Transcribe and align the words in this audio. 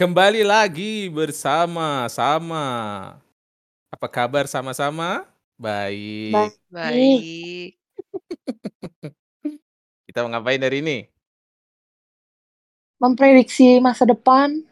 Kembali 0.00 0.40
lagi 0.40 1.12
bersama 1.12 2.08
sama. 2.08 2.64
Apa 3.92 4.08
kabar 4.08 4.48
sama-sama? 4.48 5.28
Baik. 5.60 6.32
Baik. 6.32 6.56
Baik. 6.72 7.70
Kita 10.08 10.24
mau 10.24 10.32
ngapain 10.32 10.64
hari 10.64 10.80
ini? 10.80 11.04
Memprediksi 12.96 13.76
masa 13.76 14.08
depan. 14.08 14.64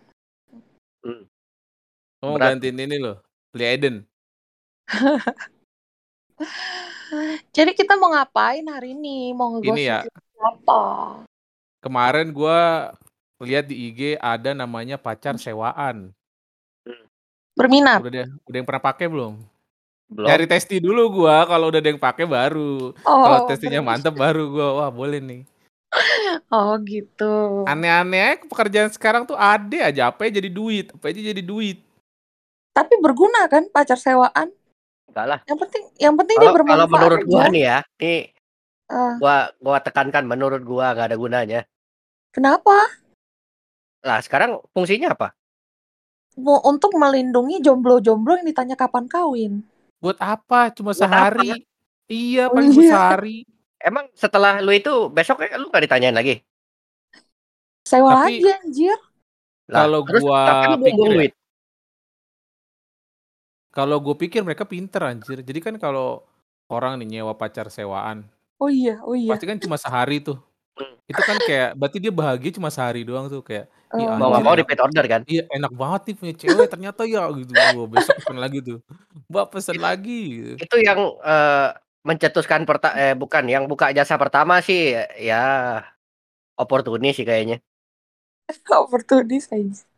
Oh, 1.04 2.32
mau 2.32 2.40
Berat. 2.40 2.56
gantiin 2.56 2.80
ini 2.88 2.96
loh. 2.96 3.20
Lee 3.52 3.68
Eden. 3.68 4.08
Jadi 7.52 7.76
kita 7.76 8.00
mau 8.00 8.16
ngapain 8.16 8.64
hari 8.64 8.96
ini? 8.96 9.36
Mau 9.36 9.60
Ini 9.60 9.92
ya. 9.92 10.08
apa? 10.40 11.20
Kemarin 11.84 12.32
gua 12.32 12.96
lihat 13.42 13.70
di 13.70 13.90
IG 13.90 14.18
ada 14.18 14.50
namanya 14.54 14.98
pacar 14.98 15.38
sewaan. 15.38 16.10
Berminat. 17.58 18.02
Udah 18.02 18.10
ada, 18.10 18.24
udah 18.46 18.56
yang 18.58 18.66
pernah 18.66 18.82
pakai 18.82 19.06
belum? 19.10 19.34
Belum. 20.08 20.26
Nyari 20.30 20.46
testi 20.48 20.80
dulu 20.80 21.22
gua, 21.22 21.44
kalau 21.44 21.68
udah 21.68 21.82
ada 21.82 21.90
yang 21.90 22.00
pakai 22.00 22.24
baru. 22.24 22.94
Oh, 23.02 23.22
kalau 23.26 23.38
testinya 23.50 23.82
mantep 23.82 24.14
baru 24.14 24.48
gua, 24.48 24.68
wah 24.78 24.90
boleh 24.90 25.20
nih. 25.20 25.42
Oh 26.52 26.76
gitu. 26.84 27.64
Aneh-aneh 27.64 28.44
pekerjaan 28.44 28.92
sekarang 28.92 29.24
tuh 29.24 29.36
ada 29.36 29.88
aja 29.88 30.12
apa 30.12 30.28
jadi 30.28 30.48
duit, 30.48 30.92
apa 30.92 31.12
aja 31.12 31.20
jadi 31.20 31.42
duit. 31.44 31.80
Tapi 32.76 32.94
berguna 33.00 33.48
kan 33.48 33.66
pacar 33.72 33.96
sewaan? 33.96 34.52
Enggak 35.08 35.26
lah. 35.26 35.40
Yang 35.48 35.58
penting, 35.64 35.84
yang 35.96 36.14
penting 36.16 36.36
dia 36.36 36.48
Kalau 36.48 36.52
kalau 36.52 36.64
bermanfaat 36.64 36.92
menurut 36.92 37.20
gua 37.24 37.42
aja. 37.42 37.52
nih 37.52 37.62
ya, 37.64 37.78
nih 38.00 38.22
Ah, 38.88 39.14
gua 39.20 39.36
gua 39.60 39.76
tekankan 39.84 40.24
menurut 40.24 40.62
gua 40.64 40.96
nggak 40.96 41.12
ada 41.12 41.18
gunanya. 41.20 41.60
kenapa? 42.32 42.72
Lah 44.08 44.24
sekarang 44.24 44.56
fungsinya 44.72 45.12
apa? 45.12 45.36
Mau 46.40 46.64
untuk 46.64 46.96
melindungi 46.96 47.60
jomblo-jomblo 47.60 48.40
yang 48.40 48.48
ditanya 48.48 48.72
kapan 48.72 49.04
kawin. 49.04 49.52
Buat 50.00 50.16
apa? 50.16 50.72
Cuma 50.72 50.96
Buat 50.96 51.04
sehari. 51.04 51.68
Iya, 52.08 52.48
Oh, 52.48 52.52
paling 52.56 52.72
iya. 52.72 52.88
sehari. 52.88 53.36
Emang 53.76 54.08
setelah 54.16 54.64
lu 54.64 54.72
itu 54.72 55.12
besok 55.12 55.44
lu 55.44 55.68
nggak 55.68 55.84
ditanyain 55.84 56.16
lagi? 56.16 56.40
Sewa 57.84 58.24
Tapi- 58.24 58.40
lagi 58.40 58.48
anjir. 58.64 58.96
Lah, 59.68 59.84
Kalau 59.84 60.00
terus 60.08 60.22
gua 60.24 60.40
pikir 60.80 60.88
ya, 60.88 61.12
duit. 61.12 61.32
Kalau 63.68 64.00
gue 64.00 64.16
pikir 64.16 64.40
mereka 64.40 64.64
pinter 64.64 65.04
anjir. 65.04 65.44
Jadi 65.44 65.60
kan 65.60 65.74
kalau 65.76 66.24
orang 66.72 66.96
nih 66.98 67.20
nyewa 67.20 67.36
pacar 67.36 67.68
sewaan, 67.68 68.24
Oh 68.58 68.72
iya, 68.72 68.98
oh 69.04 69.12
iya. 69.14 69.30
pasti 69.36 69.44
kan 69.44 69.60
cuma 69.60 69.76
sehari 69.76 70.18
tuh. 70.18 70.40
Hmm. 70.78 70.94
Itu 71.10 71.22
kan 71.26 71.36
kayak 71.42 71.74
berarti 71.74 71.98
dia 71.98 72.12
bahagia 72.14 72.50
cuma 72.54 72.70
sehari 72.70 73.02
doang 73.02 73.26
tuh 73.26 73.42
kayak 73.42 73.66
Oh, 73.88 73.96
Mau 73.96 74.04
nggak 74.04 74.20
anjir 74.20 74.44
mau 74.44 74.52
enak. 74.52 74.60
repeat 74.60 74.80
order 74.84 75.04
kan? 75.08 75.22
Iya 75.24 75.42
enak 75.48 75.72
banget 75.72 76.00
nih 76.04 76.14
punya 76.20 76.34
cewek 76.36 76.68
ternyata 76.68 77.02
ya 77.08 77.24
gitu. 77.32 77.52
Wah, 77.56 77.86
besok 77.88 78.14
pesen 78.20 78.36
lagi 78.36 78.58
tuh. 78.60 78.78
Mbak 79.32 79.46
pesen 79.48 79.78
lagi 79.80 80.20
gitu. 80.28 80.52
Itu 80.60 80.76
yang 80.76 81.00
eh, 81.24 81.68
mencetuskan 82.04 82.68
perta 82.68 82.92
eh 82.92 83.16
bukan 83.16 83.48
yang 83.48 83.64
buka 83.64 83.88
jasa 83.96 84.20
pertama 84.20 84.60
sih 84.60 84.92
ya 85.16 85.80
oportunis 86.60 87.16
sih 87.16 87.24
kayaknya. 87.24 87.64
Oportunis 88.84 89.48
aja. 89.48 89.88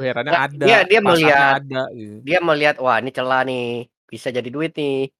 Herannya 0.00 0.32
ada, 0.32 0.64
dia 0.64 0.78
dia 0.88 1.00
melihat 1.04 1.60
ada 1.60 1.82
gitu. 1.92 2.24
dia 2.24 2.38
melihat 2.40 2.76
wah 2.80 2.96
ini 2.96 3.12
celah 3.12 3.44
nih 3.44 3.92
bisa 4.08 4.32
jadi 4.32 4.48
duit 4.48 4.72
nih. 4.72 5.12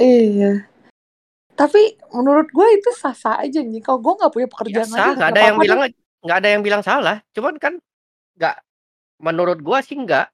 Iya. 0.00 0.64
Tapi 1.56 1.96
menurut 2.12 2.48
gue 2.52 2.66
itu 2.76 2.90
sah-sah 2.92 3.40
aja 3.40 3.64
nih. 3.64 3.80
Kalau 3.80 3.98
gue 4.04 4.12
nggak 4.12 4.32
punya 4.32 4.48
pekerjaan 4.52 4.88
Biasa, 4.92 5.00
lagi, 5.00 5.16
nggak 5.16 5.30
ada 5.32 5.40
yang 5.40 5.56
bilang 5.56 5.80
nggak 6.20 6.36
ada 6.36 6.48
yang 6.52 6.62
bilang 6.62 6.82
salah. 6.84 7.16
Cuman 7.32 7.56
kan 7.56 7.80
nggak 8.36 8.56
menurut 9.24 9.58
gua 9.64 9.80
sih 9.80 9.96
nggak. 9.96 10.28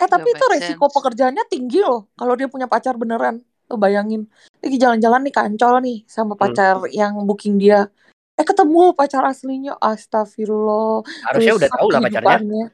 Eh 0.00 0.08
tapi 0.08 0.32
itu 0.32 0.44
ya, 0.46 0.50
resiko 0.56 0.86
sense. 0.86 0.94
pekerjaannya 0.96 1.44
tinggi 1.50 1.82
loh. 1.82 2.08
Kalau 2.14 2.38
dia 2.38 2.46
punya 2.46 2.70
pacar 2.70 2.94
beneran. 2.94 3.42
Lo 3.66 3.76
bayangin. 3.76 4.30
Lagi 4.62 4.76
jalan-jalan 4.78 5.20
nih 5.26 5.34
kancol 5.34 5.74
nih 5.82 5.98
sama 6.06 6.38
Hmm. 6.38 6.40
pacar 6.40 6.76
yang 6.94 7.18
booking 7.26 7.58
dia. 7.58 7.90
Eh 8.38 8.46
ketemu 8.46 8.94
pacar 8.94 9.26
aslinya. 9.26 9.76
Astagfirullah. 9.82 11.04
Harusnya 11.28 11.54
udah 11.58 11.68
tahu 11.68 11.86
lah 11.90 12.00
pacarnya. 12.06 12.64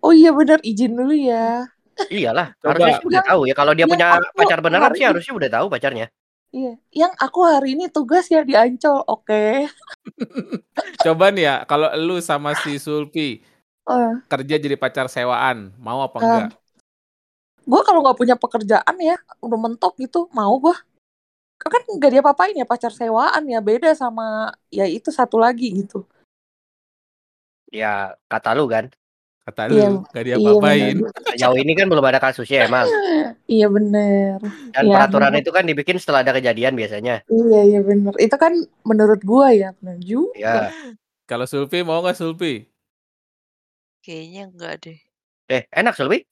Oh 0.00 0.12
iya 0.16 0.32
bener. 0.32 0.58
Izin 0.64 0.96
dulu 0.96 1.14
ya. 1.14 1.68
Iyalah, 1.98 2.54
harusnya 2.62 3.02
udah 3.02 3.22
tahu 3.26 3.40
ya. 3.50 3.54
Kalau 3.58 3.72
dia 3.74 3.82
yang 3.82 3.90
punya 3.90 4.06
aku 4.22 4.38
pacar 4.38 4.58
beneran 4.62 4.90
sih 4.94 5.02
harusnya 5.02 5.34
udah 5.34 5.50
tahu 5.50 5.66
pacarnya. 5.66 6.06
Iya. 6.48 6.80
Yang 6.90 7.12
aku 7.20 7.40
hari 7.44 7.76
ini 7.76 7.92
tugas 7.92 8.24
ya 8.32 8.40
di 8.40 8.56
Ancol. 8.56 9.04
Oke. 9.04 9.68
Coba 11.04 11.28
nih 11.28 11.44
ya, 11.44 11.56
kalau 11.68 11.92
lu 11.96 12.18
sama 12.18 12.56
si 12.56 12.80
Sulpi 12.80 13.44
Eh, 13.88 14.12
kerja 14.28 14.60
jadi 14.60 14.76
pacar 14.76 15.08
sewaan, 15.08 15.72
mau 15.80 16.04
apa 16.04 16.16
Ah. 16.20 16.24
enggak? 16.24 16.50
gue 17.68 17.80
kalau 17.84 18.00
nggak 18.00 18.16
punya 18.16 18.32
pekerjaan 18.32 18.96
ya 18.96 19.16
udah 19.44 19.58
mentok 19.60 19.92
gitu 20.00 20.24
mau 20.32 20.56
gue 20.56 20.72
kan 21.60 21.84
nggak 21.84 22.10
dia 22.16 22.22
papain 22.24 22.56
ya 22.56 22.64
pacar 22.64 22.88
sewaan 22.88 23.44
ya 23.44 23.60
beda 23.60 23.92
sama 23.92 24.56
ya 24.72 24.88
itu 24.88 25.12
satu 25.12 25.36
lagi 25.36 25.68
gitu 25.76 26.08
Ya 27.68 28.16
kata 28.24 28.56
lu 28.56 28.64
kan. 28.64 28.88
Kata 29.48 29.64
Iya, 29.66 29.88
lu, 29.88 30.04
gak 30.06 30.22
dia 30.22 30.36
iya 30.36 30.50
apain. 30.52 30.96
Sejauh 31.26 31.56
ini 31.56 31.72
kan 31.72 31.88
belum 31.88 32.04
ada 32.04 32.20
kasusnya 32.20 32.68
emang. 32.68 32.84
iya 33.48 33.64
bener 33.66 34.36
Dan 34.70 34.84
Iya, 34.84 34.92
peraturan 34.92 35.32
bener. 35.32 35.40
itu 35.40 35.50
kan 35.50 35.64
dibikin 35.64 35.96
setelah 35.96 36.20
ada 36.20 36.36
kejadian 36.36 36.76
biasanya. 36.76 37.24
iya 37.26 37.60
iya 37.64 37.80
bener 37.80 38.12
itu 38.18 38.36
kan 38.36 38.52
menurut 38.84 39.24
gue 39.24 39.48
ya 39.56 39.72
bener 39.74 39.96
juga 39.98 40.36
Ya. 40.36 40.68
Kalau 41.24 41.44
Sulpi 41.44 41.80
mau 41.80 42.04
nggak 42.04 42.12
Sulpi? 42.14 42.68
Kayaknya 44.00 44.42
enggak 44.48 44.74
deh. 44.82 44.98
Eh, 45.46 45.64
enak 45.70 45.92
Sulwi. 45.92 46.28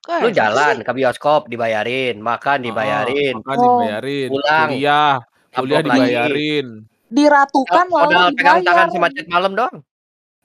Kok 0.00 0.16
Lu 0.16 0.28
enak 0.28 0.36
jalan 0.36 0.74
sih? 0.76 0.84
ke 0.86 0.92
bioskop 0.92 1.40
dibayarin, 1.46 2.16
makan 2.16 2.58
Ah, 2.58 2.64
dibayarin, 2.64 3.34
makan 3.36 3.56
Oh. 3.56 3.64
dibayarin, 3.76 4.28
Pulang, 4.28 4.68
kuliah, 4.70 5.14
kuliah 5.52 5.80
dibayarin. 5.82 6.66
diratukan 7.06 7.86
lalu 7.86 8.06
Modal 8.06 8.28
pegang 8.32 8.58
tangan 8.60 8.86
dibayar 8.86 8.88
sama 8.88 9.08
chat 9.10 9.26
malam 9.26 9.52
doang. 9.52 9.76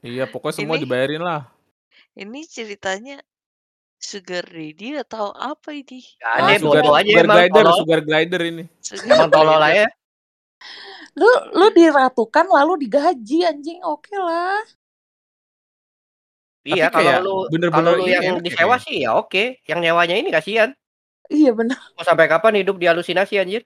Iya, 0.01 0.25
pokoknya 0.25 0.53
semua 0.55 0.75
Ini- 0.75 0.81
dibayarin 0.81 1.21
lah. 1.21 1.41
Ini 2.15 2.39
ceritanya 2.47 3.19
sugar 3.99 4.47
daddy 4.47 4.95
atau 4.95 5.35
apa 5.35 5.75
ini? 5.75 5.99
Gak 6.15 6.31
Ah, 6.31 6.35
ada 6.47 6.53
sugar, 6.55 6.81
bodoh 6.83 6.95
aja 6.95 7.09
sugar 7.11 7.25
emang 7.25 7.35
glider, 7.37 7.63
tolol. 7.65 7.77
sugar 7.83 7.99
glider 8.01 8.41
ini. 8.47 8.63
Sugar 8.79 9.07
Emang 9.11 9.29
tolol 9.31 9.61
aja. 9.61 9.85
lu 11.15 11.29
lu 11.55 11.67
diratukan 11.71 12.43
lalu 12.51 12.87
digaji 12.87 13.47
anjing 13.47 13.79
oke 13.79 14.11
lah 14.19 14.59
Iya, 16.65 16.89
Tapi 16.91 16.95
kayak 16.97 17.17
kalau 17.21 17.45
lu 17.45 17.51
bener-bener 17.53 17.71
kalau 17.71 17.91
lu 17.95 18.03
ini 18.03 18.11
yang 18.11 18.23
ya 18.25 18.43
disewa 18.43 18.75
sih 18.81 18.95
ya 19.05 19.11
oke. 19.15 19.43
Yang 19.63 19.79
nyewanya 19.85 20.15
ini 20.17 20.29
kasihan. 20.33 20.69
iya 21.29 21.49
bener 21.55 21.77
Mau 21.95 22.03
sampai 22.03 22.25
kapan 22.27 22.59
hidup 22.61 22.75
di 22.77 22.85
halusinasi 22.89 23.37
anjir? 23.37 23.61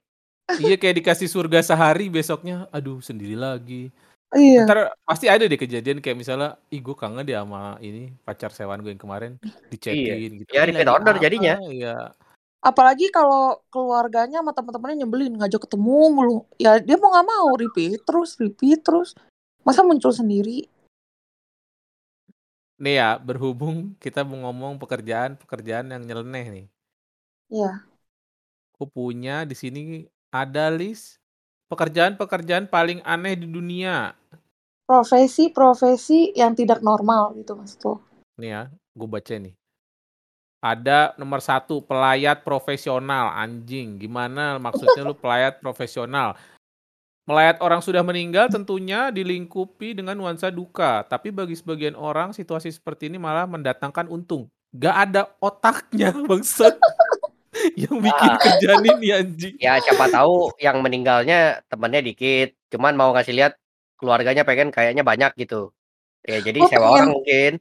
Iya 0.60 0.76
kayak 0.76 1.00
dikasih 1.00 1.30
surga 1.30 1.62
sehari 1.62 2.10
besoknya, 2.12 2.68
aduh 2.70 3.00
sendiri 3.00 3.34
lagi. 3.40 3.90
Iya 4.38 4.66
Ntar 4.68 4.94
pasti 5.02 5.26
ada 5.26 5.46
deh 5.50 5.58
kejadian 5.58 6.04
kayak 6.04 6.18
misalnya, 6.20 6.60
ih 6.70 6.82
gue 6.84 6.94
kangen 6.94 7.26
deh 7.26 7.34
sama 7.34 7.82
ini 7.82 8.14
pacar 8.22 8.54
sewaan 8.54 8.86
gue 8.86 8.94
yang 8.94 9.02
kemarin 9.02 9.42
dicekin 9.74 10.38
gitu. 10.46 10.50
Ya, 10.54 10.66
"Ih, 10.66 10.74
repeat 10.74 10.86
lagi 10.86 10.96
order 11.02 11.14
apa?" 11.18 11.24
jadinya. 11.26 11.56
Iya. 11.66 12.14
apalagi 12.60 13.08
kalau 13.08 13.64
keluarganya 13.72 14.44
sama 14.44 14.52
teman-temannya 14.52 15.08
nyebelin 15.08 15.32
ngajak 15.40 15.64
ketemu 15.64 16.12
mulu 16.12 16.44
ya 16.60 16.76
dia 16.84 17.00
mau 17.00 17.08
nggak 17.08 17.28
mau 17.32 17.56
repeat 17.56 18.04
terus 18.04 18.36
repeat 18.36 18.84
terus 18.84 19.16
masa 19.64 19.80
muncul 19.80 20.12
sendiri 20.12 20.68
Nih 22.80 22.96
ya, 22.96 23.20
berhubung 23.20 23.92
kita 24.00 24.24
mau 24.24 24.48
ngomong 24.48 24.80
pekerjaan-pekerjaan 24.80 25.92
yang 25.92 26.04
nyeleneh 26.08 26.46
nih. 26.48 26.68
ya 27.52 27.84
Aku 28.72 28.88
punya 28.88 29.44
di 29.44 29.52
sini 29.52 30.08
ada 30.32 30.72
list 30.72 31.19
pekerjaan-pekerjaan 31.70 32.68
paling 32.68 33.00
aneh 33.06 33.38
di 33.38 33.48
dunia. 33.48 34.12
profesi-profesi 34.90 36.34
yang 36.34 36.58
tidak 36.58 36.82
normal 36.82 37.38
gitu 37.38 37.54
mas 37.54 37.78
tuh 37.78 38.02
Nih 38.40 38.50
ya, 38.56 38.62
gue 38.72 39.08
baca 39.08 39.36
nih. 39.36 39.54
Ada 40.60 41.16
nomor 41.20 41.44
satu, 41.44 41.84
pelayat 41.84 42.44
profesional. 42.48 43.32
Anjing, 43.36 44.00
gimana 44.00 44.56
maksudnya 44.60 45.04
lu 45.04 45.16
pelayat 45.16 45.60
profesional? 45.60 46.40
Melayat 47.28 47.62
orang 47.62 47.84
sudah 47.84 48.02
meninggal 48.02 48.50
tentunya 48.50 49.12
dilingkupi 49.12 49.94
dengan 49.96 50.16
nuansa 50.16 50.52
duka. 50.52 51.04
Tapi 51.08 51.32
bagi 51.36 51.56
sebagian 51.56 51.96
orang, 51.96 52.32
situasi 52.32 52.72
seperti 52.72 53.12
ini 53.12 53.20
malah 53.20 53.46
mendatangkan 53.46 54.08
untung. 54.08 54.48
Gak 54.76 54.96
ada 54.96 55.22
otaknya, 55.40 56.16
bangsat. 56.28 56.80
yang 57.82 57.96
bikin 57.98 58.30
Ah. 58.30 58.38
kerjaan 58.38 58.82
ini 58.88 59.08
anjing. 59.10 59.56
Ya 59.58 59.78
siapa 59.78 60.08
tahu 60.08 60.54
yang 60.58 60.80
meninggalnya 60.80 61.38
temennya 61.66 62.02
dikit. 62.02 62.56
Cuman 62.68 62.94
mau 62.94 63.12
ngasih 63.12 63.34
lihat 63.34 63.54
keluarganya 63.96 64.42
pengen 64.42 64.70
kayaknya 64.70 65.02
banyak 65.02 65.32
gitu. 65.36 65.72
Ya 66.22 66.40
jadi 66.40 66.58
Gua 66.58 66.68
sewa 66.68 66.80
pengen- 66.82 66.94
orang 66.94 67.10
mungkin. 67.14 67.54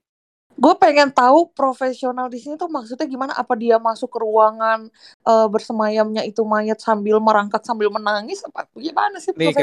gue 0.51 0.75
pengen 0.75 1.09
tahu 1.09 1.55
profesional 1.55 2.27
di 2.27 2.37
sini 2.37 2.55
tuh 2.55 2.67
maksudnya 2.67 3.07
gimana 3.07 3.31
apa 3.31 3.55
dia 3.55 3.79
masuk 3.79 4.11
ke 4.11 4.19
ruangan 4.19 4.91
eh, 5.23 5.47
bersemayamnya 5.47 6.23
itu 6.23 6.43
mayat 6.43 6.79
sambil 6.79 7.19
merangkak 7.19 7.63
sambil 7.63 7.87
menangis 7.89 8.43
apa 8.43 8.67
gimana 8.75 9.23
sih 9.23 9.31
Nih, 9.33 9.55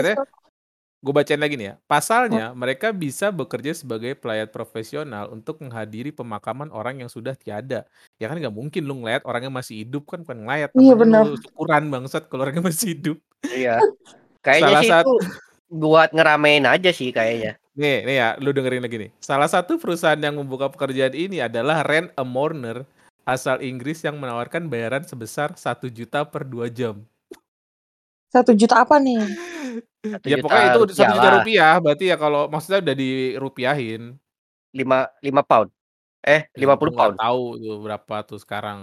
Gue 1.05 1.13
bacain 1.13 1.37
lagi 1.37 1.53
nih 1.53 1.67
ya. 1.69 1.75
Pasalnya, 1.85 2.49
mereka 2.57 2.89
bisa 2.89 3.29
bekerja 3.29 3.77
sebagai 3.77 4.17
pelayat 4.17 4.49
profesional 4.49 5.29
untuk 5.29 5.61
menghadiri 5.61 6.09
pemakaman 6.09 6.73
orang 6.73 7.05
yang 7.05 7.09
sudah 7.13 7.37
tiada. 7.37 7.85
Ya 8.17 8.25
kan 8.25 8.41
nggak 8.41 8.49
mungkin 8.49 8.89
lu 8.89 9.05
ngeliat 9.05 9.21
orangnya 9.21 9.53
masih 9.53 9.85
hidup 9.85 10.09
kan 10.09 10.25
bukan 10.25 10.41
ngelayat, 10.41 10.73
Iya, 10.73 10.93
benar. 10.97 11.29
lu 11.29 11.37
syukuran 11.37 11.93
bangsat 11.93 12.25
kalau 12.25 12.49
orangnya 12.49 12.65
masih 12.65 12.97
hidup. 12.97 13.17
Iya. 13.53 13.77
Kayaknya 14.41 14.65
Salah 14.65 14.81
sih 14.81 14.89
sat 14.89 15.05
itu 15.05 15.13
buat 15.69 16.09
ngeramein 16.09 16.65
aja 16.65 16.89
sih 16.89 17.13
kayaknya. 17.13 17.61
Nih, 17.77 18.01
nih 18.01 18.15
ya, 18.17 18.27
lu 18.41 18.49
dengerin 18.49 18.81
lagi 18.81 18.97
nih. 19.05 19.11
Salah 19.21 19.45
satu 19.45 19.77
perusahaan 19.77 20.17
yang 20.17 20.41
membuka 20.41 20.73
pekerjaan 20.73 21.13
ini 21.13 21.37
adalah 21.37 21.85
Rent 21.85 22.17
a 22.17 22.25
Mourner 22.25 22.81
asal 23.29 23.61
Inggris 23.61 24.01
yang 24.01 24.17
menawarkan 24.17 24.73
bayaran 24.73 25.05
sebesar 25.05 25.53
1 25.53 25.85
juta 25.93 26.25
per 26.25 26.49
2 26.49 26.65
jam. 26.73 27.05
Satu 28.35 28.51
juta 28.51 28.83
apa 28.83 28.99
nih? 28.99 29.23
1 30.03 30.27
Ya 30.27 30.35
juta 30.37 30.43
pokoknya 30.43 30.67
itu 30.67 30.81
1 30.91 30.91
rupiah 30.91 31.09
juta 31.15 31.27
lah. 31.31 31.33
rupiah, 31.39 31.73
berarti 31.79 32.05
ya 32.11 32.15
kalau 32.19 32.41
maksudnya 32.51 32.79
udah 32.83 32.95
dirupiahin. 32.95 34.01
5 34.75 35.07
5 35.23 35.43
pound. 35.47 35.69
Eh, 36.19 36.41
Ya 36.51 36.67
50 36.67 36.91
gue 36.91 36.95
nggak 36.99 37.15
pound. 37.15 37.15
tahu 37.15 37.41
tuh 37.63 37.75
berapa 37.79 38.15
tuh 38.27 38.39
sekarang. 38.43 38.79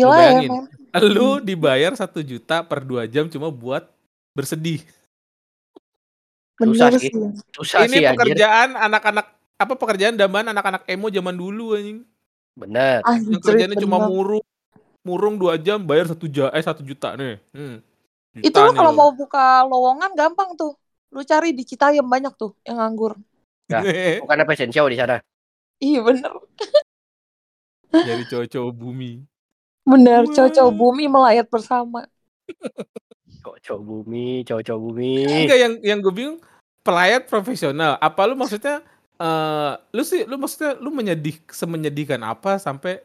Lu 0.00 0.08
Gila 0.08 0.16
ya, 0.16 0.40
bayangin, 0.40 0.50
men. 0.50 0.64
lu 1.12 1.28
dibayar 1.42 1.92
1 1.92 2.22
juta 2.22 2.64
per 2.64 2.80
2 2.80 3.04
jam 3.04 3.28
cuma 3.28 3.52
buat 3.52 3.84
bersedih. 4.32 4.80
Susah 6.60 6.88
Bener 6.88 7.00
sih. 7.00 7.10
sih. 7.10 7.12
Susah 7.52 7.80
Ini 7.84 7.96
sih 7.98 8.02
pekerjaan 8.14 8.68
anak-anak 8.78 9.26
apa 9.58 9.74
pekerjaan 9.78 10.14
dambaan 10.16 10.48
anak-anak 10.50 10.82
emo 10.86 11.10
zaman 11.10 11.34
dulu 11.34 11.74
anjing. 11.76 12.06
Bener. 12.54 13.02
Yang 13.02 13.08
Anjrit, 13.08 13.42
kerjanya 13.42 13.76
cuma 13.80 13.98
murung, 14.06 14.44
murung 15.02 15.34
2 15.40 15.56
jam 15.60 15.78
bayar 15.82 16.06
1 16.12 16.26
ja 16.30 16.48
eh 16.54 16.62
1 16.62 16.82
juta 16.86 17.14
nih. 17.18 17.40
Hmm. 17.52 17.82
Itu 18.40 18.56
lo 18.56 18.72
kalau 18.72 18.92
mau 18.96 19.10
buka 19.12 19.66
lowongan 19.68 20.16
gampang 20.16 20.56
tuh. 20.56 20.72
Lu 21.12 21.20
cari 21.20 21.52
di 21.52 21.68
Citayam 21.68 22.08
banyak 22.08 22.32
tuh 22.40 22.56
yang 22.64 22.80
nganggur. 22.80 23.20
Nah, 23.68 23.84
bukannya 24.24 24.44
fashion 24.48 24.72
show 24.72 24.88
di 24.88 24.96
sana. 24.96 25.20
Iya 25.76 26.00
bener. 26.00 26.32
Nyari 28.08 28.24
cowok-cowok 28.24 28.72
bumi. 28.72 29.20
Bener, 29.84 30.24
cowok-cowok 30.30 30.72
bumi 30.72 31.04
melayat 31.10 31.46
bersama. 31.52 32.08
Cowok-cowok 33.42 33.82
bumi, 33.82 34.46
cowok-cowok 34.46 34.80
bumi. 34.80 35.26
Enggak 35.26 35.58
yang 35.58 35.74
yang 35.82 35.98
gue 35.98 36.14
bingung 36.14 36.38
pelayat 36.86 37.26
profesional. 37.26 37.98
Apa 37.98 38.30
lu 38.30 38.38
maksudnya 38.38 38.86
eh 39.18 39.72
lu 39.90 40.02
sih 40.06 40.22
lu 40.30 40.38
maksudnya 40.38 40.78
lu 40.78 40.94
menyedih 40.94 41.42
semenyedihkan 41.50 42.22
apa 42.22 42.62
sampai 42.62 43.02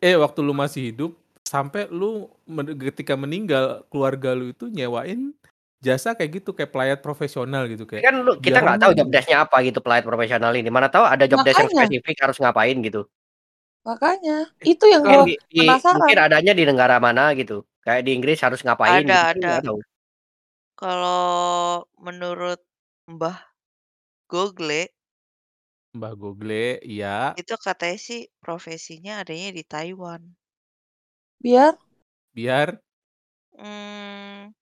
eh 0.00 0.16
waktu 0.16 0.40
lu 0.44 0.52
masih 0.52 0.92
hidup 0.92 1.12
sampai 1.50 1.90
lu 1.90 2.30
men- 2.46 2.78
ketika 2.78 3.18
meninggal 3.18 3.82
keluarga 3.90 4.30
lu 4.38 4.54
itu 4.54 4.70
nyewain 4.70 5.34
jasa 5.82 6.14
kayak 6.14 6.30
gitu 6.44 6.50
kayak 6.54 6.70
pelayat 6.70 6.98
profesional 7.02 7.64
gitu 7.66 7.88
kayak 7.88 8.04
kan 8.06 8.14
lu 8.22 8.32
kita 8.38 8.60
nggak 8.62 8.78
tahu 8.84 8.92
aman 8.92 8.98
job 9.00 9.06
gitu. 9.10 9.14
desk-nya 9.16 9.38
apa 9.48 9.56
gitu 9.66 9.78
pelayat 9.82 10.04
profesional 10.06 10.52
ini. 10.54 10.68
Mana 10.70 10.86
tahu 10.92 11.04
ada 11.08 11.24
job 11.26 11.40
desk 11.42 11.58
yang 11.66 11.72
spesifik 11.72 12.16
harus 12.22 12.36
ngapain 12.38 12.76
gitu. 12.86 13.02
makanya. 13.80 14.44
Itu 14.60 14.84
yang 14.92 15.02
Mungkin 15.02 15.40
gue 15.40 15.40
di 15.48 15.66
mungkin 15.66 15.80
penasaran. 15.80 16.26
adanya 16.28 16.52
di 16.52 16.64
negara 16.68 16.96
mana 17.00 17.32
gitu. 17.34 17.64
Kayak 17.80 18.02
di 18.06 18.10
Inggris 18.12 18.38
harus 18.44 18.60
ngapain 18.60 19.08
Ada, 19.08 19.32
gitu. 19.34 19.40
Kan 19.40 19.64
ada. 19.64 19.72
Kalau 20.76 21.24
menurut 22.00 22.60
Mbah 23.08 23.40
Google, 24.28 24.86
Mbah 25.96 26.14
Google, 26.14 26.78
iya. 26.86 27.32
itu 27.40 27.54
katanya 27.58 27.98
sih 27.98 28.20
profesinya 28.44 29.24
adanya 29.24 29.50
di 29.50 29.64
Taiwan. 29.64 30.22
Biar 31.40 31.76
Biar 32.34 32.80
Hmm, 33.58 34.52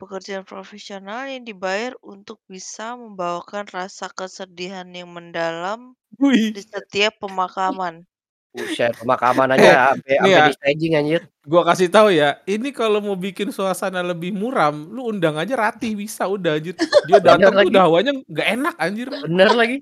pekerjaan 0.00 0.44
profesional 0.52 1.22
yang 1.32 1.44
dibayar 1.48 1.92
untuk 2.04 2.38
bisa 2.52 2.86
membawakan 3.00 3.64
rasa 3.76 4.06
kesedihan 4.12 4.88
yang 4.98 5.08
mendalam 5.16 5.80
Wih. 6.18 6.56
di 6.56 6.62
setiap 6.72 7.14
pemakaman. 7.22 8.06
Buset, 8.54 8.94
pemakaman 8.96 9.52
Eh, 9.54 9.72
aja 9.72 9.92
sampai 9.92 10.14
nih 10.22 10.30
sampai 10.30 10.40
ya, 10.40 10.44
di 10.46 10.50
staging 10.56 10.92
anjir. 10.98 11.22
gua 11.46 11.62
kasih 11.68 11.88
tahu 11.92 12.10
ya, 12.14 12.40
ini 12.48 12.70
kalau 12.74 13.00
mau 13.04 13.16
bikin 13.18 13.50
suasana 13.54 14.02
lebih 14.04 14.32
muram, 14.36 14.90
lu 14.94 15.08
undang 15.12 15.36
aja 15.40 15.54
Ratih 15.58 15.94
bisa 15.98 16.26
udah 16.28 16.58
anjir. 16.60 16.76
Dia 17.04 17.18
Bener 17.24 17.50
datang 17.50 17.56
tuh 17.60 17.68
lagi. 17.68 17.72
udah 17.72 17.82
hawanya 17.88 18.12
nggak 18.28 18.48
enak 18.58 18.74
anjir. 18.80 19.08
Bener 19.22 19.50
lagi. 19.58 19.76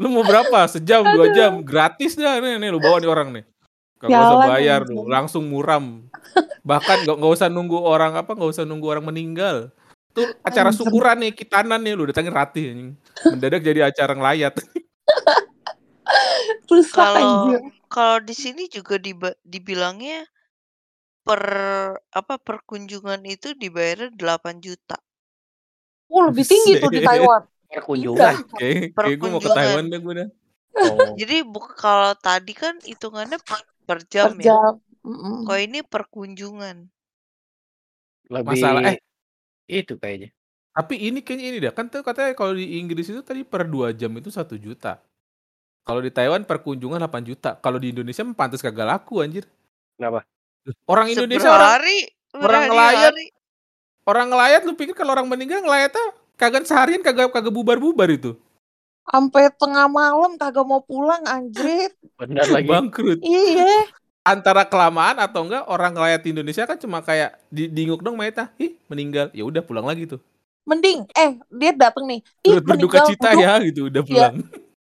Lu 0.00 0.08
mau 0.12 0.24
berapa? 0.26 0.66
Sejam, 0.70 1.08
dua 1.12 1.26
Aduh. 1.26 1.32
jam, 1.32 1.62
gratis 1.64 2.16
dah 2.18 2.40
nih, 2.42 2.58
nih 2.62 2.70
lu 2.74 2.80
bawa 2.82 2.98
nih 3.02 3.10
orang 3.12 3.30
nih. 3.36 3.44
Kagak 4.02 4.18
usah 4.18 4.50
bayar 4.50 4.80
lu, 4.82 5.06
langsung 5.06 5.46
muram. 5.46 6.10
Bahkan 6.66 7.06
nggak 7.06 7.16
nggak 7.22 7.32
usah 7.38 7.46
nunggu 7.46 7.78
orang 7.78 8.18
apa, 8.18 8.34
nggak 8.34 8.50
usah 8.50 8.66
nunggu 8.66 8.90
orang 8.90 9.06
meninggal. 9.06 9.70
Tuh 10.10 10.26
acara 10.42 10.74
syukuran 10.74 11.22
nih, 11.22 11.30
kitanan 11.30 11.78
nih 11.78 11.94
lu 11.94 12.10
datangin 12.10 12.34
Ratih 12.34 12.64
anjing. 12.74 12.90
Mendadak 13.30 13.62
jadi 13.62 13.86
acara 13.86 14.18
ngelayat. 14.18 14.58
Kalau 16.92 17.52
kalau 17.92 18.16
di 18.24 18.32
sini 18.32 18.64
juga 18.72 18.96
dibilangnya 19.44 20.24
per 21.20 21.42
apa 22.10 22.34
perkunjungan 22.40 23.20
itu 23.28 23.52
dibayarnya 23.54 24.10
8 24.16 24.64
juta. 24.64 24.96
Oh, 26.08 26.32
lebih 26.32 26.48
tinggi 26.48 26.80
tuh 26.80 26.88
di. 26.88 27.04
Taiwan. 27.04 27.44
Perkunjungan. 27.68 28.16
Indah. 28.16 28.36
Kayak 28.56 28.96
kayak 28.96 29.16
gue 29.20 29.28
mau 29.28 29.40
ke. 29.40 29.50
Taiwan 29.52 29.84
deh 29.92 30.00
gue 30.00 30.14
dah. 30.16 30.28
Oh. 30.72 31.12
Jadi 31.20 31.36
kalau 31.76 32.12
tadi 32.16 32.52
kan 32.56 32.80
hitungannya 32.80 33.36
per 33.44 33.60
Per 33.92 34.00
jam 34.08 34.32
ya. 34.40 34.44
jam. 34.56 34.72
Mm-mm. 35.04 35.44
Kalau 35.44 35.60
ini 35.60 35.84
perkunjungan. 35.84 36.76
Masalah 38.32 38.80
eh 38.88 38.96
Lebih 39.68 39.84
itu 39.84 39.94
kayaknya. 40.00 40.32
Tapi 40.72 40.94
ini 40.96 41.20
kayaknya 41.20 41.46
ini 41.52 41.58
dah, 41.60 41.72
kan 41.76 41.84
tuh 41.92 42.00
katanya 42.00 42.32
kalau 42.32 42.56
di 42.56 42.80
Inggris 42.80 43.12
itu 43.12 43.20
tadi 43.20 43.44
per 43.44 43.68
2 43.68 43.92
jam 43.92 44.08
itu 44.16 44.32
1 44.32 44.56
juta. 44.56 45.04
Kalau 45.84 46.00
di 46.00 46.08
Taiwan 46.08 46.48
per 46.48 46.64
kunjungan 46.64 46.96
8 46.96 47.28
juta. 47.28 47.60
Kalau 47.60 47.76
di 47.76 47.92
Indonesia 47.92 48.24
mah 48.24 48.32
pantas 48.32 48.64
kagak 48.64 48.88
laku 48.88 49.20
anjir. 49.20 49.44
Kenapa? 50.00 50.24
Orang 50.88 51.10
Indonesia 51.10 51.50
orang 51.50 51.82
Seberhari, 51.82 51.98
orang 52.32 52.62
ngelayat, 52.70 53.12
berhari-hari. 53.12 53.26
orang 54.06 54.26
ngelayat 54.30 54.60
lu 54.62 54.72
pikir 54.78 54.94
kalau 54.94 55.12
orang 55.12 55.26
meninggal 55.26 55.60
ngelayatnya 55.60 56.06
kagak 56.38 56.64
seharian 56.64 57.02
kagak 57.02 57.28
kagak 57.34 57.52
bubar-bubar 57.52 58.08
itu. 58.08 58.38
Sampai 59.02 59.50
tengah 59.58 59.90
malam 59.90 60.38
kagak 60.38 60.62
mau 60.62 60.80
pulang 60.82 61.22
anjrit. 61.26 61.92
Bener 62.20 62.46
lagi. 62.46 62.68
Bangkrut. 62.70 63.18
Iya. 63.20 63.90
Antara 64.22 64.62
kelamaan 64.62 65.18
atau 65.18 65.42
enggak 65.42 65.66
orang 65.66 65.98
ngelayat 65.98 66.22
di 66.22 66.30
Indonesia 66.30 66.62
kan 66.62 66.78
cuma 66.78 67.02
kayak 67.02 67.42
di 67.50 67.66
diinguk 67.66 68.06
dong 68.06 68.14
mayatnya, 68.14 68.54
ih 68.62 68.78
meninggal. 68.86 69.34
Ya 69.34 69.42
udah 69.42 69.62
pulang 69.66 69.82
lagi 69.82 70.06
tuh. 70.06 70.22
Mending 70.62 71.10
eh 71.18 71.42
dia 71.50 71.74
dateng 71.74 72.06
nih. 72.06 72.20
Ih 72.46 72.62
berduka 72.62 73.02
meninggal 73.02 73.06
cita 73.10 73.30
duduk. 73.34 73.42
ya 73.42 73.52
gitu 73.66 73.80
udah 73.90 74.02
Iya. 74.06 74.06
pulang. 74.06 74.34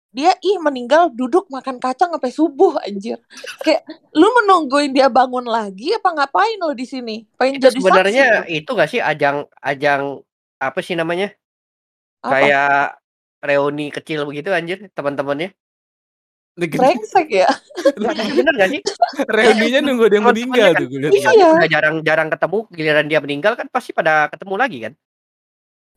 Dia 0.09 0.33
ih 0.41 0.57
meninggal 0.57 1.13
duduk 1.13 1.45
makan 1.53 1.77
kacang 1.77 2.09
sampai 2.09 2.33
subuh 2.33 2.81
anjir. 2.81 3.21
Kayak 3.61 3.85
lu 4.17 4.25
menungguin 4.41 4.89
dia 4.89 5.05
bangun 5.13 5.45
lagi 5.45 5.93
apa 5.93 6.09
ngapain 6.17 6.57
lo 6.57 6.73
di 6.73 6.89
sini? 6.89 7.21
Pengen 7.37 7.61
Itu 7.61 7.69
jadi 7.69 7.77
saksi 7.77 7.85
sebenarnya 7.85 8.27
itu 8.49 8.69
gak 8.73 8.89
sih 8.89 8.97
ajang 8.97 9.45
ajang 9.61 10.25
apa 10.57 10.79
sih 10.81 10.97
namanya? 10.97 11.29
Apa? 12.25 12.33
Kayak 12.33 12.81
reuni 13.47 13.87
kecil 13.89 14.27
begitu 14.27 14.51
anjir 14.51 14.91
teman-temannya. 14.91 15.55
Brengsek 16.57 17.29
ya. 17.29 17.45
Bener 18.01 18.53
gak 18.57 18.69
sih? 18.73 18.81
Reuninya 19.29 19.79
nunggu 19.85 20.09
dia 20.09 20.17
meninggal 20.19 20.73
Teman-temannya 20.73 20.81
tuh 20.81 20.87
gue. 20.89 21.09
Bisa 21.13 21.29
Iya. 21.37 21.49
udah 21.53 21.69
jarang-jarang 21.69 22.29
ketemu, 22.33 22.59
giliran 22.73 23.05
dia 23.05 23.19
meninggal 23.21 23.53
kan 23.53 23.67
pasti 23.69 23.93
pada 23.93 24.25
ketemu 24.33 24.53
lagi 24.57 24.77
kan. 24.89 24.93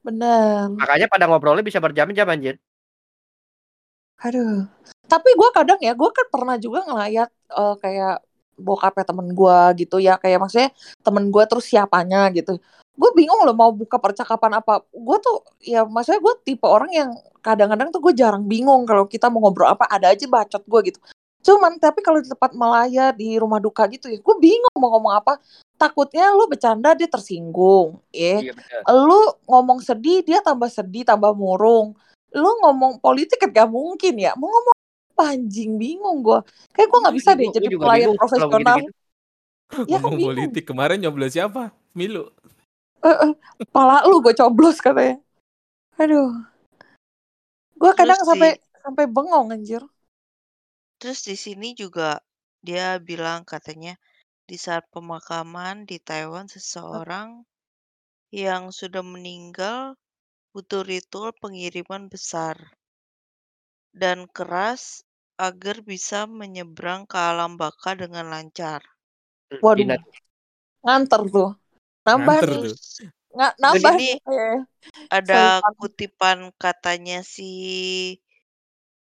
Bener. 0.04 0.68
Makanya 0.76 1.08
pada 1.08 1.24
ngobrolnya 1.28 1.64
bisa 1.64 1.80
berjam-jam 1.80 2.28
anjir. 2.28 2.60
Aduh. 4.20 4.68
Tapi 5.08 5.28
gue 5.32 5.48
kadang 5.56 5.80
ya, 5.80 5.96
gue 5.96 6.10
kan 6.12 6.26
pernah 6.28 6.56
juga 6.60 6.84
ngelayat 6.84 7.28
eh, 7.32 7.74
kayak 7.80 8.16
bokapnya 8.60 9.04
temen 9.08 9.32
gue 9.32 9.58
gitu 9.80 9.96
ya. 9.96 10.20
Kayak 10.20 10.44
maksudnya 10.44 10.70
temen 11.00 11.32
gue 11.32 11.44
terus 11.48 11.64
siapanya 11.72 12.28
gitu. 12.36 12.60
Gue 13.00 13.10
bingung 13.16 13.40
loh 13.48 13.56
mau 13.56 13.72
buka 13.72 13.96
percakapan 13.96 14.60
apa. 14.60 14.84
Gue 14.92 15.16
tuh 15.24 15.40
ya 15.64 15.88
maksudnya 15.88 16.20
gue 16.20 16.34
tipe 16.44 16.68
orang 16.68 16.92
yang 16.92 17.10
kadang-kadang 17.40 17.88
tuh 17.90 18.00
gue 18.04 18.12
jarang 18.14 18.44
bingung 18.44 18.84
kalau 18.84 19.04
kita 19.08 19.26
mau 19.32 19.42
ngobrol 19.44 19.68
apa. 19.72 19.88
Ada 19.88 20.12
aja 20.14 20.24
bacot 20.28 20.62
gue 20.64 20.80
gitu. 20.92 21.00
Cuman 21.40 21.80
tapi 21.80 22.04
kalau 22.04 22.20
di 22.20 22.28
tempat 22.28 22.52
melayat 22.52 23.16
di 23.16 23.40
rumah 23.40 23.56
duka 23.56 23.88
gitu 23.88 24.12
ya, 24.12 24.20
gue 24.20 24.36
bingung 24.36 24.76
mau 24.76 24.92
ngomong 24.92 25.16
apa. 25.16 25.40
Takutnya 25.80 26.28
lu 26.36 26.44
bercanda 26.44 26.92
dia 26.92 27.08
tersinggung, 27.08 27.96
ya. 28.12 28.52
Iya. 28.52 28.52
Lu 28.92 29.16
ngomong 29.48 29.80
sedih 29.80 30.20
dia 30.20 30.44
tambah 30.44 30.68
sedih, 30.68 31.08
tambah 31.08 31.32
murung. 31.32 31.96
Lu 32.36 32.50
ngomong 32.60 33.00
politik 33.00 33.40
kan 33.40 33.48
gak 33.48 33.72
mungkin 33.72 34.20
ya. 34.20 34.36
Mau 34.36 34.52
ngomong 34.52 34.76
apa 35.16 35.24
anjing 35.32 35.80
bingung 35.80 36.20
gue. 36.20 36.44
Kayak 36.76 36.88
gue 36.92 37.00
nggak 37.00 37.16
bisa 37.16 37.30
deh 37.32 37.44
Gua- 37.48 37.56
jadi 37.56 37.66
pelayan 37.76 38.10
profesional. 38.20 38.52
begitu-gitu. 38.52 38.92
Ya 39.88 40.02
Ngomong 40.02 40.18
bingung. 40.18 40.28
politik 40.34 40.64
kemarin 40.66 40.98
nyoblos 40.98 41.32
siapa? 41.32 41.70
Milu. 41.96 42.26
Eh, 43.00 43.08
eh, 43.08 43.32
pala 43.72 44.02
lu 44.04 44.20
gue 44.20 44.34
coblos 44.36 44.82
katanya. 44.82 45.16
Aduh. 45.96 46.36
Gue 47.80 47.92
kadang 47.96 48.20
Terus 48.20 48.28
sampai 48.28 48.50
di 48.54 48.60
sampai 48.84 49.04
bengong 49.08 49.48
anjir. 49.56 49.82
terus 51.00 51.24
di 51.24 51.32
sini 51.32 51.72
juga 51.72 52.20
dia 52.60 53.00
bilang 53.00 53.40
katanya 53.48 53.96
di 54.44 54.60
saat 54.60 54.84
pemakaman 54.92 55.88
di 55.88 55.96
Taiwan 55.96 56.44
seseorang 56.44 57.40
yang 58.30 58.68
sudah 58.68 59.00
meninggal 59.00 59.96
butuh 60.52 60.82
ritual 60.84 61.32
pengiriman 61.40 62.12
besar 62.12 62.56
dan 63.96 64.28
keras 64.30 65.02
agar 65.40 65.80
bisa 65.80 66.28
menyeberang 66.28 67.08
ke 67.08 67.16
alam 67.16 67.56
baka 67.56 67.96
dengan 67.96 68.28
lancar. 68.28 68.84
Waduh. 69.64 69.96
Nganter 70.84 71.22
tuh. 71.32 71.50
Nambah 72.04 72.38
Nganter 72.44 72.50
nih. 72.60 72.74
tuh. 72.76 73.10
Nggak 73.34 73.54
terus 73.62 73.62
nambah 73.62 73.94
ini 73.94 74.08
nih 74.08 74.12
kayak 74.24 74.56
ada 75.18 75.42
kutipan 75.78 76.38
katanya 76.62 77.18
si 77.34 77.50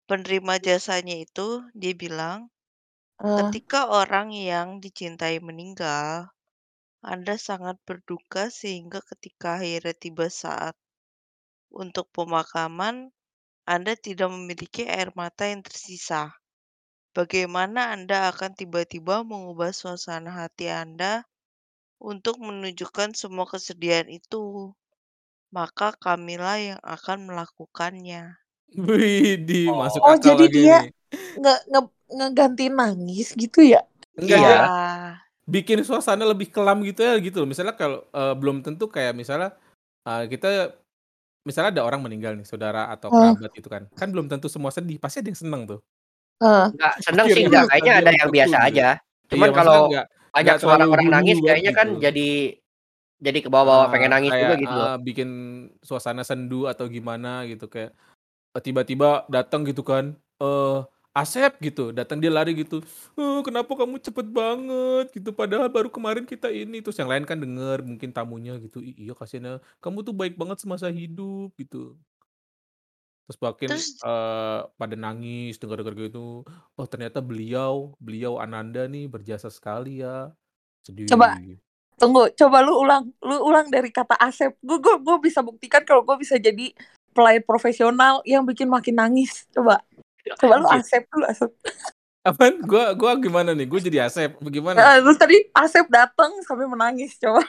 penerima 0.08 0.54
jasanya 0.66 1.16
itu, 1.26 1.48
dia 1.80 1.92
bilang, 2.02 2.38
Eh, 3.22 3.32
ketika 3.38 3.80
orang 4.00 4.28
yang 4.50 4.68
dicintai 4.84 5.36
meninggal, 5.48 6.28
Anda 7.12 7.34
sangat 7.48 7.76
berduka 7.88 8.42
sehingga 8.60 9.00
ketika 9.10 9.48
akhirnya 9.58 9.94
tiba 10.04 10.26
saat 10.42 10.74
untuk 11.84 12.06
pemakaman, 12.16 12.96
Anda 13.74 13.94
tidak 14.06 14.30
memiliki 14.36 14.82
air 14.88 15.10
mata 15.20 15.44
yang 15.52 15.62
tersisa. 15.68 16.22
Bagaimana 17.16 17.80
Anda 17.94 18.18
akan 18.32 18.52
tiba-tiba 18.60 19.16
mengubah 19.30 19.72
suasana 19.80 20.30
hati 20.40 20.66
Anda 20.70 21.24
untuk 22.12 22.36
menunjukkan 22.46 23.10
semua 23.20 23.46
kesedihan 23.52 24.06
itu? 24.18 24.42
Maka 25.56 25.88
kamilah 26.04 26.56
yang 26.68 26.80
akan 26.96 27.18
melakukannya. 27.28 28.22
Widih, 28.74 29.70
masuk 29.80 30.02
Oh, 30.02 30.14
akal 30.14 30.34
jadi 30.34 30.44
lagi 30.44 30.56
dia 30.56 30.76
nih. 30.82 30.90
nge 31.40 31.54
nge 31.70 31.80
ngeganti 32.16 32.64
nangis 32.78 33.28
gitu 33.42 33.60
ya? 33.72 33.80
Enggak, 34.18 34.38
Iya. 34.40 34.48
dia 34.48 34.68
bikin 35.44 35.78
suasana 35.84 36.24
lebih 36.32 36.48
kelam 36.54 36.80
gitu 36.88 37.00
ya 37.04 37.14
gitu 37.20 37.36
loh. 37.44 37.48
Misalnya 37.52 37.74
kalau 37.76 37.98
eh, 38.18 38.34
belum 38.40 38.56
tentu 38.64 38.84
kayak 38.88 39.12
misalnya 39.20 39.48
eh, 40.08 40.24
kita 40.32 40.48
misalnya 41.44 41.70
ada 41.76 41.82
orang 41.88 42.00
meninggal 42.04 42.32
nih, 42.38 42.46
saudara 42.48 42.88
atau 42.94 43.08
kerabat 43.12 43.50
gitu 43.58 43.68
kan. 43.68 43.82
Kan 43.98 44.08
belum 44.14 44.26
tentu 44.32 44.48
semua 44.48 44.72
sedih, 44.72 44.96
pasti 44.96 45.20
ada 45.20 45.28
yang 45.30 45.40
seneng 45.40 45.62
tuh. 45.68 45.80
eh. 46.42 46.66
Nggak 46.74 46.94
seneng 47.04 47.26
sih 47.30 47.42
enggak, 47.46 47.64
kayaknya 47.70 47.92
ada 48.00 48.10
yang 48.16 48.30
biasa 48.32 48.56
gitu. 48.56 48.68
aja. 48.68 48.86
Iya, 48.98 49.30
Cuman 49.30 49.48
maksudnya 49.48 49.60
kalau 49.70 49.82
enggak 49.88 50.06
banyak 50.34 50.56
enggak 50.56 50.58
suara 50.62 50.84
terlalu 50.84 50.88
orang 50.92 51.08
nangis 51.14 51.38
kayaknya 51.44 51.72
kan 51.78 51.88
gitu. 51.88 52.04
jadi 52.04 52.58
jadi 53.26 53.38
kebawa-bawa 53.46 53.90
pengen 53.92 54.12
Ah, 54.12 54.14
nangis 54.14 54.34
juga 54.40 54.54
kayak 54.54 54.62
gitu 54.62 54.74
loh. 54.80 54.90
ah, 54.90 55.00
bikin 55.00 55.28
suasana 55.80 56.22
sendu 56.26 56.66
atau 56.68 56.84
gimana 56.90 57.46
gitu 57.48 57.64
kayak 57.70 57.94
eh, 58.56 58.62
tiba-tiba 58.64 59.26
datang 59.32 59.62
gitu 59.68 59.82
kan. 59.86 60.16
Eh 60.42 60.80
Asep 61.14 61.60
gitu, 61.60 61.92
datang 61.94 62.18
dia 62.22 62.30
lari 62.32 62.54
gitu. 62.58 62.82
"Eh, 63.18 63.40
kenapa 63.46 63.72
kamu 63.74 63.98
cepet 64.02 64.26
banget 64.32 65.06
gitu 65.14 65.30
padahal 65.34 65.68
baru 65.70 65.90
kemarin 65.90 66.24
kita 66.26 66.48
ini 66.50 66.80
terus 66.82 66.98
yang 66.98 67.10
lain 67.12 67.26
kan 67.28 67.38
denger 67.42 67.82
mungkin 67.86 68.10
tamunya 68.16 68.56
gitu. 68.62 68.78
"Ih, 68.82 68.96
iya 68.98 69.14
kasihan 69.18 69.44
ya. 69.46 69.54
Kamu 69.84 70.02
tuh 70.06 70.14
baik 70.16 70.34
banget 70.40 70.62
semasa 70.64 70.88
hidup 70.90 71.52
gitu. 71.60 71.98
Terus 73.24 73.38
makin 73.40 73.68
Terus 73.72 73.88
eh, 74.04 74.60
pada 74.68 74.94
nangis 74.96 75.56
dengar-dengar 75.56 75.96
gitu. 75.96 76.44
Oh 76.76 76.86
ternyata 76.86 77.24
beliau, 77.24 77.96
beliau 77.96 78.36
Ananda 78.36 78.84
nih 78.84 79.08
berjasa 79.08 79.48
sekali 79.48 80.04
ya. 80.04 80.28
Coba 81.08 81.40
Sedih. 81.40 81.56
tunggu, 81.96 82.28
coba 82.36 82.60
lu 82.60 82.76
ulang, 82.76 83.08
lu 83.24 83.40
ulang 83.40 83.72
dari 83.72 83.88
kata 83.88 84.20
Asep. 84.20 84.52
Gue 84.60 84.76
gue 84.76 85.00
gue 85.00 85.16
bisa 85.24 85.40
buktikan 85.40 85.80
kalau 85.88 86.04
gue 86.04 86.20
bisa 86.20 86.36
jadi 86.36 86.76
pelayat 87.16 87.48
profesional 87.48 88.20
yang 88.28 88.44
bikin 88.44 88.68
makin 88.68 89.00
nangis. 89.00 89.48
Coba, 89.54 89.80
coba 90.36 90.54
lu 90.60 90.68
Anjir. 90.68 90.84
Asep 90.84 91.02
dulu 91.08 91.24
Asep. 91.24 91.50
Apaan? 92.24 92.64
Gua 92.64 92.96
gua 92.96 93.20
gimana 93.20 93.52
nih? 93.52 93.68
Gue 93.68 93.80
jadi 93.84 94.08
Asep. 94.08 94.40
Bagaimana? 94.40 94.80
Nah, 94.80 94.96
terus 95.00 95.20
tadi 95.20 95.44
Asep 95.52 95.84
datang 95.92 96.32
sampai 96.44 96.64
menangis. 96.64 97.20
Coba. 97.20 97.44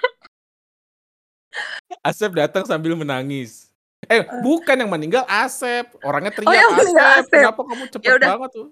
Asep 2.03 2.31
datang 2.35 2.67
sambil 2.67 2.95
menangis. 2.95 3.71
Eh, 4.05 4.21
Eh. 4.21 4.23
bukan 4.41 4.75
yang 4.77 4.91
meninggal 4.91 5.23
Asep. 5.25 5.89
Orangnya 6.01 6.31
Oh 6.33 6.37
teriak 6.41 6.53
yang 6.55 6.71
meninggal 6.73 7.05
Asep. 7.05 7.21
Asep. 7.25 7.39
Kenapa 7.41 7.61
kamu 7.65 7.83
Ya 7.83 7.91
cepet 7.91 8.09
udah, 8.15 8.29
banget 8.37 8.51
tuh? 8.53 8.67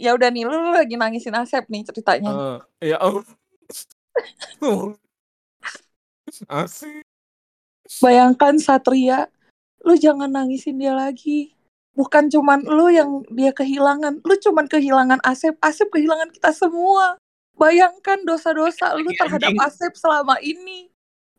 ya 0.00 0.10
udah 0.16 0.28
nih 0.32 0.44
lu, 0.48 0.56
lu 0.56 0.70
lagi 0.72 0.96
nangisin 0.96 1.36
Asep 1.36 1.68
nih 1.68 1.84
ceritanya. 1.84 2.32
Eh, 2.80 2.92
ya 2.92 2.96
Allah. 2.96 3.24
Asep. 6.48 7.04
Bayangkan 8.00 8.54
Satria, 8.56 9.26
lu 9.82 9.98
jangan 9.98 10.30
nangisin 10.30 10.78
dia 10.78 10.94
lagi. 10.94 11.52
Bukan 11.92 12.30
cuman 12.30 12.64
lu 12.64 12.88
yang 12.88 13.26
dia 13.34 13.50
kehilangan, 13.52 14.22
lu 14.24 14.34
cuman 14.38 14.70
kehilangan 14.70 15.20
Asep, 15.26 15.58
Asep 15.60 15.90
kehilangan 15.90 16.30
kita 16.32 16.54
semua. 16.54 17.18
Bayangkan 17.58 18.24
dosa-dosa 18.24 18.96
lu 18.96 19.10
terhadap. 19.12 19.52
Asep 19.60 19.92
selama 19.92 20.38
ini. 20.40 20.88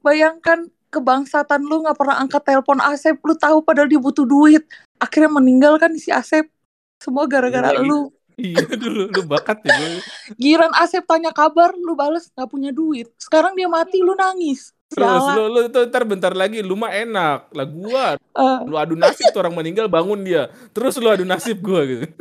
Bayangkan 0.05 0.69
kebangsatan 0.91 1.63
lu 1.63 1.87
nggak 1.87 1.95
pernah 1.95 2.19
angkat 2.19 2.43
telepon 2.43 2.83
Asep, 2.83 3.15
lu 3.23 3.33
tahu 3.33 3.63
padahal 3.63 3.87
dia 3.87 3.97
butuh 3.97 4.27
duit. 4.27 4.67
Akhirnya 4.99 5.31
meninggal 5.31 5.79
kan 5.79 5.95
si 5.95 6.11
Asep. 6.11 6.51
Semua 6.99 7.25
gara-gara 7.25 7.71
lu. 7.79 8.11
Iya 8.41 8.63
dulu 8.73 9.11
lu 9.11 9.21
bakat 9.27 9.61
ya 9.63 9.71
gue. 9.75 9.89
Giran 10.35 10.73
Asep 10.75 11.07
tanya 11.07 11.31
kabar, 11.31 11.71
lu 11.77 11.93
bales 11.95 12.29
nggak 12.35 12.49
punya 12.49 12.71
duit. 12.73 13.07
Sekarang 13.15 13.53
dia 13.55 13.69
mati, 13.69 14.03
lu 14.03 14.13
nangis. 14.17 14.75
Terus 14.91 15.07
Sialan. 15.23 15.35
lu 15.39 15.43
lu 15.47 15.61
tuh 15.71 15.87
ntar 15.87 16.03
bentar 16.03 16.33
lagi 16.35 16.59
lu 16.59 16.75
mah 16.75 16.91
enak. 16.91 17.47
Lah 17.55 17.67
gua 17.67 18.05
Eh, 18.19 18.59
lu 18.67 18.75
adu 18.75 18.99
nasib 18.99 19.31
tuh 19.31 19.39
orang 19.39 19.55
meninggal 19.55 19.87
bangun 19.87 20.19
dia. 20.19 20.51
Terus 20.75 20.99
lu 20.99 21.07
adu 21.07 21.23
nasib 21.23 21.63
gua 21.63 21.87
gitu. 21.87 22.11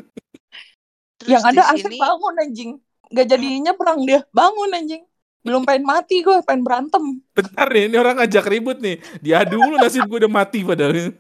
terus 1.19 1.31
yang 1.35 1.43
ada 1.43 1.75
Asep 1.75 1.91
sini 1.91 1.99
bangun 1.99 2.35
anjing. 2.39 2.71
Gak 3.11 3.27
jadinya 3.27 3.73
perang 3.75 4.07
dia. 4.07 4.23
Bangun 4.31 4.71
anjing. 4.71 5.03
Belum 5.40 5.64
pengen 5.64 5.88
mati 5.88 6.20
gue, 6.20 6.37
pengen 6.44 6.64
berantem. 6.64 7.25
Bentar 7.32 7.66
nih, 7.73 7.88
ini 7.88 7.97
orang 7.97 8.20
ngajak 8.20 8.44
ribut 8.44 8.76
nih. 8.76 9.00
Diadu 9.25 9.56
mulu 9.56 9.80
nasib 9.80 10.04
gue 10.04 10.20
udah 10.20 10.32
mati 10.32 10.61
padahal. 10.61 10.92
Aduh, 10.92 11.16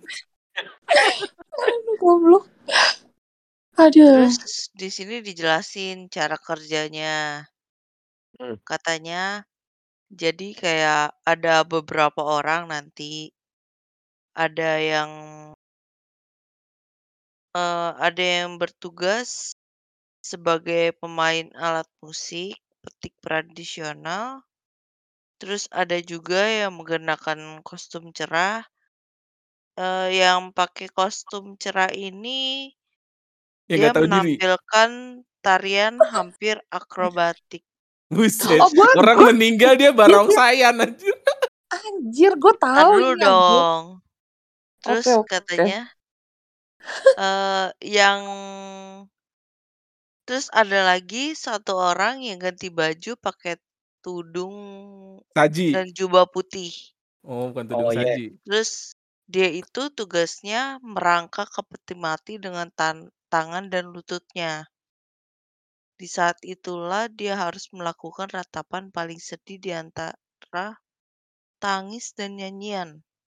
goblok. 2.00 2.44
Aduh. 3.80 4.28
terus 4.28 4.68
di 4.76 4.92
sini 4.92 5.24
dijelasin 5.24 6.12
cara 6.12 6.36
kerjanya. 6.36 7.48
Hmm. 8.36 8.60
Katanya 8.60 9.48
jadi 10.12 10.52
kayak 10.52 11.16
ada 11.24 11.64
beberapa 11.64 12.20
orang 12.20 12.68
nanti 12.68 13.32
ada 14.36 14.76
yang 14.76 15.10
eh, 17.56 17.90
ada 17.96 18.24
yang 18.44 18.60
bertugas 18.60 19.56
sebagai 20.20 20.92
pemain 21.00 21.48
alat 21.56 21.88
musik 22.04 22.60
petik 22.82 23.14
tradisional. 23.24 24.26
Terus 25.40 25.62
ada 25.82 25.98
juga 26.12 26.40
yang 26.60 26.72
mengenakan 26.78 27.40
kostum 27.68 28.04
cerah. 28.18 28.62
Eh, 29.84 30.06
yang 30.20 30.42
pakai 30.58 30.86
kostum 30.98 31.44
cerah 31.62 31.90
ini 32.06 32.30
Ya 33.70 33.76
dia 33.76 33.88
nggak 33.88 33.94
tahu 33.94 34.06
diri. 34.10 34.34
menampilkan 34.40 34.90
tarian 35.44 35.94
hampir 36.12 36.56
akrobatik. 36.78 37.62
Buset. 38.10 38.64
Oh, 38.64 38.70
gue 38.74 38.90
Orang 38.98 39.22
gue 39.22 39.30
meninggal 39.30 39.78
dia 39.78 39.90
barongsayan 39.94 40.82
anjir. 40.82 41.14
anjir, 41.76 42.32
gue 42.42 42.54
tahu 42.64 42.92
dulu 43.00 43.06
ini 43.06 43.22
anjir. 43.30 43.64
dong. 43.64 43.84
Oke, 44.84 45.10
Terus 45.10 45.20
oke, 45.20 45.32
katanya 45.32 45.88
eh 47.16 47.66
yang 47.82 48.22
terus 50.30 50.46
ada 50.62 50.86
lagi 50.90 51.34
satu 51.34 51.74
orang 51.90 52.14
yang 52.22 52.38
ganti 52.38 52.68
baju 52.70 53.12
pakai 53.26 53.58
tudung 54.04 54.54
Saji. 55.34 55.70
dan 55.72 55.90
jubah 55.98 56.24
putih. 56.30 56.70
Oh, 57.24 57.48
bukan 57.50 57.64
tudung 57.70 57.88
Oh 57.88 57.90
iya. 57.90 58.14
saji. 58.14 58.24
Terus 58.46 58.70
dia 59.26 59.48
itu 59.62 59.82
tugasnya 59.98 60.60
merangkak 60.94 61.48
ke 61.54 61.62
peti 61.70 61.94
mati 62.06 62.34
dengan 62.44 62.68
tan- 62.78 63.10
tangan 63.32 63.64
dan 63.72 63.84
lututnya. 63.94 64.52
Di 66.00 66.08
saat 66.16 66.38
itulah 66.54 67.04
dia 67.18 67.34
harus 67.44 67.64
melakukan 67.78 68.28
ratapan 68.38 68.84
paling 68.96 69.20
sedih 69.28 69.58
di 69.64 69.70
antara 69.82 70.66
tangis 71.64 72.06
dan 72.18 72.30
nyanyian. 72.38 72.90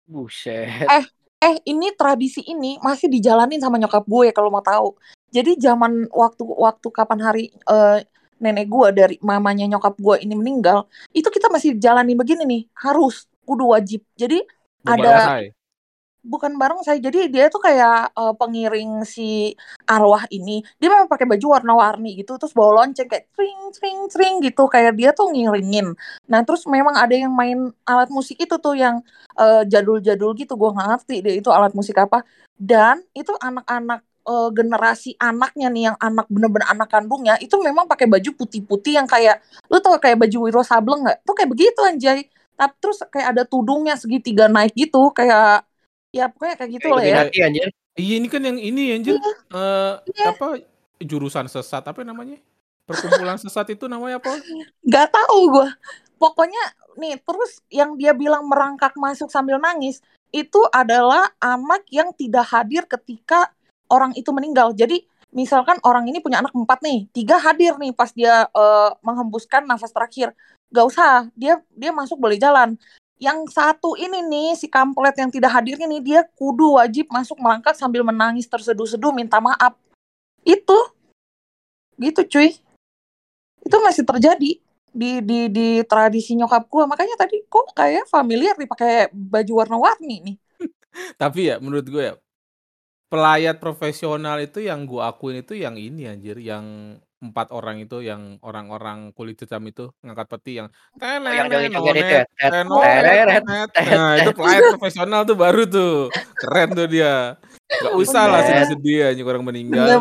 Buset. 0.08 0.96
Eh, 0.96 1.04
eh 1.44 1.60
ini 1.68 1.92
tradisi 1.92 2.40
ini 2.40 2.80
masih 2.80 3.12
dijalanin 3.12 3.60
sama 3.60 3.76
nyokap 3.76 4.08
gue 4.08 4.32
kalau 4.32 4.48
mau 4.48 4.64
tahu. 4.64 4.96
Jadi 5.28 5.60
zaman 5.60 6.08
waktu 6.08 6.40
waktu 6.40 6.88
kapan 6.88 7.20
hari 7.20 7.44
eh, 7.52 7.98
nenek 8.40 8.66
gue 8.66 8.88
dari 8.96 9.16
mamanya 9.20 9.68
nyokap 9.68 9.94
gue 10.00 10.24
ini 10.24 10.32
meninggal, 10.32 10.88
itu 11.12 11.28
kita 11.28 11.52
masih 11.52 11.76
jalanin 11.76 12.16
begini 12.16 12.42
nih, 12.48 12.62
harus 12.80 13.28
kudu 13.44 13.76
wajib. 13.76 14.00
Jadi 14.16 14.40
ada. 14.88 15.44
Bukan 16.24 16.56
barongsai, 16.56 16.98
jadi 17.04 17.28
dia 17.28 17.46
tuh 17.52 17.60
kayak 17.60 18.16
eh, 18.16 18.34
pengiring 18.40 19.04
si 19.04 19.52
arwah 19.84 20.24
ini. 20.32 20.64
Dia 20.80 20.88
memang 20.88 21.06
pakai 21.12 21.28
baju 21.28 21.46
warna-warni 21.60 22.16
gitu, 22.18 22.40
terus 22.40 22.56
bawa 22.56 22.82
lonceng 22.84 23.06
kayak 23.06 23.28
tring 23.36 23.60
tring 23.76 23.98
tring 24.08 24.34
gitu, 24.40 24.64
kayak 24.66 24.96
dia 24.96 25.12
tuh 25.12 25.28
ngiringin. 25.30 25.92
Nah 26.32 26.40
terus 26.42 26.64
memang 26.64 26.96
ada 26.96 27.12
yang 27.12 27.30
main 27.30 27.68
alat 27.84 28.08
musik 28.08 28.40
itu 28.40 28.56
tuh 28.56 28.74
yang 28.74 29.04
eh, 29.36 29.62
jadul-jadul 29.68 30.32
gitu, 30.40 30.56
gue 30.56 30.70
nggak 30.74 30.88
ngerti 30.96 31.16
deh 31.24 31.34
itu 31.40 31.48
alat 31.52 31.72
musik 31.76 31.94
apa. 32.00 32.24
Dan 32.56 33.04
itu 33.12 33.36
anak-anak 33.36 34.00
eh, 34.24 34.50
generasi 34.56 35.10
anaknya 35.20 35.68
nih, 35.68 35.82
yang 35.92 35.96
anak 36.00 36.26
bener-bener 36.32 36.66
anak 36.72 36.88
kandungnya, 36.88 37.34
itu 37.44 37.54
memang 37.60 37.84
pakai 37.84 38.08
baju 38.08 38.30
putih-putih 38.40 38.96
yang 38.96 39.06
kayak, 39.10 39.44
lu 39.68 39.78
tau 39.84 40.00
kayak 40.00 40.16
baju 40.24 40.36
Wiro 40.48 40.62
Sableng 40.64 41.04
nggak? 41.04 41.18
Tuh 41.28 41.34
kayak 41.36 41.50
begitu 41.52 41.80
anjay. 41.84 42.20
tapi 42.54 42.74
terus 42.78 43.02
kayak 43.10 43.34
ada 43.34 43.42
tudungnya 43.42 43.98
segitiga 43.98 44.46
naik 44.46 44.72
gitu 44.78 45.10
kayak 45.10 45.66
ya 46.14 46.30
pokoknya 46.30 46.54
kayak 46.54 46.70
gitu 46.78 46.86
Kayak 46.86 46.96
lah 46.96 47.26
ya 47.34 47.44
anjir. 47.50 47.68
Iya 47.94 48.14
ini 48.18 48.28
kan 48.30 48.42
yang 48.42 48.58
ini 48.58 48.82
anjir. 48.94 49.14
Iya. 49.18 49.32
Eh, 49.50 49.92
Iya. 50.14 50.26
apa 50.30 50.46
jurusan 51.02 51.46
sesat 51.50 51.82
apa 51.82 52.00
namanya? 52.06 52.38
Perkumpulan 52.84 53.40
sesat 53.40 53.66
itu 53.74 53.90
namanya 53.90 54.22
apa? 54.22 54.30
nggak 54.84 55.08
tahu 55.10 55.38
gue 55.56 55.68
pokoknya 56.16 56.62
nih 56.96 57.18
terus 57.20 57.60
yang 57.68 57.98
dia 57.98 58.14
bilang 58.14 58.46
merangkak 58.46 58.94
masuk 58.94 59.28
sambil 59.28 59.58
nangis 59.58 59.98
itu 60.30 60.60
adalah 60.70 61.30
anak 61.42 61.84
yang 61.90 62.12
tidak 62.14 62.46
hadir 62.48 62.86
ketika 62.86 63.50
orang 63.90 64.14
itu 64.14 64.30
meninggal 64.30 64.72
jadi 64.72 65.02
misalkan 65.34 65.80
orang 65.82 66.06
ini 66.06 66.22
punya 66.22 66.38
anak 66.40 66.54
empat 66.54 66.80
nih 66.80 67.10
tiga 67.10 67.40
hadir 67.42 67.74
nih 67.80 67.90
pas 67.92 68.12
dia 68.14 68.46
eh, 68.46 68.90
menghembuskan 69.02 69.66
nafas 69.66 69.90
terakhir 69.90 70.30
gak 70.70 70.86
usah 70.86 71.28
dia 71.34 71.60
dia 71.74 71.90
masuk 71.90 72.18
boleh 72.18 72.38
jalan 72.38 72.78
yang 73.22 73.46
satu 73.46 73.94
ini 73.94 74.26
nih 74.26 74.58
si 74.58 74.66
kamplet 74.66 75.14
yang 75.14 75.30
tidak 75.30 75.54
hadir 75.54 75.78
ini 75.78 76.02
dia 76.02 76.26
kudu 76.34 76.76
wajib 76.76 77.06
masuk 77.08 77.38
merangkak 77.38 77.78
sambil 77.78 78.02
menangis 78.02 78.50
terseduh-seduh 78.50 79.14
minta 79.14 79.38
maaf. 79.38 79.78
Itu. 80.42 80.76
Gitu 81.96 82.20
cuy. 82.26 82.50
Itu 83.64 83.76
masih 83.80 84.04
terjadi 84.04 84.60
di 84.94 85.10
di 85.22 85.40
di 85.50 85.68
tradisi 85.86 86.34
nyokap 86.34 86.66
gua. 86.66 86.90
Makanya 86.90 87.14
tadi 87.14 87.42
kok 87.46 87.70
kayak 87.74 88.10
familiar 88.10 88.58
dipakai 88.58 89.10
baju 89.14 89.52
warna-warni 89.62 90.16
nih. 90.20 90.36
Tapi 91.22 91.54
ya 91.54 91.56
menurut 91.62 91.86
gue 91.86 92.04
ya 92.12 92.14
pelayat 93.14 93.62
profesional 93.62 94.42
itu 94.42 94.58
yang 94.58 94.90
gue 94.90 94.98
akuin 94.98 95.46
itu 95.46 95.54
yang 95.54 95.78
ini 95.78 96.10
anjir, 96.10 96.34
yang 96.42 96.98
empat 97.24 97.48
orang 97.56 97.80
itu 97.80 98.04
yang 98.04 98.36
orang-orang 98.44 99.10
kulit 99.16 99.40
hitam 99.40 99.64
itu 99.64 99.88
ngangkat 100.04 100.26
peti 100.28 100.60
yang 100.60 100.68
Oh, 101.00 101.30
yang 101.32 101.48
joget-joget 101.48 101.94
itu 101.96 102.14
ya. 102.20 102.24
Tet, 102.36 102.52
teret, 102.68 103.42
Nah, 103.96 104.12
itu 104.20 104.30
pelayat 104.36 104.62
profesional 104.76 105.20
tuh 105.24 105.36
baru 105.36 105.62
tuh. 105.64 106.12
Keren 106.36 106.76
tuh 106.76 106.86
dia. 106.86 107.40
Gak 107.80 107.94
usah 108.02 108.28
lah 108.28 108.40
sedih-sedih 108.44 109.10
anjing 109.12 109.26
orang 109.26 109.44
meninggal. 109.44 109.86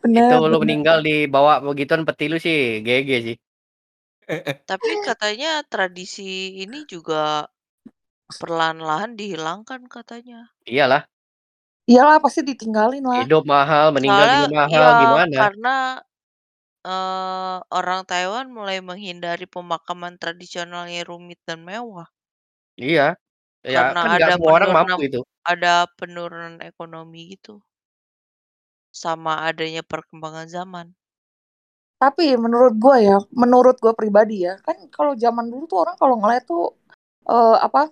bener 0.00 0.28
Itu 0.32 0.36
lu 0.46 0.58
meninggal 0.62 1.02
dibawa 1.02 1.58
begituan 1.60 2.06
peti 2.06 2.30
lu 2.30 2.38
sih 2.40 2.80
GG 2.80 3.10
sih. 3.26 3.36
Tapi 4.66 4.90
katanya 5.06 5.62
tradisi 5.66 6.58
ini 6.62 6.82
juga 6.86 7.46
perlahan-lahan 8.26 9.14
dihilangkan 9.14 9.86
katanya. 9.86 10.50
Iyalah, 10.66 11.06
iyalah 11.86 12.18
pasti 12.18 12.42
ditinggalin 12.42 13.06
lah 13.06 13.22
hidup 13.22 13.46
mahal, 13.46 13.94
meninggal 13.94 14.26
Soalnya 14.26 14.38
juga 14.42 14.56
mahal, 14.66 14.70
ya 14.90 14.98
gimana? 14.98 15.36
karena 15.46 15.76
eh, 16.86 17.56
orang 17.78 18.00
Taiwan 18.10 18.46
mulai 18.56 18.78
menghindari 18.88 19.46
pemakaman 19.54 20.14
tradisional 20.22 20.84
yang 20.94 21.06
rumit 21.10 21.40
dan 21.48 21.60
mewah 21.68 22.08
Iya. 22.76 23.16
Ya 23.66 23.80
karena 23.90 24.00
kan 24.00 24.08
nggak 24.14 24.28
ada 24.30 24.34
semua 24.36 24.52
orang 24.54 24.68
penurunan 24.70 24.86
mampu 24.94 25.02
itu. 25.10 25.20
ada 25.52 25.74
penurunan 25.98 26.54
ekonomi 26.70 27.20
gitu 27.34 27.54
sama 29.02 29.32
adanya 29.48 29.82
perkembangan 29.92 30.46
zaman. 30.56 30.86
tapi 31.96 32.36
menurut 32.36 32.76
gua 32.76 32.96
ya 33.00 33.16
menurut 33.32 33.76
gua 33.80 33.96
pribadi 33.96 34.44
ya 34.44 34.60
kan 34.60 34.76
kalau 34.92 35.16
zaman 35.16 35.48
dulu 35.48 35.64
tuh 35.64 35.78
orang 35.84 35.96
kalau 35.96 36.14
ngeliat 36.20 36.44
tuh 36.44 36.76
eh, 37.28 37.56
apa 37.66 37.88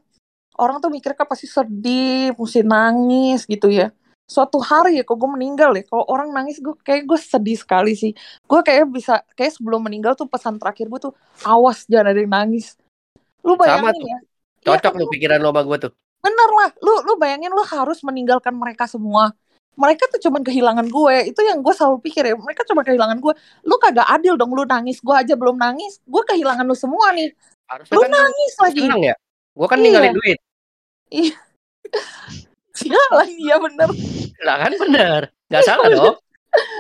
orang 0.61 0.77
tuh 0.83 0.91
mikirnya 0.95 1.17
kan 1.21 1.29
pasti 1.33 1.49
sedih 1.49 2.37
mesti 2.37 2.61
nangis 2.67 3.49
gitu 3.49 3.69
ya 3.73 3.91
suatu 4.25 4.57
hari 4.59 4.99
ya 4.99 5.05
kok 5.05 5.17
gue 5.17 5.31
meninggal 5.31 5.77
ya. 5.77 5.85
Kalau 5.85 6.05
orang 6.09 6.33
nangis 6.33 6.59
gue 6.59 6.73
kayak 6.81 7.05
gue 7.05 7.19
sedih 7.21 7.59
sekali 7.61 7.93
sih. 7.93 8.13
Gue 8.45 8.61
kayak 8.65 8.89
bisa 8.89 9.21
kayak 9.37 9.53
sebelum 9.57 9.85
meninggal 9.85 10.17
tuh 10.17 10.25
pesan 10.27 10.57
terakhir 10.57 10.89
gue 10.89 11.01
tuh 11.11 11.13
awas 11.45 11.85
jangan 11.85 12.11
ada 12.13 12.21
yang 12.21 12.33
nangis. 12.33 12.75
Lu 13.45 13.55
Sama 13.61 13.93
bayangin 13.93 14.01
tuh. 14.01 14.09
ya. 14.09 14.19
Iya 14.65 14.69
Cocok 14.81 14.93
kan, 14.97 15.01
lu 15.01 15.07
pikiran 15.13 15.39
lo 15.45 15.53
sama 15.53 15.61
gua 15.61 15.77
tuh. 15.77 15.93
bener 16.25 16.51
lah. 16.57 16.71
Lu 16.81 16.93
lu 17.05 17.13
bayangin 17.21 17.53
lu 17.53 17.61
harus 17.69 18.01
meninggalkan 18.01 18.57
mereka 18.57 18.89
semua. 18.89 19.37
Mereka 19.77 20.09
tuh 20.09 20.21
cuman 20.25 20.41
kehilangan 20.41 20.87
gue. 20.89 21.17
Itu 21.29 21.45
yang 21.45 21.61
gue 21.61 21.75
selalu 21.77 22.01
pikir 22.01 22.25
ya. 22.25 22.33
Mereka 22.33 22.65
cuma 22.65 22.81
kehilangan 22.81 23.21
gue. 23.21 23.35
Lu 23.69 23.77
kagak 23.77 24.09
adil 24.09 24.41
dong 24.41 24.57
lu 24.57 24.65
nangis. 24.65 25.05
Gue 25.05 25.13
aja 25.13 25.37
belum 25.37 25.61
nangis. 25.61 26.01
Gue 26.09 26.25
kehilangan 26.25 26.65
lu 26.65 26.73
semua 26.73 27.13
nih. 27.13 27.29
Harusnya 27.69 27.93
lu 27.93 28.01
kan 28.01 28.11
nangis 28.15 28.53
lagi. 28.57 28.81
seneng 28.89 29.03
ya. 29.05 29.15
Gua 29.53 29.67
kan 29.69 29.77
Iya. 29.79 29.85
ninggalin 29.85 30.13
duit. 30.17 30.39
iya 31.13 31.37
sialan 32.75 33.29
iya 33.43 33.57
bener 33.63 33.91
Lah 34.45 34.57
kan 34.63 34.73
bener. 34.77 35.21
Nggak 35.51 35.65
salah 35.65 35.89
dong. 35.89 36.15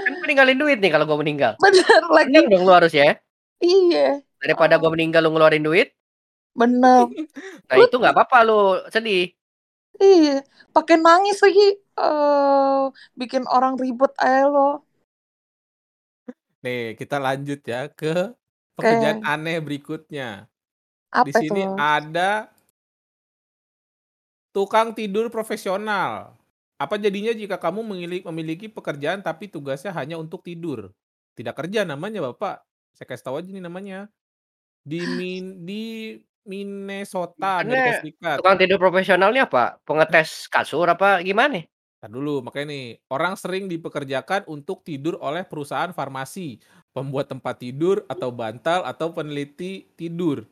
Kan 0.04 0.12
gua 0.20 0.26
ninggalin 0.28 0.58
duit 0.60 0.78
nih 0.82 0.90
kalau 0.94 1.04
gua 1.08 1.18
meninggal. 1.22 1.54
bener 1.62 2.02
lagi 2.16 2.30
Seneng 2.30 2.46
dong 2.52 2.62
lu 2.66 2.72
harus 2.74 2.92
ya. 2.94 3.18
iya 3.60 4.22
Daripada 4.42 4.76
gua 4.80 4.90
meninggal 4.94 5.20
lu 5.24 5.30
ngeluarin 5.34 5.64
duit. 5.64 5.88
bener 6.54 7.06
Nah 7.68 7.76
itu 7.80 7.94
nggak 8.00 8.14
apa-apa 8.14 8.38
lu 8.46 8.60
sedih. 8.94 9.34
iya 10.02 10.30
pakai 10.74 10.96
nangis 11.04 11.38
lagi 11.44 11.62
eh 12.00 12.80
bikin 13.20 13.44
orang 13.54 13.74
ribut 13.82 14.12
aja 14.24 14.40
lo 14.54 14.60
Nih, 16.64 16.96
kita 17.00 17.16
lanjut 17.20 17.60
ya 17.72 17.92
ke 17.92 18.32
pekerjaan 18.76 19.18
Oke. 19.20 19.28
aneh 19.32 19.56
berikutnya. 19.66 20.48
apa 21.14 21.26
Di 21.26 21.32
sini 21.40 21.60
tuh 21.60 21.76
ada 21.76 22.48
tukang 24.54 24.94
tidur 24.94 25.28
profesional. 25.34 26.38
Apa 26.78 26.96
jadinya 26.98 27.34
jika 27.34 27.58
kamu 27.58 27.82
memiliki, 28.30 28.66
pekerjaan 28.70 29.20
tapi 29.22 29.50
tugasnya 29.50 29.90
hanya 29.94 30.16
untuk 30.18 30.42
tidur? 30.46 30.94
Tidak 31.34 31.54
kerja 31.54 31.82
namanya, 31.82 32.22
Bapak. 32.30 32.62
Saya 32.94 33.06
kasih 33.10 33.24
tahu 33.26 33.36
aja 33.42 33.50
nih 33.50 33.64
namanya. 33.64 33.98
Di 34.86 35.02
Min 35.18 35.66
di 35.66 35.82
Minnesota, 36.44 37.64
Amerika 37.64 37.96
Serikat. 37.98 38.36
tukang 38.38 38.56
tidur 38.60 38.76
profesional 38.76 39.32
ini 39.32 39.40
apa? 39.42 39.80
Pengetes 39.82 40.46
kasur 40.52 40.84
apa 40.86 41.24
gimana? 41.24 41.64
Ntar 42.04 42.12
dulu, 42.12 42.44
makanya 42.44 42.66
nih, 42.76 42.86
orang 43.08 43.32
sering 43.32 43.64
dipekerjakan 43.64 44.44
untuk 44.44 44.84
tidur 44.84 45.16
oleh 45.24 45.40
perusahaan 45.48 45.88
farmasi, 45.96 46.60
pembuat 46.92 47.32
tempat 47.32 47.56
tidur 47.64 48.04
atau 48.12 48.28
bantal 48.28 48.84
atau 48.84 49.08
peneliti 49.16 49.88
tidur. 49.96 50.44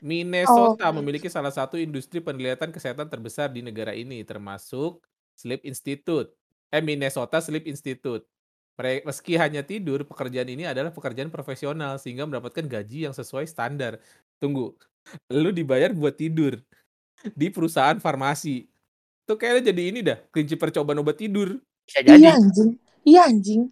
Minnesota 0.00 0.92
Oh. 0.92 0.94
memiliki 1.00 1.32
salah 1.32 1.50
satu 1.50 1.80
industri 1.80 2.20
penelitian 2.20 2.68
kesehatan 2.68 3.08
terbesar 3.08 3.48
di 3.48 3.64
negara 3.64 3.96
ini, 3.96 4.20
termasuk 4.22 5.00
Sleep 5.32 5.64
Institute. 5.64 6.28
Eh, 6.68 6.84
Minnesota 6.84 7.40
Sleep 7.40 7.64
Institute. 7.64 8.22
Mere- 8.76 9.04
Meski 9.04 9.36
hanya 9.36 9.60
tidur, 9.60 10.04
pekerjaan 10.04 10.48
ini 10.48 10.64
adalah 10.64 10.88
pekerjaan 10.88 11.28
profesional 11.28 11.96
sehingga 11.96 12.24
mendapatkan 12.24 12.64
gaji 12.64 13.08
yang 13.08 13.14
sesuai 13.16 13.44
standar. 13.44 14.00
Tunggu, 14.36 14.72
lu 15.32 15.50
dibayar 15.52 15.92
buat 15.92 16.16
tidur 16.16 16.60
di 17.32 17.48
perusahaan 17.48 17.96
farmasi. 17.96 18.68
Tuh 19.24 19.36
kayaknya 19.36 19.72
jadi 19.72 19.82
ini 19.84 20.00
dah, 20.00 20.18
kelinci 20.32 20.56
percobaan 20.56 21.00
obat 21.00 21.20
tidur. 21.20 21.60
Bisa 21.84 22.00
jadi. 22.00 22.20
iya 22.20 22.30
anjing 22.36 22.70
iya 23.02 23.20
anjing 23.26 23.62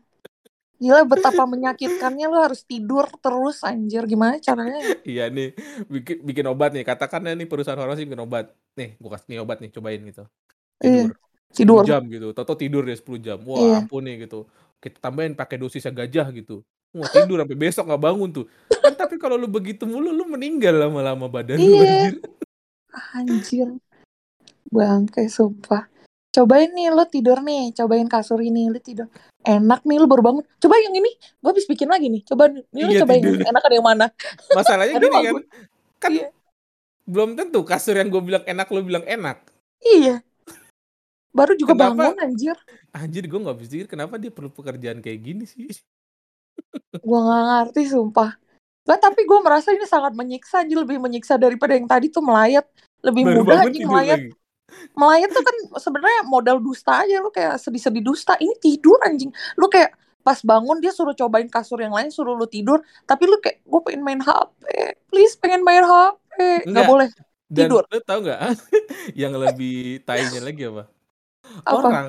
gila 0.78 1.02
betapa 1.02 1.42
menyakitkannya 1.42 2.26
lu 2.30 2.38
harus 2.38 2.62
tidur 2.62 3.10
terus 3.18 3.66
anjir 3.66 4.06
gimana 4.06 4.38
caranya 4.38 4.78
Iya 5.08 5.26
nih, 5.26 5.52
bikin 5.90 6.22
bikin 6.22 6.46
obat 6.46 6.70
nih. 6.70 6.86
Katakan 6.86 7.26
nih 7.26 7.50
perusahaan 7.50 7.74
farmasi 7.78 8.06
bikin 8.06 8.22
obat. 8.22 8.54
Nih, 8.78 8.94
gua 9.02 9.18
kasih 9.18 9.26
nih 9.34 9.38
obat 9.42 9.58
nih, 9.58 9.70
cobain 9.74 10.00
gitu. 10.06 10.24
Iya, 10.78 11.10
Tidur. 11.10 11.10
10 11.50 11.56
tidur 11.58 11.82
jam 11.82 12.02
gitu. 12.06 12.28
Toto 12.30 12.54
tidur 12.54 12.82
deh 12.86 12.94
10 12.94 13.18
jam. 13.18 13.38
Wah, 13.42 13.58
Iya. 13.58 13.76
ampun 13.82 14.06
nih 14.06 14.28
gitu. 14.28 14.46
Kita 14.78 15.02
tambahin 15.02 15.34
pakai 15.34 15.58
dosisnya 15.58 15.90
gajah 15.90 16.30
gitu. 16.30 16.62
Wah, 16.94 17.08
tidur 17.10 17.42
sampai 17.42 17.58
besok 17.58 17.84
nggak 17.90 18.02
bangun 18.04 18.28
tuh. 18.30 18.44
Kan 18.70 18.94
tapi 18.94 19.18
kalau 19.18 19.34
lu 19.34 19.50
begitu 19.50 19.82
mulu 19.82 20.14
lu 20.14 20.24
meninggal 20.30 20.78
lama-lama 20.78 21.26
badan 21.26 21.58
lu 21.58 21.66
Iya. 21.74 21.82
anjir. 21.82 22.14
anjir 23.14 23.68
bangke 24.68 25.28
sumpah 25.28 25.88
cobain 26.38 26.70
nih 26.70 26.86
lu 26.88 27.02
tidur 27.04 27.42
nih 27.42 27.74
cobain 27.74 28.06
kasur 28.06 28.38
ini 28.38 28.70
lu 28.70 28.78
tidur 28.78 29.10
enak 29.42 29.82
nih 29.82 29.98
lu 29.98 30.06
baru 30.06 30.22
bangun 30.22 30.44
coba 30.56 30.74
yang 30.78 30.94
ini 30.94 31.10
gue 31.18 31.50
habis 31.50 31.66
bikin 31.66 31.90
lagi 31.90 32.06
nih 32.06 32.22
coba 32.22 32.46
nih 32.46 32.62
lu 32.78 32.92
Iya, 32.94 33.00
cobain 33.02 33.22
tidur. 33.26 33.42
enak 33.42 33.62
ada 33.64 33.74
yang 33.74 33.86
mana 33.86 34.06
Masalahnya 34.54 34.94
Aduh, 34.96 35.10
gini 35.10 35.18
kan. 35.26 35.34
Kan 35.98 36.12
Iya. 36.14 36.28
belum 37.04 37.30
tentu 37.34 37.60
kasur 37.66 37.98
yang 37.98 38.06
gue 38.06 38.22
bilang 38.22 38.44
enak 38.44 38.70
lu 38.70 38.80
bilang 38.80 39.02
enak. 39.02 39.42
iya 39.82 40.22
baru 41.28 41.54
juga 41.54 41.74
Kenapa? 41.74 42.14
bangun 42.14 42.16
anjir 42.22 42.56
Anjir 42.90 43.24
gue 43.26 43.38
nggak 43.38 43.58
bisa 43.58 43.70
pikir 43.74 43.88
kenapa 43.90 44.14
dia 44.16 44.30
perlu 44.30 44.48
pekerjaan 44.48 44.98
kayak 44.98 45.20
gini 45.20 45.44
sih. 45.44 45.66
gue 46.94 47.18
nggak 47.18 47.42
ngerti 47.66 47.82
sumpah 47.90 48.38
Gak, 48.82 49.04
tapi 49.04 49.28
gue 49.28 49.38
merasa 49.44 49.68
ini 49.76 49.84
sangat 49.84 50.16
menyiksa 50.16 50.64
anjir 50.64 50.80
lebih 50.80 50.96
menyiksa 50.96 51.36
daripada 51.36 51.76
yang 51.76 51.84
tadi 51.84 52.08
tuh 52.08 52.24
melayat 52.24 52.64
lebih 53.04 53.20
Baru 53.28 53.44
mudah 53.44 53.68
tidur 53.68 53.84
melayat 53.92 54.18
lagi. 54.24 54.32
Melayat 54.94 55.28
tuh 55.28 55.40
kan 55.40 55.56
sebenarnya 55.76 56.22
modal 56.24 56.58
dusta 56.58 57.02
aja 57.02 57.18
lu 57.18 57.28
kayak 57.28 57.56
sedih-sedih 57.56 58.00
dusta 58.00 58.36
ini 58.36 58.52
tidur 58.56 58.98
anjing 59.00 59.28
lu 59.54 59.66
kayak 59.66 59.92
pas 60.20 60.36
bangun 60.40 60.76
dia 60.78 60.92
suruh 60.92 61.12
cobain 61.12 61.48
kasur 61.48 61.78
yang 61.78 61.90
lain 61.90 62.08
suruh 62.08 62.36
lu 62.36 62.44
tidur 62.44 62.78
tapi 63.04 63.24
lu 63.24 63.40
kayak 63.40 63.64
gue 63.64 63.80
pengen 63.80 64.02
main 64.02 64.20
HP 64.20 64.60
please 65.08 65.34
pengen 65.34 65.62
main 65.62 65.80
HP 65.82 66.36
nggak 66.36 66.68
Enggak. 66.68 66.84
boleh 66.86 67.08
Dan 67.48 67.64
Tidur. 67.64 67.82
lu 67.88 68.00
tau 68.02 68.20
nggak 68.20 68.40
yang 69.24 69.32
lebih 69.32 70.04
tainya 70.04 70.36
lagi 70.38 70.68
apa? 70.68 70.84
Apa? 71.64 71.72
Orang 71.72 72.08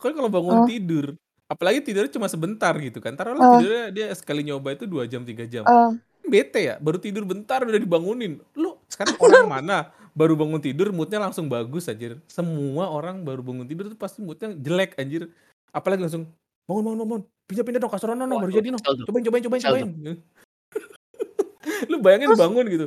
kan 0.00 0.12
kalau 0.16 0.32
bangun 0.32 0.64
Oh. 0.64 0.66
tidur, 0.66 1.12
apalagi 1.44 1.84
tidurnya 1.84 2.08
cuma 2.08 2.24
sebentar 2.24 2.72
gitu 2.80 2.96
kan. 2.96 3.12
Taruhlah 3.12 3.36
Oh. 3.36 3.52
tidurnya 3.60 3.92
dia 3.92 4.06
sekali 4.16 4.48
nyoba 4.48 4.72
itu 4.72 4.88
dua 4.88 5.04
jam 5.04 5.28
tiga 5.28 5.44
jam. 5.44 5.60
Eh, 5.60 5.90
Bete 6.24 6.64
ya, 6.64 6.80
baru 6.80 6.96
tidur 6.96 7.28
bentar 7.28 7.68
udah 7.68 7.76
dibangunin. 7.76 8.40
Lu 8.54 8.80
Sekarang 8.88 9.20
orang 9.20 9.44
mana 9.60 9.92
baru 10.18 10.34
bangun 10.34 10.58
tidur 10.58 10.90
mood-nya 10.90 11.22
langsung 11.22 11.46
bagus 11.46 11.86
anjir. 11.86 12.18
Semua 12.26 12.90
orang 12.90 13.22
baru 13.22 13.46
bangun 13.46 13.70
tidur 13.70 13.86
tuh 13.86 13.94
pasti 13.94 14.18
mood-nya 14.18 14.50
jelek 14.58 14.98
anjir. 14.98 15.30
Apalagi 15.70 16.02
langsung 16.02 16.26
bangun 16.66 16.82
bangun 16.82 16.98
bangun 17.06 17.22
pindah-pindah 17.46 17.80
dong 17.80 17.92
kasur 17.94 18.12
no, 18.12 18.26
baru 18.26 18.50
jadi 18.50 18.74
tuh. 18.74 19.06
Cobain 19.06 19.22
cobain 19.22 19.42
cobain 19.46 19.62
cobain. 19.62 19.88
Lu 21.90 22.02
bayangin 22.02 22.34
Terus- 22.34 22.42
bangun 22.42 22.64
gitu. 22.66 22.86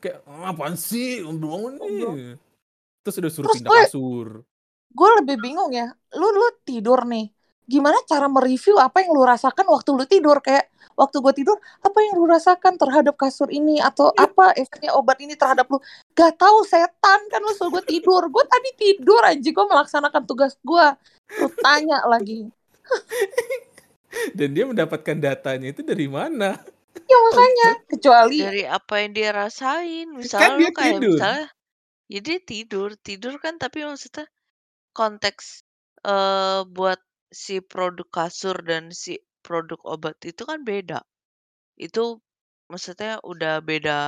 Kayak 0.00 0.24
"Ah, 0.26 0.50
apaan 0.50 0.74
sih? 0.74 1.20
Bangun 1.22 1.76
nih. 1.78 2.34
Terus 3.06 3.16
udah 3.20 3.30
suruh 3.30 3.46
Terus 3.48 3.56
pindah 3.62 3.72
kasur. 3.86 4.28
gue 4.90 5.10
lebih 5.22 5.38
bingung 5.38 5.70
ya 5.70 5.86
lu 6.18 6.26
lu 6.34 6.50
tidur 6.66 7.06
nih 7.06 7.30
gimana 7.70 8.02
cara 8.10 8.26
mereview 8.26 8.74
apa 8.82 9.06
yang 9.06 9.14
lu 9.14 9.22
rasakan 9.22 9.62
waktu 9.70 9.90
lu 9.94 10.04
tidur? 10.10 10.42
Kayak 10.42 10.66
waktu 10.98 11.22
gue 11.22 11.32
tidur 11.38 11.56
apa 11.86 11.98
yang 12.02 12.18
lu 12.18 12.26
rasakan 12.26 12.74
terhadap 12.74 13.14
kasur 13.14 13.46
ini? 13.54 13.78
Atau 13.78 14.10
apa 14.18 14.50
efeknya 14.58 14.98
obat 14.98 15.22
ini 15.22 15.38
terhadap 15.38 15.70
lu? 15.70 15.78
Gak 16.18 16.34
tahu 16.34 16.66
setan 16.66 17.20
kan 17.30 17.40
lu 17.40 17.54
suruh 17.54 17.78
gue 17.78 17.84
tidur. 17.86 18.26
Gue 18.26 18.42
tadi 18.50 18.70
tidur 18.74 19.22
anjing. 19.22 19.54
Gue 19.54 19.66
melaksanakan 19.70 20.22
tugas 20.26 20.58
gue 20.66 20.86
lu 21.38 21.48
tanya 21.62 22.02
lagi. 22.10 22.50
Dan 24.36 24.58
dia 24.58 24.66
mendapatkan 24.66 25.16
datanya 25.22 25.70
itu 25.70 25.86
dari 25.86 26.10
mana? 26.10 26.58
ya 27.06 27.18
makanya. 27.30 27.68
Kecuali 27.86 28.38
Dari 28.42 28.64
apa 28.66 28.94
yang 28.98 29.12
dia 29.14 29.30
rasain. 29.30 30.08
Kan 30.10 30.18
Misalnya 30.18 30.50
dia 30.58 30.70
lu 30.70 30.74
kayak 30.74 30.94
tidur. 30.98 31.10
misalnya 31.14 31.46
ya 32.10 32.20
dia 32.26 32.38
tidur, 32.42 32.88
tidur 32.98 33.34
kan 33.38 33.54
tapi 33.62 33.86
maksudnya 33.86 34.26
konteks 34.90 35.62
eh 36.02 36.66
buat 36.66 36.98
si 37.30 37.62
produk 37.62 38.06
kasur 38.10 38.56
dan 38.66 38.90
si 38.90 39.18
produk 39.46 39.80
obat 39.86 40.18
itu 40.26 40.42
kan 40.44 40.60
beda. 40.66 41.00
Itu 41.78 42.20
maksudnya 42.70 43.22
udah 43.22 43.62
beda 43.64 43.98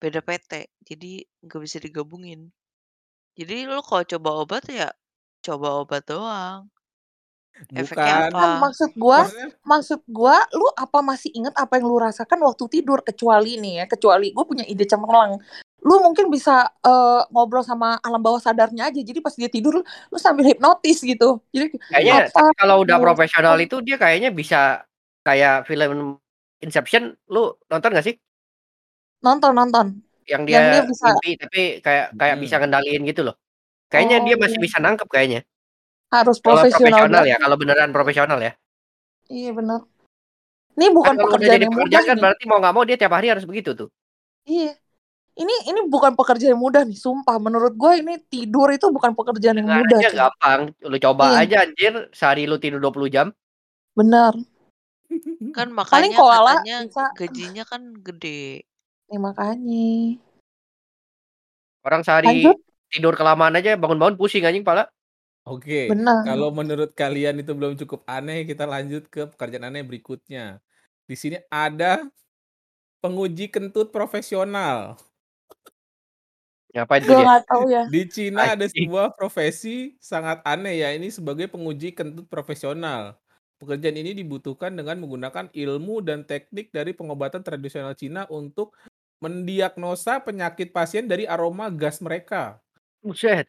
beda 0.00 0.20
PT. 0.24 0.52
Jadi 0.88 1.24
nggak 1.44 1.60
bisa 1.64 1.76
digabungin. 1.80 2.52
Jadi 3.38 3.64
lu 3.68 3.80
kalau 3.84 4.04
coba 4.04 4.30
obat 4.44 4.64
ya 4.68 4.88
coba 5.44 5.68
obat 5.82 6.02
doang. 6.08 6.68
Efeknya 7.76 8.30
Bukan. 8.30 8.32
apa? 8.32 8.40
kan 8.40 8.50
maksud 8.56 8.90
gue 8.96 9.18
Maksudnya 9.20 9.48
maksud 9.68 10.00
gua 10.08 10.36
lu 10.56 10.64
apa 10.72 10.98
masih 11.04 11.30
inget 11.36 11.52
apa 11.60 11.76
yang 11.76 11.86
lu 11.92 12.00
rasakan 12.00 12.40
waktu 12.40 12.64
tidur 12.80 13.04
kecuali 13.04 13.60
nih 13.60 13.74
ya 13.80 13.84
kecuali 13.84 14.32
gue 14.32 14.44
punya 14.48 14.64
ide 14.64 14.88
cemerlang 14.88 15.36
lu 15.80 15.94
mungkin 16.00 16.32
bisa 16.32 16.72
eh, 16.84 17.22
ngobrol 17.32 17.64
sama 17.64 18.00
alam 18.00 18.20
bawah 18.20 18.40
sadarnya 18.40 18.88
aja 18.88 19.00
jadi 19.00 19.20
pas 19.20 19.32
dia 19.36 19.48
tidur 19.48 19.80
lu, 19.80 20.16
sambil 20.16 20.48
hipnotis 20.48 21.04
gitu 21.04 21.40
jadi 21.52 21.72
Kayaknya 21.92 22.14
apa 22.28 22.40
tapi 22.40 22.52
kalau 22.56 22.76
udah 22.84 22.96
lu 22.96 23.04
profesional 23.04 23.56
itu 23.60 23.76
dia 23.84 23.96
kayaknya 24.00 24.32
bisa 24.32 24.84
kayak 25.24 25.68
film 25.68 26.16
Inception, 26.60 27.16
lu 27.32 27.56
nonton 27.72 27.96
gak 27.96 28.04
sih? 28.04 28.16
nonton 29.20 29.52
nonton 29.52 29.86
Yang 30.24 30.42
yang 30.48 30.64
dia 30.64 30.80
dia 30.80 30.82
bisa 30.88 31.06
mimpi 31.12 31.30
tapi 31.36 31.62
kayak 31.84 32.06
kayak 32.16 32.36
bisa 32.40 32.54
Mm-mm. 32.56 32.62
ngendaliin 32.64 33.02
gitu 33.08 33.20
loh. 33.26 33.36
Kayaknya 33.90 34.16
oh 34.22 34.24
dia 34.28 34.36
masih 34.38 34.58
iya. 34.60 34.64
bisa 34.64 34.76
nangkep 34.78 35.08
kayaknya. 35.10 35.40
Harus 36.10 36.36
Kalau 36.42 36.58
profesional 36.58 37.06
profesional 37.06 37.24
ya, 37.24 37.36
kalau 37.38 37.56
beneran 37.56 37.90
profesional 37.90 38.38
ya. 38.38 38.52
iya 39.30 39.50
benar 39.54 39.86
ini 40.74 40.86
Kan 40.86 40.94
bukan 40.96 41.14
kalau 41.14 41.28
udah 41.28 41.34
pekerjaan 41.38 41.54
jadi 41.54 41.64
yang 41.66 41.74
mudah 41.74 41.82
pekerjaan 41.86 42.06
kan 42.06 42.14
nih. 42.16 42.22
berarti 42.22 42.42
mau 42.46 42.58
nggak 42.58 42.74
mau 42.74 42.84
dia 42.84 42.96
tiap 42.98 43.12
hari 43.14 43.26
harus 43.30 43.44
begitu 43.44 43.70
tuh. 43.74 43.88
iya. 44.44 44.74
Ini 45.30 45.72
ini 45.72 45.80
bukan 45.88 46.18
pekerjaan 46.18 46.52
yang 46.52 46.60
mudah 46.60 46.82
nih 46.84 46.98
sumpah. 46.98 47.38
Menurut 47.40 47.72
gue 47.72 47.92
ini 48.02 48.18
tidur 48.28 48.68
itu 48.74 48.90
bukan 48.92 49.14
pekerjaan 49.14 49.56
yang 49.56 49.68
mudah 49.72 49.86
Dengarannya 49.88 50.10
cuy. 50.10 50.20
gampang, 50.20 50.60
lu 50.84 50.96
coba 51.00 51.24
iya. 51.32 51.38
aja 51.46 51.56
anjir, 51.64 51.94
sehari 52.12 52.44
lu 52.44 52.60
tidur 52.60 52.82
20 52.82 53.08
jam. 53.08 53.26
benar 53.96 54.34
Kan 55.56 55.72
paling 55.72 55.74
makanya 55.74 56.18
koala 56.18 56.54
katanya 56.60 56.76
bisa. 56.84 57.04
gajinya 57.16 57.64
kan 57.64 57.82
gede. 57.98 58.66
ya 59.08 59.18
makanya. 59.18 60.18
Orang 61.82 62.02
sehari 62.04 62.44
lanjut. 62.44 62.56
tidur 62.92 63.14
kelamaan 63.16 63.56
aja 63.56 63.78
bangun-bangun 63.80 64.20
pusing 64.20 64.44
anjing 64.44 64.66
pala. 64.66 64.90
Oke, 65.50 65.74
benar 65.88 66.16
kalau 66.22 66.48
menurut 66.54 66.94
kalian 66.94 67.42
itu 67.42 67.52
belum 67.58 67.74
cukup 67.80 68.06
aneh, 68.06 68.46
kita 68.46 68.64
lanjut 68.70 69.02
ke 69.10 69.26
pekerjaan 69.34 69.66
aneh 69.72 69.82
berikutnya. 69.82 70.62
Di 71.10 71.16
sini 71.18 71.36
ada 71.50 72.06
penguji 73.02 73.48
kentut 73.52 73.90
profesional. 73.94 74.98
Gue 77.04 77.16
dia? 77.16 77.24
nggak 77.24 77.40
tahu 77.48 77.64
ya 77.74 77.82
Di 77.88 78.02
Cina 78.12 78.54
ada 78.54 78.66
Anjing. 78.66 78.88
sebuah 78.88 79.16
profesi 79.16 79.96
sangat 79.98 80.44
aneh 80.46 80.84
ya, 80.84 80.92
ini 80.94 81.08
sebagai 81.10 81.48
penguji 81.50 81.96
kentut 81.96 82.28
profesional. 82.28 83.16
Pekerjaan 83.60 83.96
ini 84.00 84.12
dibutuhkan 84.16 84.72
dengan 84.72 84.96
menggunakan 85.02 85.48
ilmu 85.52 86.00
dan 86.04 86.24
teknik 86.28 86.72
dari 86.72 86.92
pengobatan 86.96 87.42
tradisional 87.44 87.96
Cina 87.96 88.24
untuk 88.30 88.76
mendiagnosa 89.24 90.20
penyakit 90.24 90.72
pasien 90.72 91.08
dari 91.08 91.24
aroma 91.28 91.68
gas 91.72 92.00
mereka. 92.04 92.60
Buset. 93.02 93.48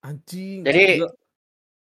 Anjing, 0.00 0.64
Jadi 0.64 1.04
gila. 1.04 1.10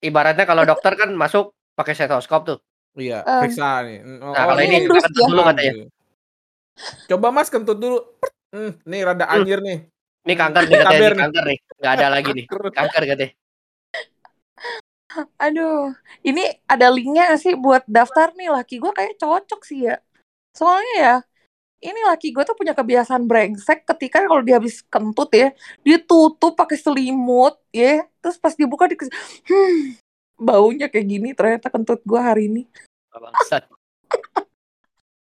ibaratnya 0.00 0.44
kalau 0.48 0.64
dokter 0.64 0.96
kan 0.96 1.12
masuk 1.12 1.52
pakai 1.76 1.92
stetoskop 1.92 2.40
tuh. 2.48 2.58
Iya, 2.96 3.22
Em, 3.22 3.38
periksa 3.44 3.84
nih. 3.86 3.98
Mm, 4.02 4.18
Nah, 4.18 4.32
Oh, 4.32 4.46
kalau 4.50 4.60
ini 4.64 4.76
ini 4.82 4.88
kentut 4.88 5.04
ya 5.14 5.26
dulu 5.28 5.40
katanya. 5.46 5.72
Coba 7.06 7.28
Mas 7.30 7.48
kentut 7.52 7.78
dulu. 7.78 7.98
Hmm, 8.50 8.72
nih 8.82 9.00
rada 9.06 9.24
Hmm, 9.28 9.34
anjir 9.40 9.58
nih. 9.62 9.78
ini 10.26 10.34
kanker 10.36 10.62
nih 10.66 10.78
katanya, 10.82 11.08
nih. 11.14 11.20
kanker 11.22 11.44
nih. 11.46 11.58
Nggak 11.80 11.92
ada 11.96 12.06
lagi 12.10 12.30
nih. 12.34 12.44
Kanker. 12.74 13.02
Katanya. 13.06 13.30
aduh 15.42 15.90
ini 16.22 16.44
ada 16.70 16.86
linknya 16.86 17.34
sih 17.34 17.58
buat 17.58 17.82
daftar 17.90 18.30
nih 18.38 18.46
laki 18.54 18.78
gue 18.78 18.92
kayak 18.94 19.18
cocok 19.18 19.60
sih 19.66 19.90
ya 19.90 19.98
soalnya 20.54 20.94
ya 20.94 21.14
ini 21.80 22.00
laki 22.04 22.28
gue 22.30 22.44
tuh 22.44 22.52
punya 22.52 22.76
kebiasaan 22.76 23.24
brengsek 23.24 23.88
ketika 23.88 24.20
kalau 24.20 24.44
dia 24.44 24.60
habis 24.60 24.84
kentut 24.84 25.32
ya 25.32 25.48
dia 25.80 25.96
tutup 25.96 26.52
pakai 26.52 26.76
selimut 26.76 27.56
ya 27.72 28.04
terus 28.20 28.36
pas 28.36 28.52
dibuka 28.52 28.84
di 28.84 28.96
hmm, 29.00 29.96
baunya 30.36 30.92
kayak 30.92 31.06
gini 31.08 31.32
ternyata 31.32 31.72
kentut 31.72 32.04
gue 32.04 32.20
hari 32.20 32.52
ini 32.52 32.62
Bangsat. 33.10 33.66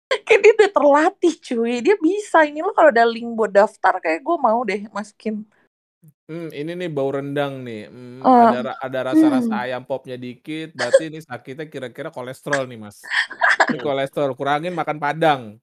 kayak 0.28 0.40
dia 0.40 0.52
udah 0.56 0.72
terlatih 0.72 1.34
cuy 1.36 1.84
dia 1.84 1.96
bisa 2.00 2.48
ini 2.48 2.64
lo 2.64 2.72
kalau 2.72 2.90
ada 2.96 3.04
link 3.04 3.28
buat 3.36 3.52
daftar 3.52 4.00
kayak 4.00 4.24
gue 4.24 4.38
mau 4.40 4.64
deh 4.64 4.88
masukin 4.96 5.44
Hmm, 6.28 6.52
ini 6.52 6.76
nih 6.76 6.92
bau 6.92 7.08
rendang 7.08 7.64
nih. 7.64 7.88
Hmm, 7.88 8.20
Eh, 8.20 8.60
ada 8.60 8.76
ada 8.84 9.00
rasa-rasa 9.12 9.48
hmm. 9.48 9.64
ayam 9.64 9.84
popnya 9.88 10.20
dikit. 10.20 10.76
Berarti 10.76 11.08
ini 11.08 11.24
sakitnya 11.24 11.72
kira-kira 11.72 12.12
kolesterol 12.12 12.68
nih, 12.68 12.76
Mas. 12.76 13.00
Ini 13.72 13.80
kolesterol, 13.88 14.36
kurangin 14.36 14.76
makan 14.76 15.00
padang. 15.00 15.56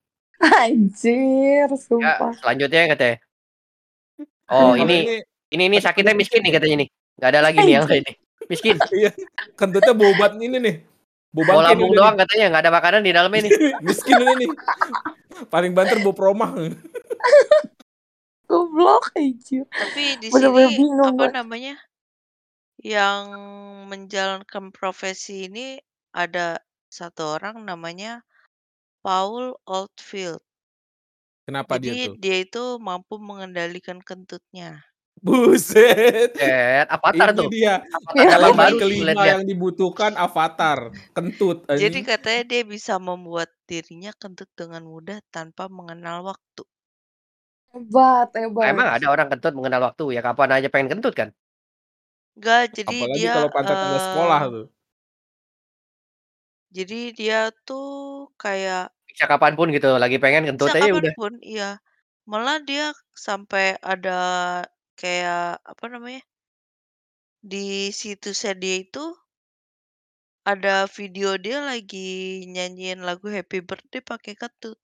Anjir 0.43 1.69
Ya, 1.71 1.77
sumpah 1.79 2.31
selanjutnya 2.39 2.97
katanya. 2.97 3.17
Oh, 4.51 4.77
ini 4.77 4.95
ini 5.07 5.15
ini 5.55 5.63
ini 5.73 5.79
sakitnya 5.81 6.13
miskin 6.13 6.43
nih 6.45 6.53
katanya 6.53 6.77
nih. 6.85 6.89
Nggak 7.19 7.31
ada 7.31 7.41
lagi 7.41 7.59
nih 7.63 7.75
yang 7.79 7.87
lain 7.87 8.03
nih. 8.05 8.17
Miskin. 8.51 8.77
iya, 9.01 9.11
kentutnya 9.57 9.93
bau 9.97 10.11
obat 10.13 10.37
ini 10.37 10.59
nih. 10.61 10.77
Bangke 11.35 11.51
nih 11.51 11.67
lambung 11.67 11.91
nih. 11.91 11.99
doang 11.99 12.15
katanya, 12.15 12.47
nggak 12.53 12.63
ada 12.63 12.73
makanan 12.73 13.01
di 13.03 13.11
dalamnya 13.11 13.41
nih. 13.49 13.53
Miskin 13.87 14.17
ini 14.23 14.35
nih. 14.47 14.51
Paling 15.51 15.73
banter 15.75 15.99
bau 16.03 16.15
promah. 16.15 16.53
goblok 18.45 19.11
anjir 19.17 19.65
Tapi 19.73 20.21
di 20.21 20.29
sini 20.31 20.69
bingung 20.79 21.01
apa 21.01 21.27
gue 21.27 21.29
namanya? 21.33 21.75
Yang 22.79 23.25
menjalankan 23.89 24.71
profesi 24.71 25.49
ini 25.49 25.81
ada 26.15 26.61
satu 26.93 27.41
orang 27.41 27.65
namanya 27.67 28.23
Paul 29.05 29.53
Oldfield. 29.69 30.41
Kenapa 31.49 31.77
dia 31.77 31.93
Jadi 31.93 32.01
tuh? 32.01 32.17
dia 32.23 32.37
itu 32.45 32.63
mampu 32.89 33.15
mengendalikan 33.29 33.99
kentutnya. 34.09 34.81
Buset. 35.23 36.31
Buset, 36.39 36.87
Avatar 36.91 37.31
Ini 37.31 37.39
tuh. 37.39 37.49
dia 37.53 37.73
Avatar 37.97 38.27
ya 38.27 38.35
film 38.35 38.39
elemen 38.39 38.59
baru 38.61 38.77
tuh 38.85 38.91
kelima 38.91 39.03
lihat-lihat. 39.03 39.39
yang 39.39 39.41
dibutuhkan 39.51 40.13
avatar, 40.19 40.79
kentut 41.17 41.59
Jadi 41.81 41.99
anjing. 41.99 42.05
katanya 42.11 42.43
dia 42.51 42.63
bisa 42.75 42.95
membuat 43.09 43.51
dirinya 43.69 44.13
kentut 44.23 44.47
dengan 44.59 44.83
mudah 44.87 45.19
tanpa 45.35 45.67
mengenal 45.67 46.23
waktu. 46.31 46.65
hebat 47.73 48.29
hebat 48.39 48.67
emang 48.73 48.89
ada 48.97 49.07
orang 49.15 49.29
kentut 49.33 49.53
mengenal 49.59 49.81
waktu 49.89 50.05
ya 50.17 50.21
kapan 50.27 50.51
aja 50.57 50.69
pengen 50.73 50.89
kentut 50.95 51.15
kan? 51.21 51.29
Enggak, 52.37 52.63
jadi 52.75 52.99
Apalagi 52.99 53.15
dia 53.15 53.33
kalau 53.35 53.49
pantat 53.55 53.77
ada 53.79 53.99
sekolah 54.07 54.41
eh 54.43 54.51
tuh. 54.51 54.67
Jadi 56.77 56.99
dia 57.19 57.39
tuh 57.67 57.87
kayak 58.43 58.91
Bisa 59.11 59.25
kapan 59.31 59.53
pun 59.55 59.71
gitu, 59.71 59.95
lagi 59.95 60.19
pengen 60.19 60.43
kentut 60.49 60.69
bisa 60.69 60.75
aja 60.75 60.91
udah. 60.91 61.13
kapan 61.13 61.15
pun, 61.19 61.33
iya. 61.43 61.79
Malah 62.31 62.57
dia 62.69 62.85
sampai 63.15 63.77
ada 63.93 64.19
kayak 64.97 65.61
apa 65.63 65.85
namanya? 65.93 66.23
Di 67.45 67.93
situsnya 68.01 68.53
dia 68.63 68.75
itu 68.85 69.05
ada 70.53 70.85
video 70.97 71.37
dia 71.45 71.59
lagi 71.71 72.45
nyanyiin 72.53 73.01
lagu 73.09 73.27
Happy 73.33 73.59
Birthday 73.69 74.01
pakai 74.05 74.33
kentut. 74.37 74.77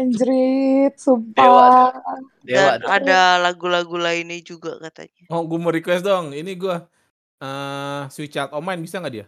anjrit 0.00 0.92
Dewa 1.36 1.64
tuh, 1.72 1.84
sumpah 1.84 2.18
dewa 2.46 2.72
Dan 2.74 2.80
tuh. 2.82 2.92
ada 2.96 3.38
lagu-lagu 3.44 3.96
lainnya 3.96 4.38
juga 4.50 4.72
katanya. 4.84 5.24
Oh, 5.30 5.46
gue 5.46 5.58
mau 5.62 5.70
request 5.70 6.02
dong. 6.06 6.34
Ini 6.34 6.50
gue 6.58 6.74
eh 7.42 8.00
Sweet 8.14 8.30
Child 8.34 8.50
O' 8.56 8.62
Mine 8.64 8.82
bisa 8.86 8.98
nggak 9.00 9.14
dia? 9.16 9.26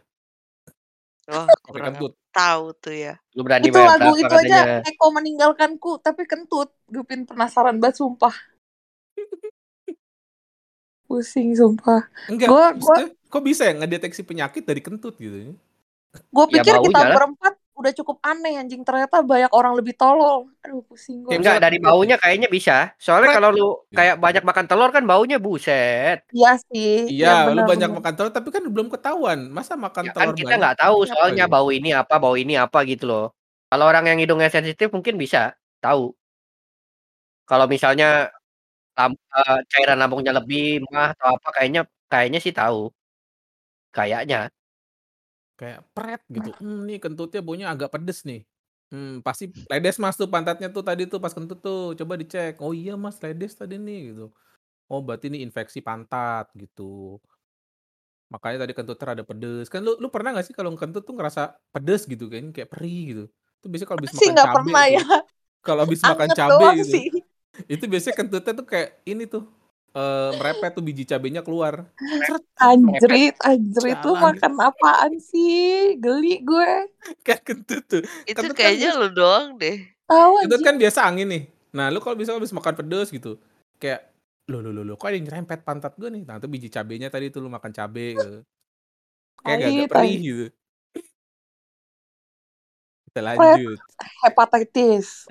Wah, 1.30 1.46
kurang 1.62 1.94
kentut. 1.94 2.12
tahu 2.32 2.64
tuh 2.80 2.94
ya. 2.96 3.14
Lu 3.37 3.44
berani 3.46 3.68
Itu 3.70 3.78
lagu 3.78 4.11
berapa 4.16 4.18
itu 4.18 4.35
aja 4.35 4.58
katanya? 4.64 4.88
Eko 4.90 5.06
meninggalkanku 5.14 5.90
tapi 6.02 6.26
kentut. 6.26 6.72
Gupin 6.90 7.28
penasaran 7.28 7.78
banget 7.78 8.02
sumpah. 8.02 8.35
Pusing 11.06 11.52
sumpah. 11.54 12.08
Enggak, 12.26 12.48
Gua 12.48 12.64
gua 12.74 12.96
kok 13.28 13.42
bisa 13.44 13.62
ya 13.68 13.74
ngedeteksi 13.76 14.22
penyakit 14.24 14.64
dari 14.64 14.80
kentut 14.80 15.14
gitu? 15.20 15.54
gua 16.32 16.46
Ya 16.48 16.61
pikir 16.61 16.74
kita 16.80 16.80
baunya 16.80 17.04
lah. 17.04 17.16
berempat 17.16 17.54
udah 17.83 17.92
cukup 17.99 18.16
aneh 18.29 18.53
anjing 18.61 18.83
ternyata 18.87 19.16
banyak 19.27 19.51
orang 19.59 19.75
lebih 19.79 19.95
tolol. 20.01 20.49
Aduh 20.64 20.83
pusing 20.88 21.18
gua. 21.27 21.38
Kayak 21.47 21.59
Enggak 21.59 21.62
dari 21.62 21.79
baunya 21.79 22.14
ya? 22.14 22.18
kayaknya 22.18 22.49
bisa. 22.51 22.73
Soalnya 22.99 23.31
Pret. 23.31 23.37
kalau 23.37 23.49
lu 23.55 23.66
Iya. 23.92 24.03
kayak 24.03 24.16
banyak 24.18 24.42
makan 24.42 24.66
telur 24.66 24.90
kan 24.90 25.05
baunya 25.07 25.37
buset. 25.38 26.18
Iya 26.31 26.51
sih. 26.68 26.90
Iya, 27.11 27.29
Iya 27.29 27.51
lu 27.55 27.61
banyak 27.71 27.90
makan 27.97 28.12
telur 28.16 28.33
tapi 28.37 28.51
kan 28.57 28.64
belum 28.75 28.88
ketahuan. 28.95 29.40
Masa 29.57 29.75
makan 29.79 30.07
Ya 30.07 30.11
kan 30.18 30.29
telur 30.29 30.35
kita 30.35 30.53
banyak 30.55 30.61
nggak 30.61 30.77
tahu 30.83 30.99
apa 31.12 31.12
soalnya 31.12 31.45
bau 31.53 31.68
ini 31.71 31.90
apa, 31.95 32.14
bau 32.23 32.35
ini 32.38 32.55
apa 32.59 32.79
gitu 32.90 33.05
loh. 33.11 33.25
Kalau 33.71 33.85
orang 33.90 34.05
yang 34.11 34.18
hidungnya 34.23 34.51
sensitif 34.53 34.88
mungkin 34.95 35.16
bisa 35.23 35.55
tahu. 35.85 36.14
Kalau 37.49 37.66
misalnya 37.75 38.07
lam 38.99 39.12
eee, 39.37 39.57
cairan 39.73 39.99
lambungnya 40.03 40.33
lebih, 40.38 40.62
mah, 40.95 41.09
atau 41.16 41.29
apa 41.37 41.49
kayaknya 41.57 41.81
kayaknya 42.12 42.38
sih 42.45 42.55
tahu. 42.61 42.92
Kayaknya. 43.95 44.49
Kayak 45.60 45.80
pret 45.92 46.22
gitu, 46.32 46.50
mmm, 46.58 46.88
nih 46.88 46.98
kentutnya 47.02 47.40
baunya 47.44 47.66
agak 47.72 47.92
pedes 47.92 48.24
nih. 48.24 48.40
Mmm, 48.92 49.20
pasti 49.24 49.52
ledes 49.68 49.96
Mas 50.00 50.16
tuh 50.16 50.28
pantatnya 50.28 50.68
tuh 50.72 50.84
tadi 50.84 51.04
tuh 51.08 51.20
pas 51.20 51.32
kentut 51.32 51.58
tuh, 51.60 51.92
coba 51.96 52.14
dicek. 52.20 52.56
Oh 52.64 52.72
iya 52.72 52.96
Mas 52.96 53.20
ledes 53.20 53.52
tadi 53.60 53.76
nih 53.76 54.12
gitu. 54.12 54.32
Oh 54.90 55.00
berarti 55.04 55.26
ini 55.32 55.40
infeksi 55.46 55.80
pantat 55.84 56.50
gitu. 56.56 57.18
Makanya 58.32 58.64
tadi 58.64 58.72
kentutnya 58.72 59.06
rada 59.12 59.24
pedes. 59.28 59.66
Kan 59.68 59.84
lu 59.84 59.92
lu 60.00 60.08
pernah 60.08 60.32
nggak 60.32 60.46
sih 60.48 60.54
kalau 60.56 60.72
kentut 60.78 61.04
tuh 61.04 61.14
ngerasa 61.16 61.52
pedes 61.74 62.08
gitu 62.08 62.26
kan, 62.32 62.48
kayak 62.54 62.68
perih 62.72 63.00
gitu. 63.12 63.22
Itu 63.60 63.66
biasanya 63.70 63.88
kalau 63.92 64.00
habis 64.00 64.14
Sih 64.16 64.26
makan 64.26 64.36
nggak 64.36 64.50
cabe 64.50 64.54
pernah 64.54 64.84
tuh. 64.88 64.96
ya. 64.96 65.02
Kalau 65.66 65.80
habis 65.86 66.02
makan 66.06 66.30
Anget 66.30 66.38
cabe 66.38 66.66
doang 66.66 66.78
gitu. 66.80 66.92
sih. 66.92 67.04
Itu 67.70 67.84
biasanya 67.90 68.16
kentutnya 68.20 68.52
tuh 68.60 68.66
kayak 68.68 68.90
ini 69.06 69.24
tuh, 69.30 69.44
eee, 69.92 70.31
merepet 70.40 70.72
tuh 70.76 70.85
biji 70.85 71.05
cabenya 71.05 71.44
keluar. 71.44 71.87
Anjrit, 72.59 73.37
anjrit 73.44 73.98
lu 74.05 74.14
Sialan. 74.16 74.24
makan 74.37 74.52
apaan 74.61 75.12
sih? 75.20 75.96
Geli 76.00 76.40
gue. 76.44 76.72
Kan 77.24 77.38
kentut 77.44 77.83
tuh. 77.88 78.02
Itu 78.24 78.40
Kentut 78.40 78.57
kan 78.57 78.59
kayaknya 78.59 78.88
biasa 78.94 79.00
lu 79.00 79.09
doang 79.12 79.46
deh. 79.61 79.78
Tahu 80.09 80.33
kentut 80.46 80.61
kan 80.64 80.74
biasa 80.81 81.00
angin 81.07 81.28
nih. 81.28 81.42
Nah, 81.72 81.88
lu 81.88 81.98
kalau 82.05 82.16
misalnya 82.16 82.44
habis 82.44 82.52
makan 82.52 82.74
pedes 82.76 83.09
gitu, 83.09 83.40
kayak, 83.81 84.12
"Loh 84.52 84.61
loh 84.61 84.72
loh 84.76 84.85
loh, 84.85 84.96
kok 85.00 85.09
ada 85.09 85.16
yang 85.16 85.24
nyerempet 85.28 85.64
pantat 85.64 85.96
gue 85.96 86.09
nih?" 86.12 86.22
Nah, 86.28 86.37
itu 86.37 86.48
biji 86.52 86.68
cabenya 86.68 87.09
tadi 87.09 87.33
tuh 87.33 87.40
lu 87.40 87.48
makan 87.48 87.72
cabe 87.72 88.16
gitu. 88.16 88.44
Kayak 89.42 89.61
tai. 89.72 89.88
perih 89.90 90.18
gitu. 90.20 90.46
Kita 93.12 93.20
lanjut. 93.20 93.78
hepatitis. 94.24 95.28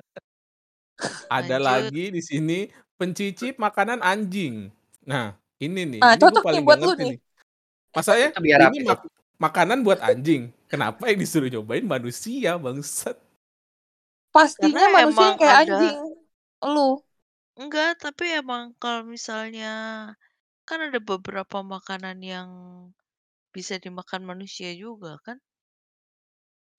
Ada 1.26 1.58
Lanjut. 1.58 1.66
lagi 1.66 2.04
di 2.14 2.22
sini 2.22 2.58
pencicip 2.96 3.58
makanan 3.58 4.00
anjing. 4.02 4.68
Nah, 5.02 5.34
ini 5.58 5.82
nih, 5.86 6.00
Nah, 6.02 6.14
ini 6.14 6.20
cocok 6.22 6.42
nih 6.42 6.46
paling 6.46 6.64
buat 6.64 6.78
lu 6.80 6.92
nih. 6.96 7.06
nih. 7.12 7.18
Itu 7.92 8.40
biar 8.40 8.60
ini 8.72 8.78
mak 8.86 9.00
makanan 9.36 9.78
buat 9.82 10.00
anjing. 10.00 10.48
Kenapa 10.70 11.10
yang 11.12 11.18
disuruh 11.20 11.50
nyobain 11.52 11.84
manusia, 11.84 12.56
bangsat. 12.56 13.16
Pastinya 14.32 14.88
Karena 14.88 14.96
manusia 14.96 15.04
yang 15.04 15.12
emang 15.12 15.32
kayak 15.36 15.56
ada 15.68 15.76
anjing. 15.76 15.96
Lu. 16.62 16.88
Enggak, 17.52 17.90
tapi 18.00 18.24
emang 18.32 18.72
kalau 18.80 19.04
misalnya 19.04 19.72
kan 20.64 20.78
ada 20.80 20.96
beberapa 21.04 21.60
makanan 21.60 22.16
yang 22.24 22.48
bisa 23.52 23.76
dimakan 23.76 24.24
manusia 24.24 24.72
juga 24.72 25.20
kan? 25.20 25.36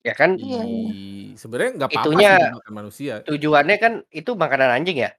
Ya 0.04 0.18
kan 0.18 0.36
Iya 0.36 0.62
iya. 0.66 0.92
Sebenarnya 1.38 1.72
nggak 1.78 1.90
apa-apa 1.94 2.10
itunya 2.10 2.30
sih 2.30 2.42
dimakan 2.50 2.74
manusia. 2.74 3.14
tujuannya 3.26 3.78
kan 3.78 3.94
itu 4.10 4.32
makanan 4.34 4.70
anjing 4.82 4.98
ya? 5.06 5.12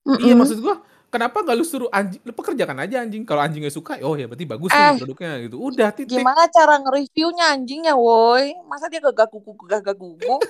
Iya, 0.00 0.32
Mhm. 0.32 0.38
maksud 0.38 0.58
gua, 0.58 0.80
kenapa 1.08 1.44
nggak 1.44 1.56
lu 1.56 1.64
suruh 1.64 1.90
anjing 1.90 2.20
lu 2.24 2.32
pekerjakan 2.32 2.78
aja 2.80 3.04
anjing. 3.04 3.22
Kalau 3.22 3.42
anjingnya 3.42 3.68
suka, 3.68 4.00
oh 4.00 4.16
ya 4.16 4.24
berarti 4.24 4.46
bagus 4.46 4.70
nih 4.70 4.80
Eh, 4.80 4.96
produknya 4.96 5.30
gitu. 5.44 5.56
Udah 5.58 5.88
titik. 5.92 6.16
gimana 6.16 6.48
cara 6.48 6.74
nge-reviewnya 6.80 7.44
anjingnya, 7.52 7.94
woi? 7.94 8.56
Masa 8.64 8.88
dia 8.88 9.00
gagak-gugu 9.00 9.52
gagak-gugu? 9.66 10.36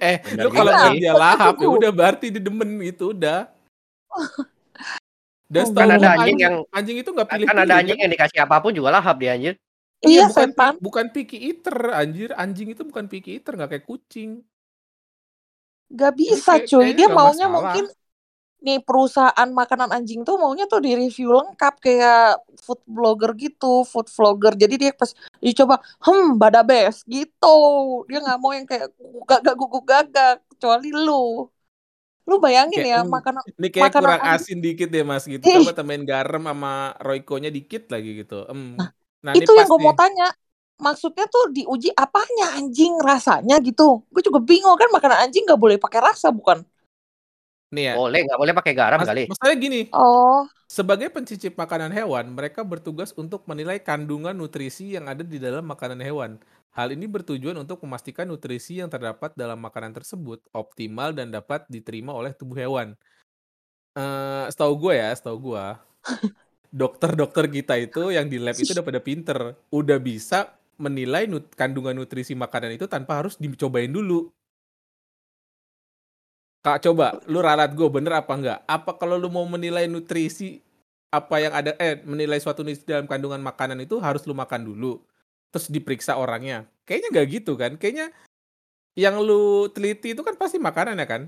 Eh, 0.00 0.22
Bener 0.24 0.46
lu 0.46 0.54
kalau 0.54 0.72
dia 0.94 1.12
Kenapa 1.12 1.18
lahap 1.20 1.52
ya 1.52 1.66
gugu? 1.66 1.74
udah 1.76 1.90
berarti 1.92 2.26
dia 2.32 2.40
demen 2.40 2.70
gitu, 2.80 3.12
udah. 3.12 3.50
Dan 5.52 5.68
Kan 5.68 5.84
ada 5.84 5.92
anjing 5.92 6.08
anjing 6.16 6.38
yang 6.40 6.56
anjing 6.72 6.96
itu 6.96 7.10
nggak 7.12 7.28
kan 7.28 7.36
ada 7.36 7.44
pilih-pilih 7.44 7.76
anjing 7.76 7.96
kan? 7.98 8.02
yang 8.08 8.12
dikasih 8.16 8.38
apa 8.40 8.56
pun 8.64 8.72
juga 8.72 8.88
lahap 8.88 9.16
dia 9.20 9.36
anjir. 9.36 9.54
Iya, 10.00 10.08
Iya, 10.08 10.24
bukan 10.32 10.48
pi 10.48 10.54
setan. 10.56 10.72
bukan 10.80 11.06
picky 11.12 11.38
eater 11.44 11.76
anjir. 11.92 12.30
Anjing 12.32 12.68
itu 12.72 12.82
bukan 12.82 13.04
picky 13.06 13.36
eater, 13.36 13.52
nggak 13.54 13.70
kayak 13.70 13.84
kucing. 13.84 14.30
Gak 15.92 16.12
bisa 16.16 16.56
cuy. 16.64 16.96
Dia 16.96 17.12
maunya 17.12 17.46
masalah. 17.46 17.52
mungkin 17.52 17.84
nih 18.66 18.78
perusahaan 18.86 19.48
makanan 19.60 19.90
anjing 19.96 20.20
tuh 20.26 20.34
maunya 20.42 20.64
tuh 20.70 20.80
di-review 20.86 21.28
lengkap 21.38 21.74
kayak 21.84 22.38
food 22.64 22.80
blogger 22.86 23.30
gitu, 23.38 23.82
food 23.92 24.06
vlogger. 24.16 24.52
Jadi 24.62 24.74
dia 24.80 24.90
pas 24.94 25.10
dicoba, 25.42 25.74
"Hmm, 26.04 26.38
bada 26.40 26.60
best." 26.66 27.04
Gitu. 27.10 27.46
Dia 28.08 28.18
nggak 28.24 28.38
mau 28.42 28.52
yang 28.56 28.66
kayak 28.70 28.88
gagak-gugu 29.28 29.78
gagak 29.86 30.32
kecuali 30.50 30.88
lu. 30.94 31.50
Lu 32.28 32.34
bayangin 32.44 32.82
Kayak, 32.82 32.90
ya 32.92 32.98
makanan 33.02 33.44
ini 33.58 33.68
kayak 33.74 33.90
makanan 33.90 33.98
kurang 33.98 34.20
anjing 34.22 34.46
asin 34.46 34.58
dikit 34.64 34.88
deh, 34.94 35.02
Mas, 35.04 35.24
gitu. 35.26 35.44
Ih. 35.50 35.66
Coba 35.66 35.70
tambahin 35.76 36.04
garam 36.06 36.42
sama 36.46 36.94
Royco-nya 37.02 37.50
dikit 37.52 37.90
lagi 37.92 38.10
gitu. 38.22 38.46
Mmm, 38.48 38.72
Nah, 38.78 38.88
nah 39.24 39.34
itu 39.36 39.50
yang 39.58 39.68
gue 39.70 39.80
mau 39.80 39.94
tanya. 39.96 40.28
Maksudnya 40.82 41.24
tuh 41.30 41.44
diuji 41.54 41.94
apanya 41.94 42.58
anjing 42.58 42.98
rasanya 42.98 43.54
gitu. 43.62 44.02
Gue 44.10 44.22
juga 44.26 44.40
bingung 44.42 44.74
kan 44.80 44.90
makanan 44.90 45.18
anjing 45.28 45.46
nggak 45.46 45.60
boleh 45.62 45.76
pakai 45.78 46.00
rasa 46.02 46.28
bukan? 46.34 46.58
Nih 47.72 47.84
ya. 47.90 47.94
Boleh, 47.96 48.20
nggak 48.28 48.38
boleh 48.38 48.54
pakai 48.54 48.72
garam 48.76 49.00
Mas 49.00 49.08
kali. 49.08 49.24
masalahnya 49.26 49.58
gini. 49.58 49.80
Oh. 49.96 50.44
Sebagai 50.68 51.08
pencicip 51.12 51.52
makanan 51.56 51.92
hewan, 51.92 52.32
mereka 52.32 52.64
bertugas 52.64 53.12
untuk 53.16 53.44
menilai 53.44 53.80
kandungan 53.80 54.32
nutrisi 54.32 54.96
yang 54.96 55.08
ada 55.08 55.20
di 55.20 55.36
dalam 55.36 55.64
makanan 55.68 56.00
hewan. 56.00 56.40
Hal 56.72 56.88
ini 56.96 57.04
bertujuan 57.04 57.52
untuk 57.60 57.84
memastikan 57.84 58.24
nutrisi 58.24 58.80
yang 58.80 58.88
terdapat 58.88 59.36
dalam 59.36 59.60
makanan 59.60 59.92
tersebut 59.92 60.40
optimal 60.56 61.12
dan 61.12 61.28
dapat 61.28 61.68
diterima 61.68 62.16
oleh 62.16 62.32
tubuh 62.32 62.56
hewan. 62.56 62.96
Eee, 63.92 64.48
setahu 64.48 64.88
gue 64.88 64.96
ya, 64.96 65.12
setahu 65.12 65.52
gua, 65.52 65.76
dokter-dokter 66.72 67.44
kita 67.52 67.76
itu 67.76 68.08
yang 68.08 68.32
di 68.32 68.40
lab 68.40 68.56
itu 68.56 68.72
udah 68.72 68.86
pada 68.88 69.00
pinter. 69.04 69.38
Udah 69.68 70.00
bisa 70.00 70.56
menilai 70.80 71.28
nut 71.28 71.52
kandungan 71.52 71.92
nutrisi 71.92 72.32
makanan 72.32 72.80
itu 72.80 72.88
tanpa 72.88 73.20
harus 73.20 73.36
dicobain 73.36 73.92
dulu. 73.92 74.32
Kak, 76.62 76.78
coba 76.86 77.18
lu 77.26 77.42
ralat 77.42 77.74
gue 77.74 77.88
bener 77.90 78.22
apa 78.22 78.38
enggak? 78.38 78.58
Apa 78.70 78.94
kalau 78.94 79.18
lu 79.18 79.26
mau 79.26 79.42
menilai 79.42 79.90
nutrisi 79.90 80.62
apa 81.10 81.42
yang 81.42 81.50
ada 81.50 81.74
eh 81.82 81.98
menilai 82.06 82.38
suatu 82.38 82.62
nutrisi 82.62 82.86
dalam 82.86 83.10
kandungan 83.10 83.42
makanan 83.42 83.82
itu 83.82 83.98
harus 83.98 84.22
lu 84.30 84.34
makan 84.38 84.70
dulu, 84.70 85.02
terus 85.50 85.66
diperiksa 85.66 86.14
orangnya? 86.14 86.62
Kayaknya 86.86 87.08
nggak 87.18 87.26
gitu 87.34 87.52
kan? 87.58 87.74
Kayaknya 87.74 88.14
yang 88.98 89.18
lu 89.22 89.68
teliti 89.72 90.16
itu 90.16 90.22
kan 90.26 90.36
pasti 90.38 90.60
makanan 90.62 91.00
ya 91.00 91.06
kan? 91.08 91.22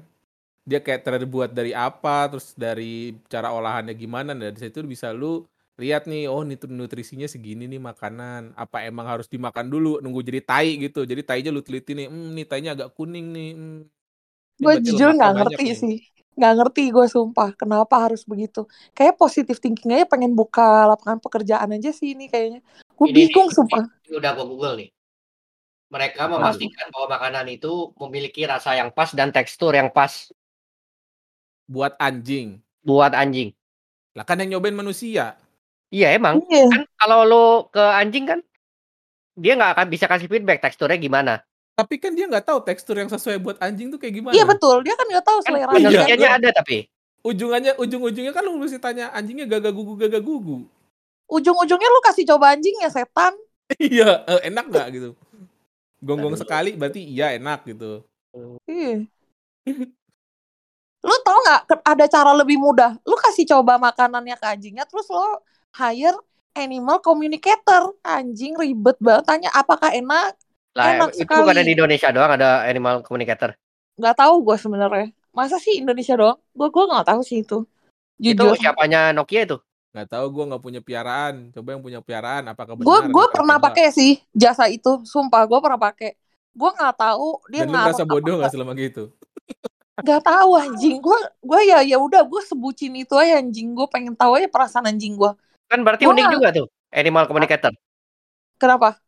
Dia 0.66 0.80
kayak 0.84 1.04
terbuat 1.06 1.50
dari 1.56 1.74
apa, 1.74 2.30
terus 2.32 2.54
dari 2.54 3.18
cara 3.32 3.50
olahannya 3.54 3.94
gimana, 3.98 4.32
dan 4.38 4.54
dari 4.54 4.58
situ 4.70 4.86
bisa 4.86 5.12
lu 5.12 5.44
lihat 5.80 6.06
nih, 6.08 6.30
oh 6.30 6.42
nutrisinya 6.46 7.26
segini 7.30 7.66
nih 7.70 7.82
makanan. 7.82 8.54
Apa 8.54 8.86
emang 8.86 9.06
harus 9.10 9.26
dimakan 9.30 9.68
dulu, 9.72 9.98
nunggu 10.02 10.22
jadi 10.22 10.40
tai 10.44 10.78
gitu. 10.78 11.04
Jadi 11.08 11.22
tainya 11.26 11.50
lu 11.54 11.62
teliti 11.64 11.92
nih, 11.98 12.08
mmm, 12.12 12.30
nih 12.38 12.46
tainya 12.50 12.70
agak 12.78 12.94
kuning 12.96 13.32
nih, 13.34 13.50
mmm. 13.58 13.80
Gue 14.58 14.74
jujur 14.80 15.14
nggak 15.14 15.32
ngerti 15.40 15.64
nih. 15.64 15.76
sih. 15.76 15.98
Nggak 16.34 16.52
ngerti 16.58 16.82
gue 16.90 17.06
sumpah 17.06 17.54
kenapa 17.54 17.94
harus 18.10 18.26
begitu. 18.26 18.66
Kayaknya 18.94 19.14
positive 19.14 19.58
thinking 19.62 19.94
aja 19.94 20.06
pengen 20.06 20.34
buka 20.34 20.90
lapangan 20.90 21.22
pekerjaan 21.22 21.70
aja 21.74 21.90
sih 21.94 22.14
ini 22.14 22.26
kayaknya. 22.26 22.60
Gue 22.94 23.10
bingung 23.10 23.50
ini 23.50 23.54
sumpah. 23.54 23.84
ini 24.06 24.14
udah 24.18 24.30
gua 24.34 24.46
Google 24.46 24.74
nih. 24.82 24.90
Mereka 25.94 26.26
memastikan 26.26 26.90
bahwa 26.90 27.06
makanan 27.14 27.46
itu 27.54 27.94
memiliki 28.02 28.42
rasa 28.42 28.74
yang 28.74 28.90
pas 28.90 29.14
dan 29.14 29.30
tekstur 29.30 29.74
yang 29.78 29.94
pas 29.94 30.30
Buat 31.64 31.96
anjing. 31.96 32.60
buat 32.84 33.16
anjing. 33.16 33.56
Lah 34.12 34.28
kan 34.28 34.36
yang 34.42 34.58
nyobain 34.58 34.76
manusia. 34.76 35.38
Iya 35.88 36.18
emang. 36.18 36.42
Iya. 36.50 36.68
Kan 36.68 36.82
kalau 36.98 37.20
lu 37.24 37.46
ke 37.70 37.80
anjing 37.80 38.26
kan 38.28 38.40
dia 39.38 39.56
nggak 39.56 39.72
akan 39.78 39.86
bisa 39.88 40.06
kasih 40.10 40.28
feedback 40.28 40.60
teksturnya 40.60 40.98
gimana. 40.98 41.40
Tapi 41.74 41.94
kan 41.98 42.14
dia 42.14 42.30
nggak 42.30 42.46
tahu 42.46 42.58
tekstur 42.62 42.94
yang 42.94 43.10
sesuai 43.10 43.36
buat 43.42 43.56
anjing 43.58 43.90
tuh 43.90 43.98
kayak 43.98 44.14
Iya 44.14 44.46
gimana. 44.46 44.54
betul. 44.54 44.76
Dia 44.86 44.94
kan 44.94 45.06
nggak 45.10 45.26
tahu 45.26 45.38
Kan 45.42 45.46
selera 45.50 45.70
Iya, 45.74 45.74
penelitiannya 45.74 46.28
lu 46.30 46.36
ada 46.38 46.50
tapi. 46.54 46.76
ujungannya 47.24 47.72
ujung-ujungnya 47.80 48.32
kan 48.36 48.44
lu 48.44 48.60
mesti 48.60 48.78
tanya 48.78 49.08
anjingnya 49.10 49.48
gagak 49.48 49.72
gugu 49.74 49.96
gagak 49.98 50.22
gugu. 50.22 50.68
Ujung-ujungnya 51.26 51.88
lu 51.90 52.00
kasih 52.04 52.24
coba 52.30 52.54
anjing 52.54 52.76
ya 52.84 52.90
setan. 52.92 53.34
Iya, 53.80 54.22
eee, 54.28 54.40
enak 54.52 54.64
nggak 54.70 54.86
gitu? 54.92 55.10
Gonggong 56.04 56.36
sekali 56.36 56.76
berarti 56.76 57.00
iya 57.00 57.32
enak 57.34 57.64
gitu. 57.64 58.04
Iya. 58.68 59.08
Lu 61.04 61.16
tau 61.24 61.38
nggak 61.42 61.60
ada 61.84 62.04
cara 62.08 62.32
lebih 62.36 62.56
mudah? 62.60 62.96
Lu 63.08 63.16
kasih 63.16 63.44
coba 63.48 63.80
makanannya 63.80 64.36
ke 64.36 64.46
anjingnya 64.46 64.84
terus 64.84 65.08
lo 65.08 65.40
hire 65.80 66.16
animal 66.54 67.00
communicator. 67.00 67.96
Anjing 68.04 68.52
ribet 68.60 69.00
banget 69.00 69.24
tanya 69.26 69.48
apakah 69.56 69.90
enak? 69.96 70.36
Lah 70.74 70.86
Enak 70.92 71.10
itu 71.14 71.30
bukan 71.30 71.54
sekali. 71.54 71.66
di 71.66 71.72
Indonesia 71.72 72.08
doang 72.10 72.32
ada 72.34 72.66
animal 72.66 72.94
communicator. 73.00 73.54
Nggak 73.94 74.16
tahu 74.18 74.34
gue 74.42 74.56
sebenarnya. 74.58 75.06
Masa 75.30 75.56
sih 75.58 75.78
Indonesia 75.78 76.14
doang? 76.14 76.38
Gue 76.50 76.68
gue 76.68 76.84
nggak 76.84 77.06
tahu 77.06 77.20
sih 77.22 77.42
itu. 77.42 77.62
Itu 78.16 78.42
Jujur. 78.42 78.58
siapanya 78.58 79.10
Nokia 79.10 79.46
itu? 79.46 79.58
Nggak 79.94 80.08
tahu 80.10 80.26
gue 80.30 80.44
nggak 80.50 80.62
punya 80.62 80.80
piaraan. 80.82 81.54
Coba 81.54 81.68
yang 81.74 81.82
punya 81.82 82.00
piaraan 82.02 82.50
apakah 82.50 82.74
Gue 82.74 82.82
benar? 82.82 83.06
gue 83.06 83.24
gitu? 83.24 83.34
pernah 83.34 83.56
pakai 83.58 83.86
sih 83.90 84.18
jasa 84.34 84.66
itu. 84.66 85.06
Sumpah 85.06 85.46
gue 85.46 85.58
pernah 85.58 85.78
pakai. 85.78 86.18
Gue 86.50 86.70
nggak 86.70 86.94
tahu 86.94 87.28
dia 87.46 87.62
Dan 87.62 87.66
lu 87.66 87.72
ngaruh 87.72 87.86
merasa 87.88 88.04
bodoh 88.04 88.34
nggak. 88.38 88.50
selama 88.50 88.72
gitu? 88.74 89.04
Nggak 89.94 90.22
tahu 90.26 90.50
anjing. 90.56 90.96
Gue 90.98 91.18
gue 91.38 91.60
ya 91.64 91.78
ya 91.86 91.98
udah 91.98 92.26
gue 92.26 92.42
sebutin 92.42 92.98
itu 92.98 93.14
aja 93.14 93.38
anjing. 93.38 93.70
Gue 93.72 93.86
pengen 93.86 94.18
tahu 94.18 94.34
aja 94.34 94.50
perasaan 94.50 94.90
anjing 94.90 95.14
gue. 95.14 95.30
Kan 95.70 95.86
berarti 95.86 96.02
Gua 96.02 96.18
unik 96.18 96.24
nggak- 96.24 96.34
juga 96.34 96.48
tuh 96.50 96.66
animal 96.90 97.24
communicator. 97.26 97.70
Kenapa? 98.54 98.98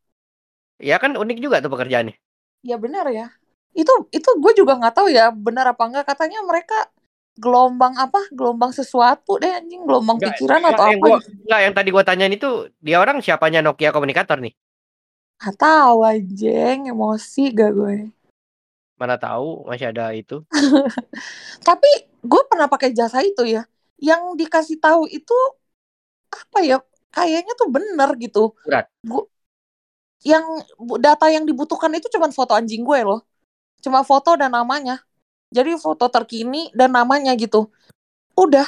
Ya 0.81 0.97
kan 1.03 1.13
unik 1.23 1.39
juga 1.45 1.57
tuh 1.65 1.71
pekerjaannya. 1.75 2.15
Ya 2.69 2.77
benar 2.85 3.07
ya. 3.19 3.25
Itu 3.77 3.93
itu 4.17 4.29
gue 4.43 4.53
juga 4.61 4.73
nggak 4.81 4.95
tahu 4.97 5.09
ya 5.13 5.23
benar 5.47 5.65
apa 5.73 5.83
enggak. 5.89 6.05
Katanya 6.11 6.39
mereka 6.49 6.75
gelombang 7.43 7.95
apa? 8.05 8.19
Gelombang 8.37 8.73
sesuatu 8.79 9.31
deh 9.43 9.53
anjing. 9.59 9.83
Gelombang 9.89 10.19
Enggak, 10.19 10.33
pikiran 10.33 10.63
enggak, 10.65 10.81
atau 10.81 10.85
yang 10.91 10.99
apa? 10.99 11.05
gua, 11.05 11.17
gitu. 11.17 11.31
enggak, 11.45 11.61
yang 11.65 11.75
tadi 11.77 11.89
gua 11.95 12.05
tanyain 12.09 12.35
itu 12.37 12.49
dia 12.87 12.97
orang 13.03 13.17
siapanya 13.25 13.61
Nokia 13.65 13.91
communicator 13.95 14.39
nih. 14.45 14.53
Nggak 15.41 15.57
tahu 15.63 15.99
anjing. 16.11 16.79
Emosi 16.93 17.41
gak 17.59 17.71
gue. 17.79 17.95
Mana 19.01 19.17
tahu 19.25 19.49
masih 19.69 19.87
ada 19.93 20.05
itu. 20.21 20.37
Tapi 21.67 21.89
gue 22.25 22.43
pernah 22.51 22.69
pakai 22.71 22.91
jasa 22.97 23.21
itu 23.25 23.43
ya. 23.47 23.63
Yang 24.01 24.23
dikasih 24.41 24.77
tahu 24.83 25.09
itu 25.09 25.35
apa 26.41 26.59
ya? 26.69 26.77
Kayaknya 27.15 27.53
tuh 27.61 27.69
bener 27.77 28.09
gitu. 28.23 28.39
Surat. 28.65 28.91
Gu- 29.11 29.29
yang 30.25 30.45
data 31.03 31.27
yang 31.29 31.45
dibutuhkan 31.45 31.93
itu 31.93 32.09
cuma 32.09 32.31
foto 32.33 32.57
anjing 32.57 32.87
gue 32.87 33.01
loh. 33.05 33.21
Cuma 33.83 34.01
foto 34.07 34.33
dan 34.39 34.55
namanya. 34.55 35.03
Jadi 35.53 35.77
foto 35.79 36.09
terkini 36.09 36.73
dan 36.73 36.95
namanya 36.95 37.37
gitu. 37.37 37.69
Udah. 38.35 38.67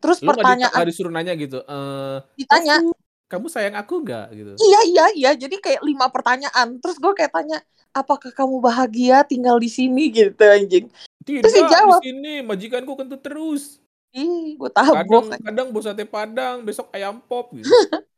Terus 0.00 0.24
Lu 0.24 0.32
pertanyaan 0.32 0.72
nggak 0.72 0.88
disuruh 0.88 1.12
nanya 1.12 1.36
gitu. 1.36 1.60
Eh, 1.60 2.16
ditanya, 2.40 2.80
kamu, 2.80 2.92
kamu 3.28 3.46
sayang 3.52 3.76
aku 3.76 4.00
nggak 4.00 4.26
gitu? 4.32 4.52
iya 4.56 4.80
iya 4.88 5.06
iya. 5.12 5.30
Jadi 5.36 5.60
kayak 5.60 5.84
lima 5.84 6.08
pertanyaan. 6.08 6.80
Terus 6.80 6.96
gue 6.96 7.12
kayak 7.12 7.36
tanya, 7.36 7.60
apakah 7.92 8.32
kamu 8.32 8.64
bahagia 8.64 9.20
tinggal 9.28 9.60
di 9.60 9.68
sini 9.68 10.08
gitu 10.08 10.40
anjing. 10.40 10.88
Tidak 11.20 11.44
Terus 11.44 11.54
dia 11.68 11.84
di 11.84 11.94
sini 12.00 12.32
majikanku 12.40 12.96
kentut 12.96 13.20
terus. 13.20 13.76
ih 14.10 14.58
gue 14.58 14.70
Kadang 14.74 15.06
tabok. 15.06 15.38
kadang 15.38 15.68
bos 15.70 15.86
sate 15.86 16.02
padang, 16.02 16.66
besok 16.66 16.90
ayam 16.90 17.22
pop 17.22 17.54
gitu. 17.54 17.68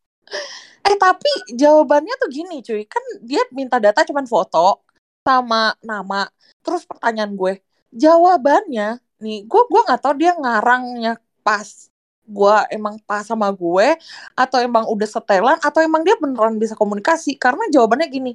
Eh 0.83 0.97
tapi 0.99 1.31
jawabannya 1.55 2.15
tuh 2.19 2.31
gini 2.31 2.59
cuy, 2.59 2.83
kan 2.91 3.03
dia 3.23 3.43
minta 3.55 3.79
data 3.79 4.03
cuman 4.03 4.27
foto 4.27 4.83
sama 5.23 5.79
nama, 5.79 6.27
terus 6.67 6.83
pertanyaan 6.83 7.39
gue, 7.39 7.63
jawabannya 7.95 8.99
nih, 9.23 9.47
gue 9.47 9.63
gua 9.71 9.81
nggak 9.87 10.03
tahu 10.03 10.15
dia 10.19 10.35
ngarangnya 10.35 11.23
pas, 11.47 11.87
gue 12.27 12.57
emang 12.75 12.99
pas 13.07 13.23
sama 13.23 13.47
gue, 13.55 13.95
atau 14.35 14.59
emang 14.59 14.83
udah 14.91 15.07
setelan, 15.07 15.59
atau 15.63 15.79
emang 15.79 16.03
dia 16.03 16.19
beneran 16.19 16.59
bisa 16.59 16.75
komunikasi, 16.75 17.39
karena 17.39 17.71
jawabannya 17.71 18.11
gini, 18.11 18.33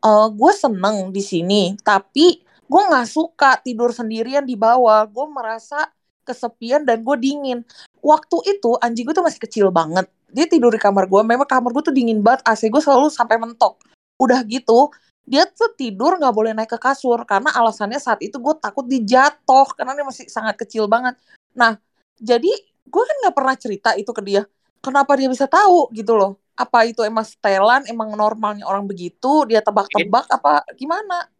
eh 0.00 0.28
gue 0.32 0.52
seneng 0.56 1.12
di 1.12 1.20
sini, 1.20 1.76
tapi 1.84 2.40
gue 2.64 2.82
nggak 2.88 3.04
suka 3.04 3.60
tidur 3.60 3.92
sendirian 3.92 4.48
di 4.48 4.56
bawah, 4.56 5.04
gue 5.04 5.26
merasa 5.28 5.92
kesepian 6.24 6.88
dan 6.88 7.04
gue 7.04 7.16
dingin. 7.20 7.60
Waktu 8.00 8.56
itu 8.56 8.80
anjing 8.80 9.04
gue 9.04 9.12
tuh 9.12 9.24
masih 9.24 9.40
kecil 9.44 9.68
banget 9.68 10.08
dia 10.34 10.50
tidur 10.50 10.74
di 10.74 10.80
kamar 10.82 11.06
gue 11.06 11.22
memang 11.22 11.46
kamar 11.46 11.70
gue 11.70 11.82
tuh 11.86 11.94
dingin 11.94 12.18
banget 12.18 12.42
AC 12.42 12.66
gue 12.66 12.82
selalu 12.82 13.06
sampai 13.08 13.38
mentok 13.38 13.78
udah 14.18 14.42
gitu 14.50 14.90
dia 15.24 15.46
tuh 15.46 15.72
tidur 15.78 16.18
nggak 16.18 16.34
boleh 16.34 16.52
naik 16.52 16.74
ke 16.74 16.78
kasur 16.82 17.22
karena 17.24 17.54
alasannya 17.54 17.96
saat 18.02 18.18
itu 18.20 18.36
gue 18.36 18.54
takut 18.58 18.84
dijatuh 18.84 19.70
karena 19.78 19.94
dia 19.94 20.04
masih 20.04 20.26
sangat 20.26 20.58
kecil 20.58 20.90
banget 20.90 21.14
nah 21.54 21.78
jadi 22.18 22.50
gue 22.84 23.02
kan 23.06 23.16
nggak 23.24 23.34
pernah 23.38 23.54
cerita 23.54 23.90
itu 23.94 24.10
ke 24.10 24.22
dia 24.26 24.42
kenapa 24.82 25.14
dia 25.14 25.30
bisa 25.30 25.46
tahu 25.46 25.88
gitu 25.94 26.18
loh 26.18 26.42
apa 26.58 26.86
itu 26.86 27.06
emang 27.06 27.24
setelan 27.24 27.86
emang 27.86 28.12
normalnya 28.14 28.66
orang 28.66 28.84
begitu 28.84 29.46
dia 29.46 29.62
tebak-tebak 29.62 30.26
apa 30.28 30.66
gimana 30.74 31.30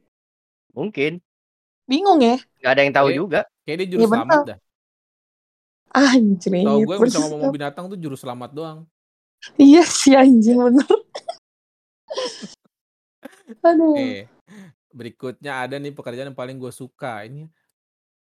Mungkin 0.74 1.22
bingung 1.86 2.18
ya 2.18 2.36
nggak 2.58 2.72
ada 2.74 2.82
yang 2.82 2.94
tahu 2.96 3.08
Oke. 3.12 3.16
juga. 3.20 3.40
Kayak 3.64 3.76
dia 3.76 3.84
Iya 3.84 3.92
jurus 3.92 4.02
bener. 4.10 4.18
selamat 4.18 4.40
dah. 4.48 4.58
Anjir 5.94 6.50
Tahu 6.60 6.80
gue 6.82 6.96
bisa 7.00 7.22
ngomong 7.22 7.50
binatang 7.50 7.86
tuh 7.86 7.94
jurus 7.94 8.20
selamat 8.20 8.50
doang. 8.50 8.78
iya 9.54 9.80
sih 9.82 10.12
anjing 10.12 10.58
bener 10.58 10.88
aduh 13.62 13.94
Eh, 13.94 14.24
berikutnya 14.90 15.52
ada 15.60 15.76
nih 15.76 15.90
pekerjaan 15.90 16.30
yang 16.30 16.36
paling 16.36 16.56
gue 16.56 16.70
suka. 16.70 17.22
Ini 17.22 17.46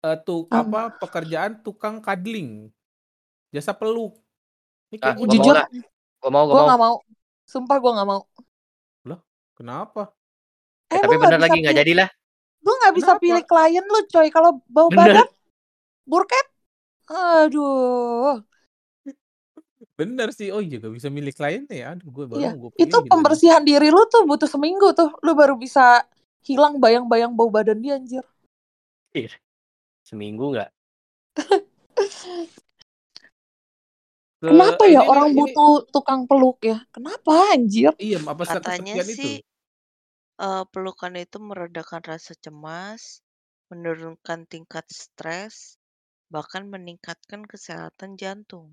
eh 0.00 0.16
tuh 0.18 0.44
Apa? 0.46 0.60
apa 0.90 1.00
pekerjaan 1.00 1.60
tukang 1.60 1.98
cuddling. 1.98 2.68
Jasa 3.48 3.72
peluk. 3.72 4.18
Ini 4.88 4.98
Ah, 4.98 5.12
kayak 5.12 5.16
gua 5.16 5.22
gue 5.22 5.32
Jujur. 5.34 5.54
Gua 6.18 6.30
mau, 6.30 6.42
gua 6.42 6.50
gue 6.50 6.56
mau. 6.56 6.66
nggak 6.66 6.80
mau 6.80 6.94
sumpah 7.44 7.76
gue 7.76 7.92
nggak 7.92 8.08
mau 8.08 8.22
Kenapa? 9.54 10.10
Eh, 10.90 10.98
Eh, 10.98 11.00
tapi 11.00 11.14
bener 11.14 11.38
lagi 11.38 11.62
nggak 11.62 11.78
jadilah. 11.78 12.10
lu 12.58 12.72
nggak 12.74 12.94
bisa 12.96 13.12
Kenapa? 13.12 13.22
pilih 13.22 13.44
klien 13.44 13.84
lu 13.84 14.00
coy 14.08 14.28
kalau 14.28 14.50
bau 14.66 14.88
Bener. 14.88 15.22
badan 15.22 15.28
burket. 16.02 16.46
Aduh, 17.08 18.44
Bener 19.98 20.28
sih. 20.34 20.48
Oh 20.54 20.62
iya 20.62 20.76
gak 20.82 20.94
bisa 20.96 21.08
milih 21.16 21.32
kliennya 21.38 21.74
ya. 21.82 21.86
Aduh 21.94 22.08
gue 22.10 22.24
baru 22.26 22.40
iya. 22.40 22.50
mau 22.50 22.58
gue 22.66 22.70
Itu 22.74 22.96
pembersihan 23.06 23.62
diri 23.62 23.88
lu 23.94 24.02
tuh 24.10 24.22
butuh 24.26 24.48
seminggu 24.50 24.90
tuh, 24.98 25.08
lu 25.22 25.32
baru 25.38 25.54
bisa 25.54 26.02
hilang 26.44 26.82
bayang-bayang 26.82 27.32
bau 27.38 27.48
badan 27.48 27.78
dia 27.80 27.96
anjir. 27.96 28.24
Ih, 29.14 29.32
Seminggu 30.04 30.44
nggak? 30.52 30.70
Ke 34.44 34.50
Kenapa 34.52 34.84
ya 34.84 35.00
ini 35.00 35.08
orang 35.08 35.28
ini 35.32 35.40
butuh 35.40 35.70
tukang 35.88 36.28
peluk 36.28 36.58
ya? 36.70 36.78
Kenapa 36.92 37.32
anjir? 37.56 37.92
iya 37.96 38.18
apa 38.20 38.44
Katanya 38.44 38.92
kesepian 38.92 39.06
itu? 39.08 39.16
sih 39.18 39.34
eh, 40.44 40.64
pelukan 40.72 41.14
itu 41.16 41.38
meredakan 41.48 42.02
rasa 42.04 42.32
cemas, 42.44 43.24
menurunkan 43.72 44.44
tingkat 44.52 44.84
stres, 44.92 45.80
bahkan 46.34 46.62
meningkatkan 46.74 47.42
kesehatan 47.52 48.10
jantung. 48.22 48.66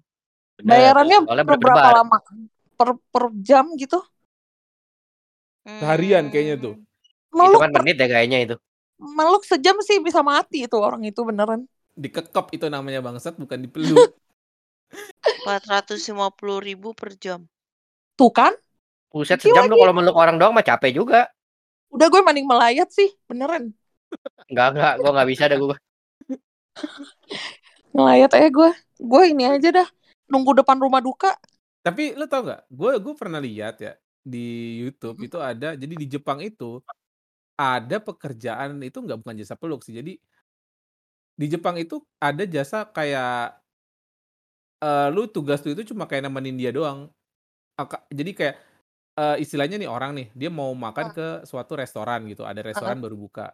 Bener. 0.58 0.94
Bayarannya 1.00 1.20
Soalnya 1.26 1.46
per 1.46 1.56
berapa 1.66 1.88
berdebar. 1.88 1.98
lama? 1.98 2.18
Per 2.80 2.90
per 3.14 3.24
jam 3.50 3.66
gitu? 3.84 4.00
Seharian 5.80 6.26
kayaknya 6.32 6.56
tuh. 6.66 6.74
Hmm, 6.74 7.46
Itu 7.46 7.56
Meluk 7.56 7.64
kan 7.64 7.72
per 7.74 7.82
menit 7.82 7.96
ya 8.02 8.08
kayaknya 8.14 8.38
itu. 8.46 8.56
meluk 9.16 9.44
sejam 9.52 9.78
sih 9.88 9.98
bisa 10.08 10.22
mati 10.32 10.58
itu 10.66 10.78
orang 10.88 11.02
itu 11.10 11.22
beneran. 11.30 11.62
Dikekep 12.04 12.46
itu 12.56 12.66
namanya 12.76 13.00
bangsat 13.06 13.34
bukan 13.42 13.60
dipeluk. 13.66 14.08
450 15.44 16.60
ribu 16.68 16.90
per 17.00 17.10
jam. 17.24 17.42
Tuh 18.18 18.32
kan? 18.38 18.54
Buset 19.16 19.40
sejam 19.46 19.66
lu 19.72 19.76
kalau 19.82 19.94
meluk 19.98 20.16
orang 20.24 20.36
doang 20.40 20.54
mah 20.56 20.66
capek 20.70 20.92
juga. 21.00 21.20
Udah 21.96 22.08
gue 22.14 22.22
mending 22.28 22.48
melayat 22.52 22.88
sih, 22.98 23.10
beneran. 23.30 23.64
Enggak 24.50 24.68
enggak, 24.74 24.94
gua 25.02 25.10
nggak 25.16 25.30
bisa 25.32 25.44
dah 25.52 25.58
gua. 25.64 25.76
Ngelayat 27.96 28.32
aja 28.36 28.48
gue. 28.50 28.72
Gue 29.02 29.24
ini 29.34 29.44
aja 29.48 29.70
dah. 29.72 29.88
Nunggu 30.32 30.64
depan 30.64 30.80
rumah 30.80 31.04
duka. 31.04 31.36
Tapi 31.82 32.14
lu 32.16 32.26
tau 32.30 32.46
nggak? 32.46 32.62
Gue 32.72 32.92
gue 33.02 33.14
pernah 33.18 33.42
lihat 33.42 33.82
ya 33.82 33.94
di 34.22 34.78
YouTube 34.86 35.20
Hmm. 35.20 35.28
itu 35.28 35.38
ada. 35.42 35.74
Jadi 35.76 35.94
di 35.98 36.08
Jepang 36.08 36.40
itu 36.40 36.80
ada 37.58 37.98
pekerjaan 38.02 38.80
itu 38.82 38.98
nggak 39.02 39.20
bukan 39.22 39.36
jasa 39.38 39.58
peluk 39.58 39.84
sih. 39.84 39.94
Jadi 39.94 40.18
di 41.36 41.46
Jepang 41.50 41.76
itu 41.82 42.00
ada 42.22 42.46
jasa 42.46 42.86
kayak 42.86 43.58
eh 44.82 45.08
lu 45.14 45.30
tugas 45.30 45.62
lu 45.62 45.74
itu 45.78 45.94
cuma 45.94 46.06
kayak 46.10 46.26
nemenin 46.30 46.58
dia 46.58 46.72
doang. 46.74 47.10
Jadi 48.14 48.32
kayak 48.34 48.56
eh, 49.18 49.38
istilahnya 49.42 49.78
nih 49.82 49.90
orang 49.90 50.12
nih 50.16 50.28
dia 50.38 50.50
mau 50.54 50.70
makan 50.74 51.08
Ah. 51.12 51.14
ke 51.14 51.28
suatu 51.50 51.74
restoran 51.76 52.24
gitu. 52.30 52.46
Ada 52.46 52.62
restoran 52.62 53.02
baru 53.02 53.18
buka. 53.18 53.52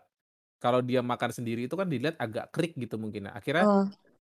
Kalau 0.57 0.81
dia 0.81 1.05
makan 1.05 1.29
sendiri 1.29 1.69
itu 1.69 1.75
kan 1.77 1.85
dilihat 1.85 2.17
agak 2.17 2.49
krik 2.49 2.73
gitu 2.73 2.97
mungkin. 2.97 3.29
Nah, 3.29 3.37
akhirnya 3.37 3.65
Ah. 3.65 3.87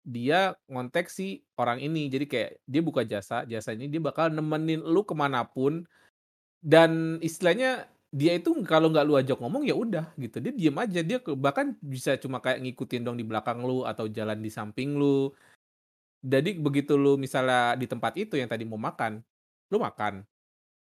dia 0.03 0.53
ngontek 0.67 1.07
si 1.07 1.43
orang 1.55 1.79
ini. 1.79 2.11
Jadi 2.11 2.25
kayak 2.27 2.51
dia 2.67 2.81
buka 2.83 3.07
jasa, 3.07 3.47
jasa 3.47 3.71
ini 3.71 3.87
dia 3.87 4.03
bakal 4.03 4.27
nemenin 4.31 4.83
lu 4.83 5.03
ke 5.07 5.15
mana 5.15 5.47
pun 5.47 5.87
dan 6.59 7.21
istilahnya 7.23 7.87
dia 8.09 8.35
itu 8.35 8.51
kalau 8.65 8.89
nggak 8.89 9.05
lu 9.05 9.15
ajak 9.15 9.37
ngomong 9.37 9.63
ya 9.63 9.77
udah 9.77 10.11
gitu. 10.17 10.41
Dia 10.41 10.51
diem 10.51 10.77
aja. 10.81 10.99
Dia 11.05 11.17
ke- 11.21 11.37
bahkan 11.37 11.77
bisa 11.79 12.17
cuma 12.17 12.41
kayak 12.41 12.65
ngikutin 12.65 13.05
dong 13.05 13.15
di 13.15 13.23
belakang 13.23 13.61
lu 13.63 13.85
atau 13.85 14.09
jalan 14.09 14.41
di 14.41 14.49
samping 14.49 14.97
lu. 14.97 15.29
Jadi 16.19 16.59
begitu 16.59 16.99
lu 16.99 17.15
misalnya 17.15 17.79
di 17.79 17.87
tempat 17.87 18.11
itu 18.19 18.35
yang 18.35 18.51
tadi 18.51 18.67
mau 18.67 18.75
makan, 18.75 19.23
lu 19.71 19.77
makan. 19.79 20.27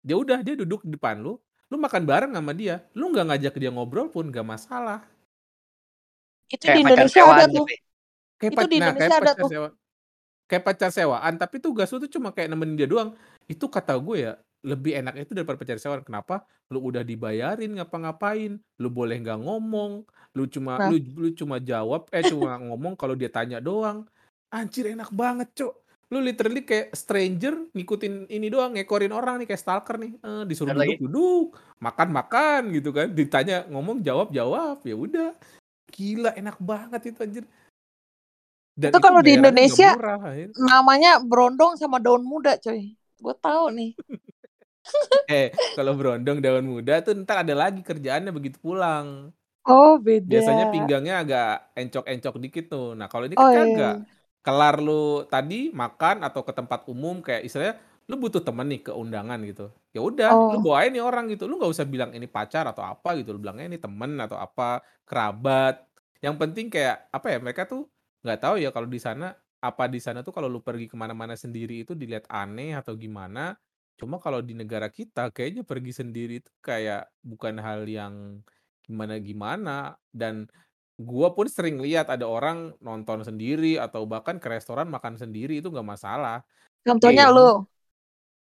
Dia 0.02 0.18
udah 0.18 0.42
dia 0.42 0.58
duduk 0.58 0.82
di 0.82 0.98
depan 0.98 1.22
lu, 1.22 1.38
lu 1.70 1.76
makan 1.78 2.02
bareng 2.08 2.32
sama 2.34 2.56
dia. 2.56 2.82
Lu 2.98 3.12
nggak 3.14 3.26
ngajak 3.30 3.54
dia 3.62 3.70
ngobrol 3.70 4.10
pun 4.10 4.32
nggak 4.32 4.48
masalah. 4.48 5.06
Itu 6.50 6.66
Kayak 6.66 6.76
di 6.76 6.82
pacar 6.84 6.94
Indonesia 6.98 7.22
sewaan 7.22 7.38
ada 7.38 7.46
tuh. 7.54 7.66
Kayak 8.40 8.52
Itu 8.52 8.66
di 8.66 8.78
nah, 8.78 8.86
Indonesia 8.90 9.16
ada 9.16 9.32
pacar 9.32 9.36
tuh. 9.38 9.50
sewa 9.50 9.70
kayak 10.50 10.66
pacar 10.66 10.90
sewaan, 10.90 11.34
tapi 11.38 11.62
tugas 11.62 11.94
lu 11.94 12.02
tuh 12.02 12.12
cuma 12.18 12.34
kayak 12.34 12.50
nemenin 12.50 12.74
dia 12.74 12.90
doang. 12.90 13.14
Itu 13.46 13.70
kata 13.70 13.94
gue 14.02 14.18
ya, 14.18 14.34
lebih 14.66 14.98
enak 14.98 15.14
itu 15.22 15.38
daripada 15.38 15.62
pencari 15.62 15.78
sawan. 15.78 16.02
Kenapa? 16.02 16.42
Lu 16.74 16.82
udah 16.82 17.06
dibayarin 17.06 17.78
ngapa-ngapain, 17.78 18.58
lu 18.82 18.90
boleh 18.90 19.22
nggak 19.22 19.46
ngomong, 19.46 20.10
lu 20.34 20.44
cuma 20.50 20.82
Nah. 20.82 20.90
lu 20.90 20.98
lu 20.98 21.30
cuma 21.38 21.62
jawab 21.62 22.10
eh, 22.10 22.26
cuma 22.26 22.58
ngomong 22.66 22.98
kalau 22.98 23.14
dia 23.14 23.30
tanya 23.30 23.62
doang. 23.62 24.10
Anjir 24.50 24.90
enak 24.90 25.14
banget, 25.14 25.54
Cok. 25.54 25.74
Lu 26.10 26.18
literally 26.26 26.66
kayak 26.66 26.98
stranger 26.98 27.70
ngikutin 27.78 28.34
ini 28.34 28.50
doang, 28.50 28.74
ngekorin 28.74 29.14
orang 29.14 29.38
nih 29.38 29.54
kayak 29.54 29.62
stalker 29.62 30.02
nih. 30.02 30.18
Eh, 30.18 30.44
disuruh 30.50 30.74
lagi. 30.74 30.98
duduk-duduk, 30.98 31.54
makan-makan 31.78 32.74
gitu 32.74 32.90
kan. 32.90 33.14
Ditanya 33.14 33.70
ngomong 33.70 34.02
jawab-jawab, 34.02 34.82
ya 34.82 34.98
udah. 34.98 35.30
Gila 35.90 36.32
enak 36.38 36.58
banget 36.62 37.02
itu 37.14 37.20
anjir. 37.26 37.44
Dan 38.80 38.96
Itu 38.96 39.00
kalau 39.04 39.20
di 39.20 39.36
Indonesia 39.36 39.92
murah, 39.98 40.20
anjir. 40.24 40.50
namanya 40.56 41.20
berondong 41.20 41.76
sama 41.76 42.00
daun 42.00 42.24
muda, 42.24 42.56
coy. 42.62 42.96
Gue 43.20 43.36
tahu 43.38 43.64
nih. 43.76 43.92
Eh, 45.30 45.54
kalau 45.78 45.94
berondong 45.94 46.42
daun 46.42 46.66
muda 46.66 46.98
tuh 47.06 47.14
ntar 47.14 47.46
ada 47.46 47.54
lagi 47.54 47.86
kerjaannya 47.86 48.34
begitu 48.34 48.58
pulang. 48.58 49.30
Oh, 49.70 50.02
beda. 50.02 50.26
Biasanya 50.26 50.66
pinggangnya 50.74 51.22
agak 51.22 51.50
encok-encok 51.78 52.36
dikit 52.42 52.66
tuh. 52.74 52.98
Nah, 52.98 53.06
kalau 53.06 53.30
ini 53.30 53.38
Oh, 53.38 53.46
kan 53.54 53.70
iya. 53.70 53.78
kagak. 53.78 53.96
Kelar 54.42 54.76
lu 54.82 55.30
tadi 55.30 55.70
makan 55.70 56.26
atau 56.26 56.42
ke 56.42 56.50
tempat 56.56 56.90
umum 56.90 57.22
kayak 57.22 57.46
istilahnya 57.46 57.78
lu 58.10 58.18
butuh 58.18 58.42
temen 58.42 58.66
nih 58.66 58.82
ke 58.90 58.92
undangan 58.92 59.38
gitu. 59.46 59.70
Ya 59.94 60.02
udah, 60.02 60.30
lu 60.50 60.58
Oh. 60.58 60.62
bawain 60.66 60.90
nih 60.90 61.04
orang 61.06 61.30
gitu. 61.30 61.46
Lu 61.46 61.62
nggak 61.62 61.70
usah 61.70 61.86
bilang 61.86 62.10
ini 62.18 62.26
pacar 62.26 62.66
atau 62.66 62.82
apa 62.82 63.14
gitu. 63.22 63.38
Lu 63.38 63.40
bilangnya 63.40 63.70
ini 63.70 63.78
temen 63.78 64.18
atau 64.18 64.36
apa, 64.42 64.82
kerabat. 65.06 65.86
Yang 66.20 66.36
penting 66.42 66.66
kayak 66.74 67.06
apa 67.14 67.28
ya? 67.30 67.38
Mereka 67.38 67.70
tuh 67.70 67.86
nggak 68.26 68.40
tahu 68.42 68.56
ya 68.60 68.70
kalau 68.74 68.90
di 68.90 68.98
sana 69.00 69.32
apa 69.62 69.86
di 69.92 70.00
sana 70.02 70.24
tuh 70.26 70.34
kalau 70.34 70.48
lu 70.50 70.60
pergi 70.64 70.88
ke 70.90 70.96
mana-mana 70.98 71.36
sendiri 71.38 71.86
itu 71.86 71.94
dilihat 71.94 72.26
aneh 72.34 72.74
atau 72.74 72.98
gimana. 72.98 73.54
Cuma 74.00 74.18
kalau 74.18 74.40
di 74.42 74.56
negara 74.58 74.90
kita 74.90 75.30
kayaknya 75.30 75.62
pergi 75.68 75.92
sendiri 75.94 76.42
itu 76.42 76.52
kayak 76.66 77.12
bukan 77.22 77.62
hal 77.62 77.86
yang 77.86 78.42
gimana-gimana 78.90 79.94
dan 80.10 80.50
gua 81.00 81.32
pun 81.32 81.46
sering 81.48 81.78
lihat 81.80 82.10
ada 82.12 82.26
orang 82.28 82.74
nonton 82.84 83.22
sendiri 83.24 83.78
atau 83.80 84.04
bahkan 84.10 84.42
ke 84.42 84.48
restoran 84.50 84.90
makan 84.90 85.16
sendiri 85.16 85.62
itu 85.62 85.70
nggak 85.72 85.86
masalah. 85.88 86.42
Contohnya 86.84 87.30
Iya. 87.30 87.36
lu. 87.36 87.50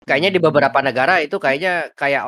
Kayaknya 0.05 0.31
di 0.37 0.41
beberapa 0.41 0.79
negara 0.85 1.21
itu 1.25 1.37
kayaknya 1.41 1.89
kayak 1.97 2.23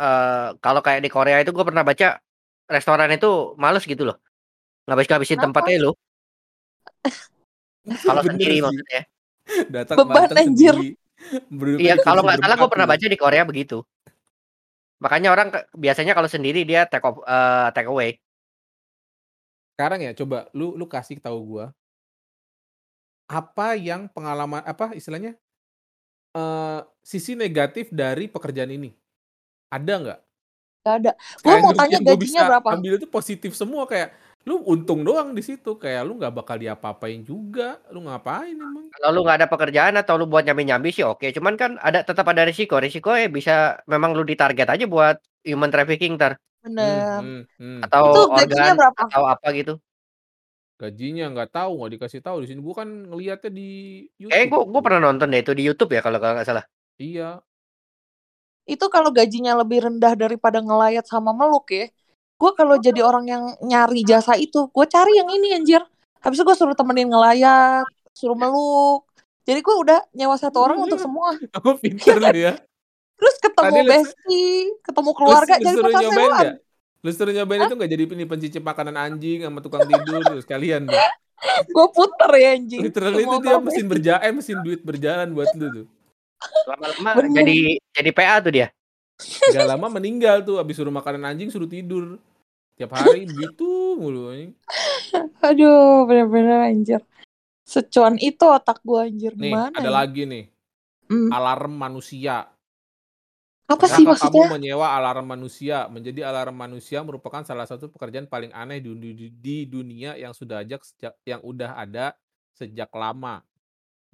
eee, 0.00 0.48
kalau 0.60 0.80
kayak 0.84 1.00
di 1.04 1.10
Korea 1.10 1.40
itu 1.40 1.50
gue 1.56 1.64
pernah 1.64 1.84
baca 1.84 2.20
restoran 2.68 3.08
itu 3.12 3.56
males 3.56 3.84
gitu 3.88 4.04
loh. 4.08 4.16
Ngabis-ngabisin 4.88 5.40
Kenapa? 5.40 5.64
tempatnya 5.64 5.88
lu. 5.88 5.92
Kalau 8.08 8.20
Bener 8.24 8.36
sendiri 8.36 8.56
sih. 8.60 8.64
maksudnya. 8.64 9.00
Datang 9.68 9.96
Beban 10.00 10.24
anjir. 10.32 10.74
sendiri. 10.76 10.88
Iya, 11.80 11.94
kalau 12.00 12.20
nggak 12.24 12.40
salah 12.40 12.56
gue 12.56 12.68
berempat 12.68 12.72
pernah 12.72 12.86
gitu. 12.88 12.92
baca 12.96 13.06
di 13.12 13.18
Korea 13.20 13.42
begitu. 13.48 13.78
Makanya 15.00 15.28
orang 15.36 15.48
ke 15.52 15.60
biasanya 15.76 16.12
kalau 16.16 16.28
sendiri 16.30 16.64
dia 16.64 16.88
take 16.88 17.04
off 17.04 17.20
eee, 17.24 17.66
take 17.76 17.88
away. 17.88 18.16
Sekarang 19.74 20.00
ya 20.00 20.12
coba 20.14 20.46
lu 20.54 20.78
lu 20.78 20.86
kasih 20.86 21.18
tahu 21.18 21.38
gua 21.58 21.74
apa 23.28 23.72
yang 23.80 24.04
pengalaman 24.12 24.60
apa 24.68 24.92
istilahnya, 24.92 25.32
eee, 26.34 26.78
sisi 27.06 27.32
negatif 27.38 27.88
dari 27.94 28.26
pekerjaan 28.28 28.74
ini? 28.74 28.90
Ada 29.72 29.94
nggak? 30.02 30.20
Gak 30.84 30.94
ada. 31.00 31.10
Gue 31.40 31.56
mau 31.56 31.72
tanya 31.72 31.96
gajinya 32.04 32.42
bisa 32.44 32.44
berapa? 32.44 32.84
ambil 32.84 33.00
itu 33.00 33.08
positif 33.08 33.56
semua 33.56 33.88
kayak 33.88 34.12
lu 34.44 34.60
untung 34.68 35.00
doang 35.08 35.32
di 35.32 35.40
situ, 35.40 35.80
kayak 35.80 36.04
lu 36.04 36.20
nggak 36.20 36.34
bakal 36.36 36.56
diapa-apain 36.60 37.24
juga, 37.24 37.80
lu 37.88 38.04
ngapain 38.04 38.52
emang? 38.60 38.92
Kalau 38.92 39.08
lu 39.14 39.20
nggak 39.26 39.38
ada 39.42 39.48
pekerjaan 39.50 39.94
atau 40.00 40.14
lu 40.20 40.24
buat 40.30 40.44
nyambi-nyambi 40.46 40.88
sih 40.94 41.04
oke, 41.06 41.26
cuman 41.36 41.54
kan 41.60 41.70
ada 41.82 42.04
tetap 42.06 42.26
ada 42.30 42.42
risiko. 42.46 42.78
Risikonya 42.78 43.26
bisa 43.32 43.52
memang 43.90 44.14
lu 44.16 44.22
ditarget 44.22 44.66
aja 44.70 44.84
buat 44.86 45.16
human 45.48 45.70
trafficking 45.72 46.14
entar. 46.14 46.38
Mmm, 46.78 47.00
Bener. 47.02 47.20
mhm, 47.20 47.36
mhm. 47.60 47.80
Atau 47.84 48.04
Itu 48.04 48.18
gajinya 48.36 48.72
organ 48.72 48.76
berapa? 48.78 49.04
atau 49.10 49.22
apa 49.32 49.46
gitu. 49.58 49.80
Gajinya 50.74 51.30
nggak 51.30 51.50
tahu, 51.54 51.72
nggak 51.78 51.92
dikasih 51.98 52.20
tahu 52.20 52.36
di 52.42 52.46
sini. 52.50 52.60
Gua 52.60 52.74
kan 52.82 52.88
ngelihatnya 52.88 53.50
di 53.54 53.70
Kayaknya 54.18 54.26
YouTube 54.26 54.50
gue 54.50 54.60
gue 54.66 54.72
gitu. 54.74 54.86
pernah 54.86 55.00
nonton 55.00 55.26
deh 55.30 55.40
itu 55.40 55.52
di 55.54 55.62
YouTube 55.62 55.90
ya 55.94 56.00
kalau 56.02 56.18
kalau 56.18 56.34
nggak 56.34 56.48
salah. 56.48 56.64
Iya. 56.98 57.30
Itu 58.64 58.86
kalau 58.90 59.14
gajinya 59.14 59.54
lebih 59.60 59.86
rendah 59.86 60.18
daripada 60.18 60.58
ngelayat 60.58 61.06
sama 61.06 61.30
meluk 61.30 61.70
ya. 61.70 61.86
Gue 62.34 62.50
kalau 62.58 62.74
jadi 62.82 63.00
orang 63.06 63.24
yang 63.30 63.44
nyari 63.62 64.02
jasa 64.02 64.34
itu, 64.34 64.66
gue 64.66 64.86
cari 64.90 65.14
yang 65.14 65.30
ini 65.30 65.54
anjir. 65.54 65.82
Habis 66.18 66.42
itu 66.42 66.44
gue 66.48 66.56
suruh 66.58 66.74
temenin 66.74 67.06
ngelayat, 67.06 67.86
suruh 68.10 68.34
meluk. 68.34 69.06
Jadi 69.44 69.60
gue 69.60 69.74
udah 69.76 70.00
nyewa 70.16 70.34
satu 70.40 70.58
orang 70.64 70.80
untuk 70.82 70.98
semua. 70.98 71.36
Oh, 71.62 71.76
pinter 71.78 72.18
lu 72.18 72.32
ya. 72.34 72.58
Terus 73.14 73.36
ketemu 73.38 73.76
Tadi 73.78 73.80
besti, 73.86 74.44
ketemu 74.82 75.10
lu 75.12 75.16
keluarga, 75.16 75.54
lu 75.54 75.62
jadi 75.62 75.76
nyobain 75.78 76.10
sewaan. 76.10 76.48
Lu 77.04 77.12
suruh 77.12 77.36
nyobain 77.36 77.60
Hah? 77.60 77.68
itu 77.68 77.76
nggak 77.76 77.90
jadi 77.92 78.02
ini 78.16 78.24
pencicip 78.24 78.62
makanan 78.64 78.96
anjing 78.96 79.44
sama 79.44 79.60
tukang 79.60 79.84
tidur 79.84 80.24
tuh 80.24 80.40
sekalian 80.40 80.88
tuh. 80.88 80.96
Gue 81.68 81.86
puter 81.92 82.30
ya 82.40 82.56
anjing. 82.56 82.80
Literally 82.80 83.28
itu 83.28 83.36
dia 83.44 83.56
mesin 83.60 83.84
berja 83.84 84.12
eh, 84.24 84.32
mesin 84.32 84.58
duit 84.64 84.80
berjalan 84.80 85.28
buat 85.36 85.52
lu 85.52 85.84
tuh. 85.84 85.86
Lama-lama 86.64 87.28
jadi 87.28 87.76
jadi 87.92 88.10
PA 88.16 88.40
tuh 88.40 88.52
dia. 88.56 88.68
Nggak 89.52 89.68
lama 89.68 89.86
meninggal 90.00 90.40
tuh 90.40 90.56
habis 90.56 90.80
suruh 90.80 90.88
makanan 90.88 91.28
anjing 91.28 91.52
suruh 91.52 91.68
tidur. 91.68 92.16
Tiap 92.80 92.96
hari 92.96 93.28
begitu 93.28 94.00
mulu 94.00 94.32
anjing. 94.32 94.56
Aduh, 95.44 96.08
bener-bener 96.08 96.72
anjir. 96.72 97.04
Secuan 97.68 98.16
itu 98.16 98.48
otak 98.48 98.80
gue 98.80 98.96
anjir. 98.96 99.32
Nih, 99.36 99.52
Gimana 99.52 99.76
ada 99.76 99.92
ya? 99.92 99.92
lagi 99.92 100.24
nih. 100.24 100.44
Hmm. 101.12 101.28
Alarm 101.28 101.76
manusia. 101.76 102.48
Apa 103.64 103.88
sih 103.88 104.04
Pernahkah 104.04 104.28
kamu 104.28 104.44
maksudnya? 104.44 104.46
menyewa 104.52 104.86
alarm 104.92 105.24
manusia? 105.24 105.88
Menjadi 105.88 106.20
alarm 106.28 106.52
manusia 106.52 107.00
merupakan 107.00 107.40
salah 107.48 107.64
satu 107.64 107.88
pekerjaan 107.88 108.28
paling 108.28 108.52
aneh 108.52 108.76
di, 108.84 108.92
di, 108.92 109.26
di 109.32 109.56
dunia 109.64 110.20
yang 110.20 110.36
sudah 110.36 110.60
ajak 110.60 110.84
sejak 110.84 111.16
yang 111.24 111.40
udah 111.40 111.72
ada 111.80 112.12
sejak 112.52 112.92
lama. 112.92 113.40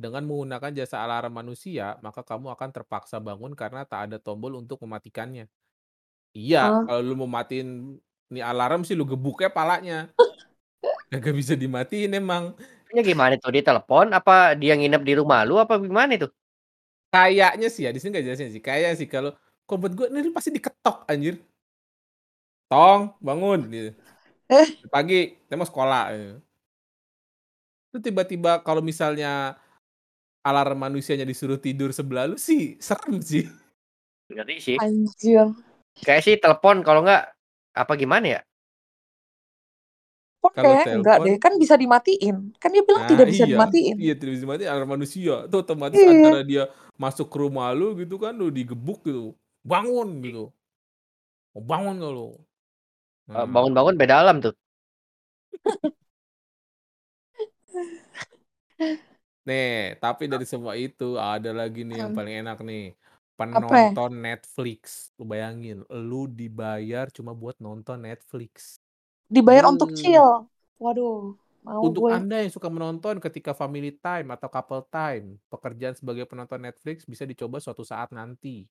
Dengan 0.01 0.25
menggunakan 0.25 0.71
jasa 0.73 1.03
alarm 1.03 1.35
manusia, 1.35 1.99
maka 2.01 2.23
kamu 2.25 2.55
akan 2.55 2.69
terpaksa 2.73 3.19
bangun 3.21 3.53
karena 3.59 3.83
tak 3.85 4.09
ada 4.09 4.17
tombol 4.23 4.57
untuk 4.57 4.81
mematikannya. 4.87 5.51
Iya, 6.31 6.71
Oh. 6.71 6.83
kalau 6.87 7.03
lu 7.03 7.15
mau 7.19 7.29
matiin 7.29 7.99
nih 8.31 8.47
alarm 8.47 8.87
sih 8.87 8.95
lu 8.95 9.03
gebuknya 9.03 9.51
palanya. 9.51 10.09
Kagak 11.11 11.35
bisa 11.35 11.59
dimatiin 11.59 12.15
emang. 12.17 12.55
Ini 12.91 13.03
gimana 13.03 13.35
tuh 13.39 13.51
dia 13.55 13.63
telepon 13.67 14.11
apa 14.15 14.55
dia 14.55 14.75
nginep 14.79 15.03
di 15.03 15.15
rumah 15.19 15.43
lu 15.43 15.59
apa 15.59 15.79
gimana 15.79 16.15
itu? 16.15 16.31
Kayaknya 17.11 17.69
sih 17.69 17.83
ya, 17.87 17.91
di 17.91 17.99
sini 17.99 18.15
nggak 18.15 18.27
jelasin 18.27 18.51
sih. 18.55 18.63
Kayaknya 18.63 18.97
sih 19.03 19.09
kalau 19.11 19.35
kok 19.67 19.79
buat 19.79 19.93
gue 19.95 20.07
ini 20.15 20.31
pasti 20.31 20.55
diketok 20.55 21.11
anjir. 21.11 21.43
Tong, 22.71 23.19
bangun 23.19 23.67
gitu. 23.67 23.91
Eh. 24.47 24.69
Pagi, 24.87 25.35
saya 25.51 25.59
mau 25.59 25.67
sekolah. 25.67 26.05
gitu. 26.15 26.39
Itu 27.91 27.99
tiba-tiba 27.99 28.63
kalau 28.63 28.79
misalnya 28.79 29.59
alarm 30.47 30.79
manusianya 30.79 31.27
disuruh 31.27 31.59
tidur 31.59 31.91
sebelah 31.91 32.31
lu 32.31 32.39
sih 32.39 32.79
serem 32.79 33.19
sih. 33.19 33.51
Ngeri 34.31 34.57
sih. 34.63 34.77
Anjir. 34.79 35.51
Kayak 35.99 36.23
sih 36.23 36.35
telepon 36.39 36.87
kalau 36.87 37.03
nggak 37.03 37.35
apa 37.75 37.93
gimana 37.99 38.39
ya? 38.39 38.41
Kok 40.41 40.57
Kalau 40.57 40.73
kayak 40.73 40.97
enggak 40.97 41.17
deh, 41.21 41.37
kan 41.37 41.53
bisa 41.61 41.77
dimatiin. 41.77 42.57
Kan 42.57 42.73
dia 42.73 42.81
bilang 42.81 43.05
Nah, 43.05 43.11
tidak 43.13 43.29
bisa 43.29 43.45
iya. 43.45 43.53
dimatiin. 43.53 43.97
Iya, 44.01 44.15
tidak 44.17 44.33
bisa 44.33 44.45
dimatiin 44.49 44.71
alarm 44.73 44.91
manusia. 44.97 45.45
Tuh 45.53 45.61
otomatis 45.61 46.01
Iya. 46.01 46.11
antara 46.17 46.41
dia 46.41 46.65
masuk 46.97 47.29
ke 47.29 47.37
rumah 47.45 47.69
lu 47.77 47.93
gitu 48.01 48.17
kan, 48.17 48.33
lu 48.33 48.49
digebuk 48.49 49.05
gitu. 49.05 49.37
Bangun 49.61 50.25
gitu. 50.25 50.49
Mau 51.53 51.61
bangun 51.61 52.01
nggak 52.01 52.13
lu? 52.17 52.41
Nah, 53.29 53.45
bangun-bangun 53.45 53.95
beda 54.01 54.15
alam 54.25 54.41
tuh. 54.41 54.57
nih, 59.49 60.01
tapi 60.01 60.25
dari 60.25 60.49
semua 60.49 60.73
itu 60.73 61.21
ada 61.21 61.53
lagi 61.53 61.85
nih 61.85 62.01
yang 62.01 62.17
paling 62.17 62.35
enak 62.41 62.65
nih. 62.65 62.97
Apa? 63.41 63.61
Penonton 63.61 64.13
Netflix. 64.21 65.13
Lu 65.21 65.25
bayangin, 65.29 65.85
lu 65.89 66.29
dibayar 66.29 67.13
cuma 67.13 67.37
buat 67.37 67.61
nonton 67.61 68.05
Netflix. 68.05 68.81
Dibayar 69.31 69.71
untuk 69.71 69.95
Hmm. 69.95 69.99
chill. 69.99 70.31
Waduh, 70.83 71.39
mau 71.63 71.81
Untuk 71.87 72.11
gue. 72.11 72.11
Anda 72.11 72.43
yang 72.43 72.51
suka 72.51 72.67
menonton 72.67 73.23
ketika 73.23 73.55
family 73.55 73.95
time 73.95 74.35
atau 74.35 74.51
couple 74.51 74.83
time, 74.91 75.39
pekerjaan 75.47 75.95
sebagai 75.95 76.27
penonton 76.27 76.59
Netflix 76.59 77.07
bisa 77.07 77.23
dicoba 77.23 77.63
suatu 77.63 77.87
saat 77.87 78.11
nanti. 78.11 78.67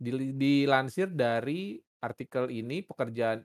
Dilansir 0.00 1.12
dari 1.12 1.76
artikel 2.00 2.48
ini, 2.48 2.80
pekerjaan 2.86 3.44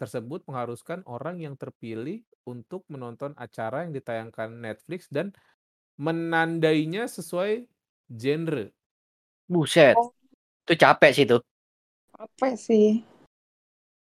tersebut 0.00 0.42
mengharuskan 0.50 1.06
orang 1.06 1.38
yang 1.38 1.54
terpilih 1.54 2.24
untuk 2.42 2.82
menonton 2.90 3.36
acara 3.38 3.86
yang 3.86 3.94
ditayangkan 3.94 4.50
Netflix 4.58 5.06
dan 5.06 5.30
menandainya 6.00 7.06
sesuai 7.06 7.68
genre. 8.10 8.72
Buset. 9.46 9.94
Oh. 9.94 10.10
Itu 10.66 10.74
capek 10.74 11.10
sih 11.14 11.24
itu. 11.28 11.38
Apa 12.16 12.56
sih? 12.56 13.04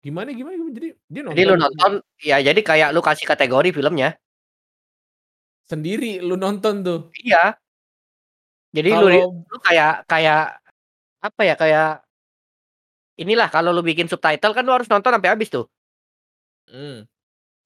Gimana 0.03 0.35
gimana 0.35 0.59
gimana? 0.59 0.75
Jadi 0.75 0.89
dia 1.07 1.23
Jadi 1.31 1.43
lu 1.47 1.55
nonton 1.55 1.79
nonton 1.79 1.93
ya 2.19 2.43
jadi 2.43 2.61
kayak 2.61 2.89
lu 2.91 2.99
kasih 2.99 3.23
kategori 3.23 3.71
filmnya. 3.71 4.19
sendiri, 5.73 6.21
lu 6.21 6.37
nonton 6.37 6.85
tuh. 6.85 7.01
Iya. 7.17 7.57
Jadi 8.77 8.89
lu 8.93 9.09
Kalau 9.09 9.31
lu 9.49 9.59
kayak 9.65 10.05
kayak 10.05 10.43
apa 11.23 11.41
ya, 11.47 11.55
kayak 11.57 11.89
inilah 13.17 13.49
kalau 13.49 13.71
lu 13.71 13.81
bikin 13.81 14.09
subtitle 14.09 14.53
kan 14.53 14.65
lu 14.65 14.73
harus 14.77 14.89
nonton 14.91 15.13
sampai 15.17 15.31
habis 15.33 15.49
tuh. 15.49 15.65
Mmm. 16.69 17.09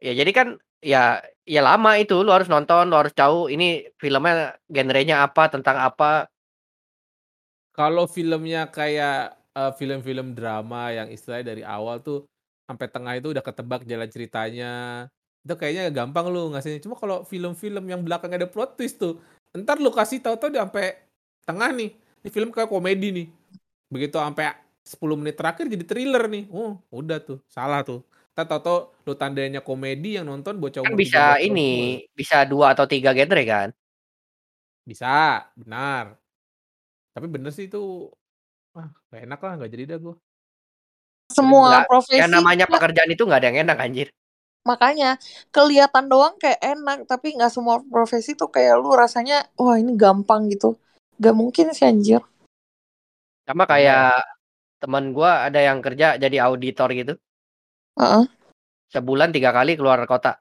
Ya 0.03 0.13
jadi 0.13 0.31
kan 0.35 0.49
ya 0.85 1.23
ya 1.47 1.61
lama 1.65 1.97
itu, 1.99 2.21
lu 2.23 2.31
harus 2.31 2.47
nonton, 2.51 2.91
lu 2.91 2.97
harus 2.99 3.15
tahu 3.15 3.49
ini 3.51 3.87
filmnya 3.99 4.55
genrenya 4.71 5.25
apa, 5.27 5.51
tentang 5.51 5.79
apa. 5.79 6.29
Kalau 7.77 8.09
filmnya 8.09 8.73
kayak, 8.73 9.36
eee, 9.57 9.73
film-film 9.81 10.37
drama 10.37 10.93
yang 10.93 11.09
istilahnya 11.09 11.57
dari 11.57 11.63
awal 11.65 12.05
tuh, 12.05 12.29
sampai 12.69 12.87
tengah 12.93 13.15
itu 13.17 13.33
udah 13.33 13.41
ketebak 13.41 13.83
jalan 13.89 14.09
ceritanya, 14.13 14.73
itu 15.47 15.55
kayaknya 15.57 15.89
gampang 15.95 16.29
lu 16.29 16.53
ngasihnya. 16.53 16.85
Cuma 16.85 16.95
kalau 17.01 17.25
film-film 17.25 17.85
yang 17.89 18.05
belakang 18.05 18.31
ada 18.37 18.45
plot 18.45 18.77
twist 18.77 19.01
tuh, 19.01 19.17
entar 19.57 19.81
lu 19.81 19.89
kasih 19.95 20.21
tahu-tahu 20.21 20.53
udah 20.53 20.69
ampe 20.69 20.85
tengah 21.49 21.71
nih, 21.73 21.91
ini 21.97 22.29
film 22.29 22.51
kayak 22.53 22.69
komedi 22.69 23.09
nih, 23.15 23.27
begitu 23.91 24.21
ampe 24.21 24.45
10 24.87 25.17
menit 25.19 25.35
terakhir 25.41 25.67
jadi 25.71 25.85
thriller 25.89 26.25
nih, 26.31 26.45
oh 26.53 26.79
udah 26.93 27.19
tuh, 27.25 27.39
salah 27.51 27.83
tuh. 27.83 28.05
Entar 28.37 28.47
tahu-tahu 28.61 28.79
lu 29.09 29.15
tandainnya 29.17 29.63
komedi 29.65 30.21
yang 30.21 30.29
nonton 30.29 30.61
bocah 30.61 30.85
Kan 30.85 30.93
umur 30.93 31.01
13 31.01 31.09
bisa 31.09 31.23
tahun 31.41 31.57
ini, 31.57 31.81
bisa 32.13 32.39
2 32.45 32.67
atau 32.77 32.85
3 32.85 33.11
genre 33.17 33.43
kan? 33.49 33.69
Bisa, 34.87 35.43
benar. 35.59 36.15
Tapi 37.17 37.27
bener 37.27 37.51
sih 37.55 37.67
itu, 37.71 38.11
ah 38.77 38.89
nggak 39.11 39.23
enak 39.25 39.41
lah, 39.41 39.53
nggak 39.57 39.71
jadi 39.73 39.85
dah 39.89 39.99
gua. 39.99 40.15
Jadi 41.27 41.35
Semua 41.35 41.67
nggak 41.73 41.89
profesi 41.91 42.21
yang 42.21 42.33
namanya 42.33 42.67
pekerjaan 42.71 43.11
itu 43.11 43.23
nggak 43.27 43.41
ada 43.41 43.49
yang 43.51 43.61
enak 43.67 43.79
anjir. 43.81 44.09
Makanya, 44.67 45.11
kelihatan 45.55 46.11
doang 46.11 46.35
kayak 46.43 46.59
enak, 46.59 47.07
tapi 47.07 47.39
nggak 47.39 47.55
semua 47.55 47.79
profesi 47.87 48.35
tuh 48.35 48.51
kayak 48.51 48.83
lu 48.83 48.95
rasanya, 48.95 49.47
wah 49.59 49.79
ini 49.79 49.95
gampang 49.95 50.51
gitu. 50.51 50.75
Nggak 51.23 51.35
mungkin 51.39 51.67
sih 51.71 51.87
anjir. 51.87 52.21
Sama 53.47 53.63
Bener. 53.63 53.71
kayak 53.71 54.11
temen 54.83 55.15
gua 55.15 55.47
ada 55.47 55.63
yang 55.63 55.79
kerja 55.81 56.19
jadi 56.19 56.37
auditor 56.51 56.91
gitu. 56.93 57.15
Heeh. 57.97 58.27
Sebulan 58.91 59.31
3 59.31 59.55
kali 59.55 59.79
keluar 59.79 60.03
kota. 60.07 60.39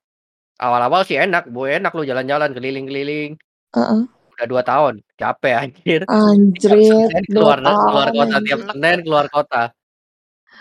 Awal-awal 0.57 1.05
sih 1.05 1.19
enak, 1.19 1.51
bu 1.51 1.69
enak 1.69 1.93
lu 1.93 2.05
jalan-jalan 2.05 2.51
keliling-keliling. 2.55 3.37
Heeh. 3.77 4.01
Udah 4.35 4.47
2 4.51 4.63
tahun, 4.67 4.93
capek 5.15 5.53
anjir. 5.55 6.01
2 6.03 7.23
keluar 7.31 7.57
keluar 7.63 8.07
kota, 8.11 8.35
tiap 8.43 8.59
anjir. 8.59 8.75
Senin 8.75 8.97
keluar 9.07 9.25
kota. 9.31 9.61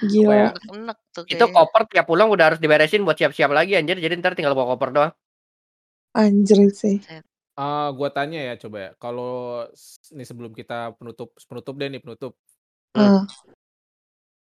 Gila. 0.03 0.55
Unek-unek 0.55 0.99
tuh 1.15 1.25
Itu 1.27 1.45
koper 1.51 1.83
tiap 1.91 2.07
pulang 2.07 2.29
udah 2.31 2.45
harus 2.55 2.61
diberesin 2.63 3.03
buat 3.03 3.19
siap-siap 3.19 3.51
lagi 3.51 3.75
anjir, 3.75 3.99
jadi 3.99 4.15
entar 4.15 4.39
tinggal 4.39 4.55
bawa 4.55 4.75
koper 4.79 4.91
doang. 4.95 5.13
Anjrit 6.15 6.75
sih. 6.79 7.03
Set. 7.03 7.27
Eee, 7.55 7.87
gua 7.95 8.11
tanya 8.11 8.39
ya 8.51 8.55
coba 8.59 8.79
ya, 8.83 8.91
kalau 8.99 9.63
nih 10.11 10.27
sebelum 10.27 10.51
kita 10.55 10.95
penutup 10.99 11.35
penutup 11.47 11.75
deh 11.79 11.87
nih, 11.91 12.03
penutup. 12.03 12.35
Heeh. 12.95 13.27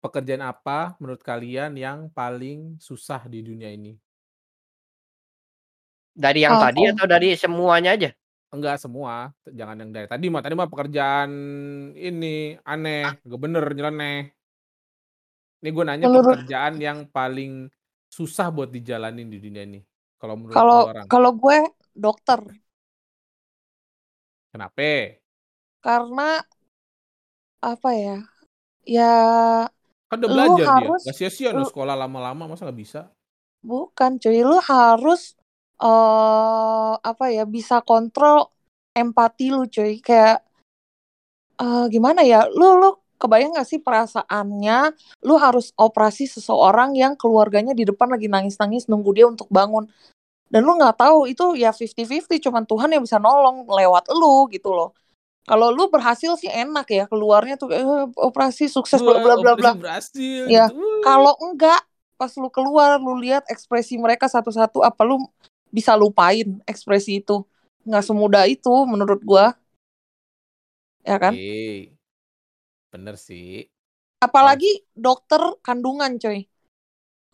Pekerjaan 0.02 0.42
apa 0.42 0.98
menurut 0.98 1.22
kalian 1.22 1.78
yang 1.78 2.10
paling 2.10 2.74
susah 2.82 3.22
di 3.30 3.38
dunia 3.46 3.70
ini? 3.70 3.94
Dari 6.16 6.44
yang 6.44 6.60
tadi 6.60 6.84
Aku 6.84 6.92
atau 6.92 7.06
dari 7.08 7.32
semuanya 7.40 7.96
aja? 7.96 8.12
Enggak 8.52 8.76
semua, 8.84 9.32
jangan 9.48 9.80
yang 9.80 9.90
dari 9.96 10.04
tadi 10.04 10.28
mah, 10.28 10.44
tadi 10.44 10.52
mah 10.52 10.68
pekerjaan 10.68 11.30
ini, 11.96 12.52
aneh, 12.68 13.16
nggak 13.24 13.40
bener, 13.40 13.64
nyeleneh. 13.72 14.28
Ini 15.64 15.68
gua 15.72 15.84
nanya 15.88 16.06
Menurut 16.12 16.36
pekerjaan 16.36 16.74
yang 16.76 17.08
paling 17.08 17.72
susah 18.12 18.52
buat 18.52 18.68
dijalanin 18.68 19.32
di 19.32 19.40
dunia 19.40 19.64
ini, 19.64 19.80
kalau 20.20 20.36
menurut 20.36 20.68
lu 20.68 20.68
Kalau 20.68 20.80
orang. 20.84 21.06
kalau 21.08 21.30
gue 21.32 21.58
dokter. 21.96 22.40
Kenape? 24.52 25.20
Karena 25.84 26.28
apa 27.62 27.90
ya, 27.94 28.16
ya 28.86 29.02
Kan 30.10 30.20
udah 30.20 30.30
lu 30.30 30.34
belajar 30.36 30.66
dia, 30.76 30.88
harus 30.88 31.02
nggak 31.02 31.16
sia-sia 31.16 31.50
lu 31.56 31.62
lu 31.62 31.64
sekolah 31.64 31.94
lama-lama, 31.96 32.44
masa 32.50 32.68
nggak 32.68 32.80
bisa? 32.84 33.00
bukan 33.70 34.10
cuy, 34.22 34.38
lu 34.50 34.58
harus, 34.70 35.34
eee, 35.80 36.92
apa 37.00 37.24
ya, 37.32 37.44
bisa 37.48 37.80
kontrol 37.84 38.50
empati 38.92 39.48
lu 39.54 39.64
cuy. 39.70 40.00
Kayak, 40.04 40.44
eee, 41.60 41.84
gimana 41.92 42.20
ya, 42.26 42.44
lu 42.52 42.76
lu 42.80 42.90
kebayang 43.22 43.54
nggak 43.54 43.68
sih 43.68 43.78
perasaannya 43.78 44.92
lu 45.22 45.38
harus 45.38 45.70
operasi 45.78 46.26
seseorang 46.26 46.98
yang 46.98 47.14
keluarganya 47.14 47.70
di 47.70 47.86
depan 47.86 48.10
lagi 48.10 48.26
nangis-nangis 48.26 48.90
nunggu 48.90 49.10
dia 49.14 49.26
untuk 49.30 49.46
bangun. 49.46 49.86
Dan 50.52 50.66
lu 50.68 50.76
nggak 50.76 50.98
tahu 51.00 51.30
itu 51.30 51.56
ya 51.56 51.72
50-50, 51.72 52.36
cuman 52.42 52.66
Tuhan 52.68 52.90
yang 52.92 53.02
bisa 53.06 53.16
nolong 53.22 53.64
lewat 53.70 54.10
elu 54.12 54.50
gitu 54.52 54.74
loh. 54.74 54.92
Kalau 55.48 55.70
lu 55.74 55.90
berhasil 55.90 56.34
sih 56.38 56.46
enak 56.50 56.86
ya, 56.92 57.04
keluarnya 57.10 57.56
tuh, 57.58 57.72
eee, 57.72 58.04
operasi 58.18 58.68
sukses 58.70 59.00
bla 59.02 59.18
bla 59.18 59.34
bla 59.40 59.54
bla. 59.58 59.72
berhasil 59.74 59.82
Ya, 60.50 60.64
gitu, 60.70 61.02
kalau 61.02 61.34
enggak, 61.42 61.82
pas 62.18 62.30
lu 62.38 62.48
keluar 62.50 62.98
lu 63.02 63.18
lihat 63.18 63.42
ekspresi 63.50 63.98
mereka 63.98 64.26
satu-satu, 64.30 64.82
apa 64.86 65.02
lu 65.06 65.18
bisa 65.74 65.96
lupain 65.96 66.60
ekspresi 66.68 67.24
itu? 67.24 67.42
Nggak 67.88 68.04
semudah 68.06 68.44
itu 68.46 68.70
menurut 68.86 69.20
gua. 69.26 69.56
Ya 71.02 71.18
kan? 71.18 71.34
Oke. 71.34 71.98
Bener 72.92 73.16
sih. 73.16 73.66
Apalagi 74.22 74.86
dokter 74.94 75.40
kandungan 75.66 76.14
coy. 76.20 76.46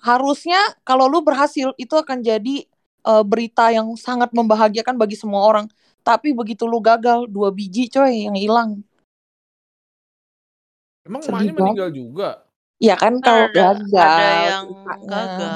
Harusnya 0.01 0.57
kalau 0.87 1.11
lu 1.11 1.21
berhasil 1.21 1.75
itu 1.77 1.95
akan 1.99 2.23
jadi, 2.25 2.65
eee, 3.05 3.23
berita 3.27 3.69
yang 3.75 3.93
sangat 3.99 4.31
membahagiakan 4.33 4.95
bagi 4.97 5.19
semua 5.19 5.45
orang. 5.45 5.67
Tapi 6.07 6.33
begitu 6.33 6.65
lu 6.65 6.81
gagal, 6.81 7.29
2 7.29 7.53
biji 7.53 7.91
coy 7.93 8.25
yang 8.31 8.39
hilang. 8.39 8.81
Emang 11.05 11.23
Sedih 11.25 11.53
meninggal 11.53 11.89
juga? 11.93 12.45
Ya 12.79 12.95
kan 12.95 13.19
kalau 13.19 13.51
ada 13.51 13.75
ada 13.75 13.83
gagal 13.91 14.33
yang 14.49 14.67
ceritanya. 14.71 15.09
gagal. 15.11 15.53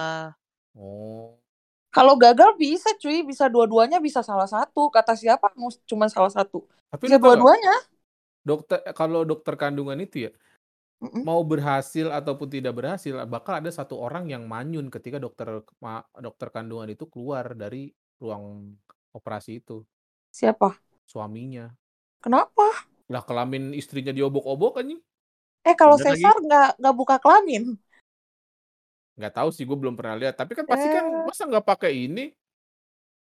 Oh. 0.75 1.42
Kalau 1.93 2.17
gagal 2.17 2.57
bisa 2.57 2.89
cuy, 2.97 3.21
bisa 3.21 3.53
dua-duanya, 3.53 4.01
bisa 4.01 4.25
salah 4.25 4.49
satu. 4.49 4.89
Kata 4.89 5.13
siapa 5.13 5.53
cuma 5.85 6.09
salah 6.09 6.33
satu? 6.33 6.65
Tapi 6.89 7.05
Bisa 7.05 7.21
nggak, 7.21 7.21
dua-duanya. 7.21 7.75
dokter 8.43 8.79
kalau 8.97 9.23
dokter 9.29 9.55
kandungan 9.61 10.01
itu 10.01 10.27
ya, 10.27 10.31
Mhm. 11.05 11.21
mau 11.23 11.45
berhasil 11.45 12.09
ataupun 12.09 12.49
tidak 12.49 12.73
berhasil, 12.81 13.13
bakal 13.29 13.61
ada 13.61 13.69
satu 13.69 14.01
orang 14.01 14.33
yang 14.33 14.49
manyun 14.49 14.89
ketika 14.89 15.21
dokter 15.21 15.61
dokter 16.17 16.49
kandungan 16.49 16.89
itu 16.89 17.05
keluar 17.13 17.53
dari 17.53 17.93
ruang 18.19 18.73
operasi 19.13 19.61
itu. 19.61 19.85
Siapa? 20.33 20.73
Suaminya. 21.05 21.69
Kenapa? 22.25 22.89
Lah 23.13 23.21
kelamin 23.21 23.77
istrinya 23.77 24.17
diobok-obok 24.17 24.81
anjing. 24.81 25.01
Eh 25.63 25.77
kalau 25.77 25.95
sesar 26.01 26.35
nggak 26.41 26.81
nggak 26.81 26.95
buka 26.97 27.17
kelamin? 27.21 27.77
Nggak 29.13 29.35
tahu 29.37 29.49
sih, 29.53 29.65
gue 29.69 29.77
belum 29.77 29.95
pernah 29.95 30.17
lihat. 30.17 30.35
Tapi 30.37 30.57
kan 30.57 30.65
pasti 30.65 30.89
kan 30.89 31.05
masa 31.29 31.45
nggak 31.45 31.67
pakai 31.67 31.93
ini? 32.09 32.33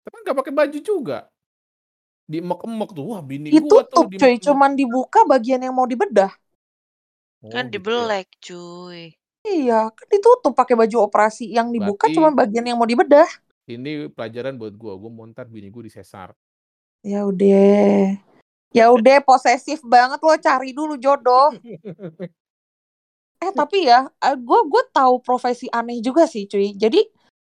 Kan 0.06 0.20
nggak 0.26 0.38
pakai 0.38 0.54
baju 0.54 0.80
juga. 0.82 1.20
Diemek-emek 2.30 2.90
tuh, 2.96 3.06
wah 3.12 3.20
bini 3.20 3.50
gua 3.52 3.60
tuh 3.60 3.66
Ditutup 3.66 4.06
cuy, 4.08 4.14
diemek-emek. 4.16 4.46
cuman 4.46 4.72
dibuka 4.78 5.20
bagian 5.28 5.62
yang 5.62 5.76
mau 5.76 5.90
dibedah. 5.90 6.32
Oh 7.42 7.50
Kan 7.50 7.68
gitu 7.68 7.74
ya. 7.74 7.74
dibelek 7.82 8.28
cuy. 8.40 9.02
Iya, 9.42 9.90
kan 9.90 10.06
ditutup 10.06 10.54
pakai 10.54 10.78
baju 10.78 10.98
operasi, 11.10 11.50
yang 11.50 11.74
dibuka 11.74 12.06
Berarti 12.06 12.16
cuman 12.22 12.34
bagian 12.38 12.62
yang 12.62 12.78
mau 12.78 12.86
dibedah. 12.86 13.26
ini 13.66 14.06
pelajaran 14.12 14.60
buat 14.60 14.78
gua, 14.78 14.94
gua 15.00 15.10
mau 15.10 15.26
entar 15.26 15.50
bini 15.50 15.74
gua 15.74 15.82
disesar. 15.82 16.30
Ya 17.02 17.26
udah. 17.26 18.14
Ya 18.72 18.88
udah 18.94 19.20
posesif 19.26 19.82
banget 19.84 20.22
lo, 20.22 20.32
cari 20.38 20.72
dulu 20.72 20.96
jodoh. 20.96 21.52
Eh 23.42 23.50
tapi 23.58 23.90
ya, 23.90 24.06
eee, 24.22 24.38
gua 24.38 24.62
gua 24.70 24.86
tahu 24.94 25.18
profesi 25.18 25.66
aneh 25.74 25.98
juga 25.98 26.30
sih 26.30 26.46
cuy. 26.46 26.78
Jadi, 26.78 27.02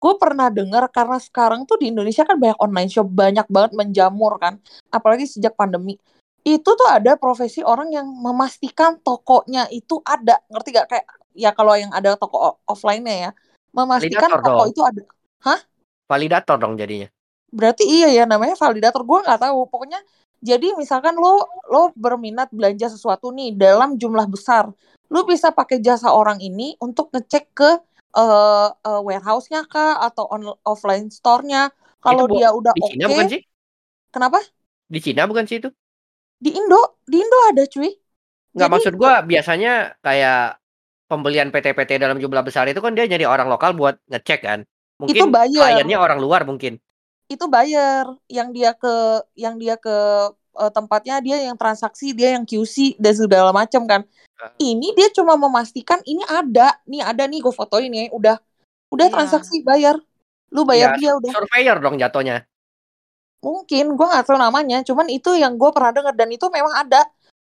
gue 0.00 0.14
pernah 0.20 0.48
dengar 0.52 0.84
karena 0.92 1.16
sekarang 1.16 1.64
tuh 1.64 1.80
di 1.80 1.88
Indonesia 1.92 2.24
kan 2.28 2.36
banyak 2.36 2.60
online 2.60 2.88
shop, 2.92 3.08
banyak 3.08 3.46
banget 3.48 3.72
menjamur 3.72 4.36
kan, 4.36 4.60
apalagi 4.92 5.24
sejak 5.24 5.56
pandemi. 5.56 5.96
Itu 6.44 6.76
tuh 6.76 6.88
ada 6.92 7.16
profesi 7.16 7.64
orang 7.64 7.88
yang 7.88 8.04
memastikan 8.04 9.00
tokonya 9.00 9.64
itu 9.72 10.00
ada, 10.04 10.40
ngerti 10.52 10.68
gak? 10.76 10.86
Kayak 10.92 11.06
ya 11.32 11.50
kalau 11.56 11.72
yang 11.72 11.88
ada 11.88 12.20
toko 12.20 12.60
offline-nya 12.68 13.28
ya, 13.28 13.30
memastikan 13.72 14.28
Validator 14.28 14.40
toko 14.44 14.62
dong. 14.64 14.72
itu 14.76 14.80
ada 14.84 15.02
hah? 15.48 15.60
Validator 16.04 16.56
dong 16.60 16.74
jadinya. 16.76 17.08
Berarti 17.48 17.84
iya 17.88 18.08
ya 18.12 18.24
namanya 18.28 18.60
validator, 18.60 19.08
gua 19.08 19.24
nggak 19.24 19.40
tahu. 19.40 19.72
Pokoknya 19.72 20.04
jadi 20.44 20.66
misalkan 20.80 21.14
lo 21.16 21.40
lo 21.72 21.90
berminat 21.96 22.48
belanja 22.52 22.86
sesuatu 22.92 23.32
nih 23.32 23.56
dalam 23.56 23.96
jumlah 24.00 24.26
besar, 24.28 24.68
lu 25.12 25.20
bisa 25.24 25.48
pakai 25.58 25.80
jasa 25.80 26.12
orang 26.12 26.38
ini 26.44 26.76
untuk 26.84 27.08
ngecek 27.14 27.44
ke, 27.58 27.70
eee 28.18 28.68
eee, 28.86 29.00
warehouse-nya 29.06 29.60
kah 29.72 29.98
atau 30.06 30.24
on 30.34 30.42
offline 30.68 31.08
store-nya. 31.08 31.72
Itu 32.12 32.22
Kalau 32.22 32.28
dia 32.32 32.52
udah 32.52 32.74
di 32.74 32.80
Cina 32.88 33.04
oke 33.04 33.12
bukan 33.12 33.26
sih? 33.32 33.40
kenapa? 34.14 34.40
Di 34.92 34.98
Cina 35.04 35.28
bukan 35.28 35.44
sih 35.48 35.58
itu? 35.60 35.68
Di 36.44 36.50
Indo 36.58 36.80
di 37.10 37.16
Indo 37.22 37.38
ada 37.50 37.64
cuy. 37.72 37.90
Nggak, 38.54 38.68
Jadi 38.68 38.74
maksud 38.74 38.92
gua 39.00 39.12
biasanya 39.26 39.98
kayak 40.04 40.62
pembelian 41.10 41.50
PT-PT 41.54 41.90
dalam 42.02 42.18
jumlah 42.22 42.42
besar 42.46 42.64
itu 42.70 42.80
kan 42.82 42.94
dia 42.96 43.06
nyari 43.10 43.26
orang 43.26 43.48
lokal 43.50 43.74
buat 43.74 43.98
ngecek 44.10 44.40
kan. 44.46 44.60
Itu 45.10 45.24
Mungkin 45.24 45.32
buyer. 45.32 45.58
kliennya 45.58 45.98
orang 45.98 46.18
luar 46.22 46.46
mungkin. 46.46 46.78
Itu 47.34 47.50
buyer, 47.50 48.06
yang 48.30 48.54
dia 48.54 48.70
ke 48.78 48.94
yang 49.34 49.58
dia 49.58 49.74
ke 49.74 49.96
eh, 50.54 50.70
tempatnya 50.70 51.18
dia 51.18 51.42
yang 51.42 51.58
transaksi, 51.58 52.14
dia 52.14 52.38
yang 52.38 52.46
QC 52.46 52.94
dan 53.02 53.14
segala 53.18 53.50
macam 53.50 53.82
kan. 53.90 54.06
Heeh. 54.06 54.74
Ini 54.74 54.94
dia 54.94 55.10
cuma 55.10 55.34
memastikan 55.34 55.98
ini 56.06 56.22
ada, 56.30 56.78
nih 56.86 57.02
ada 57.02 57.26
nih 57.26 57.42
gue 57.42 57.50
fotoin 57.50 57.90
ya, 57.90 58.06
udah 58.14 58.36
udah 58.94 59.06
Iya. 59.10 59.14
transaksi 59.18 59.66
bayar. 59.66 59.98
Lu 60.54 60.62
bayar 60.62 60.94
Iya, 60.94 60.98
dia 61.02 61.10
udah. 61.18 61.30
surveyor 61.34 61.76
dong 61.82 61.98
jatuhnya. 61.98 62.46
Mungkin 63.42 63.98
gue 63.98 64.06
nggak 64.06 64.24
tahu 64.24 64.38
namanya, 64.38 64.80
cuman 64.86 65.10
itu 65.10 65.34
yang 65.34 65.58
gue 65.58 65.70
pernah 65.74 65.90
denger 65.90 66.14
dan 66.14 66.30
itu 66.30 66.46
memang 66.48 66.70
ada 66.86 67.02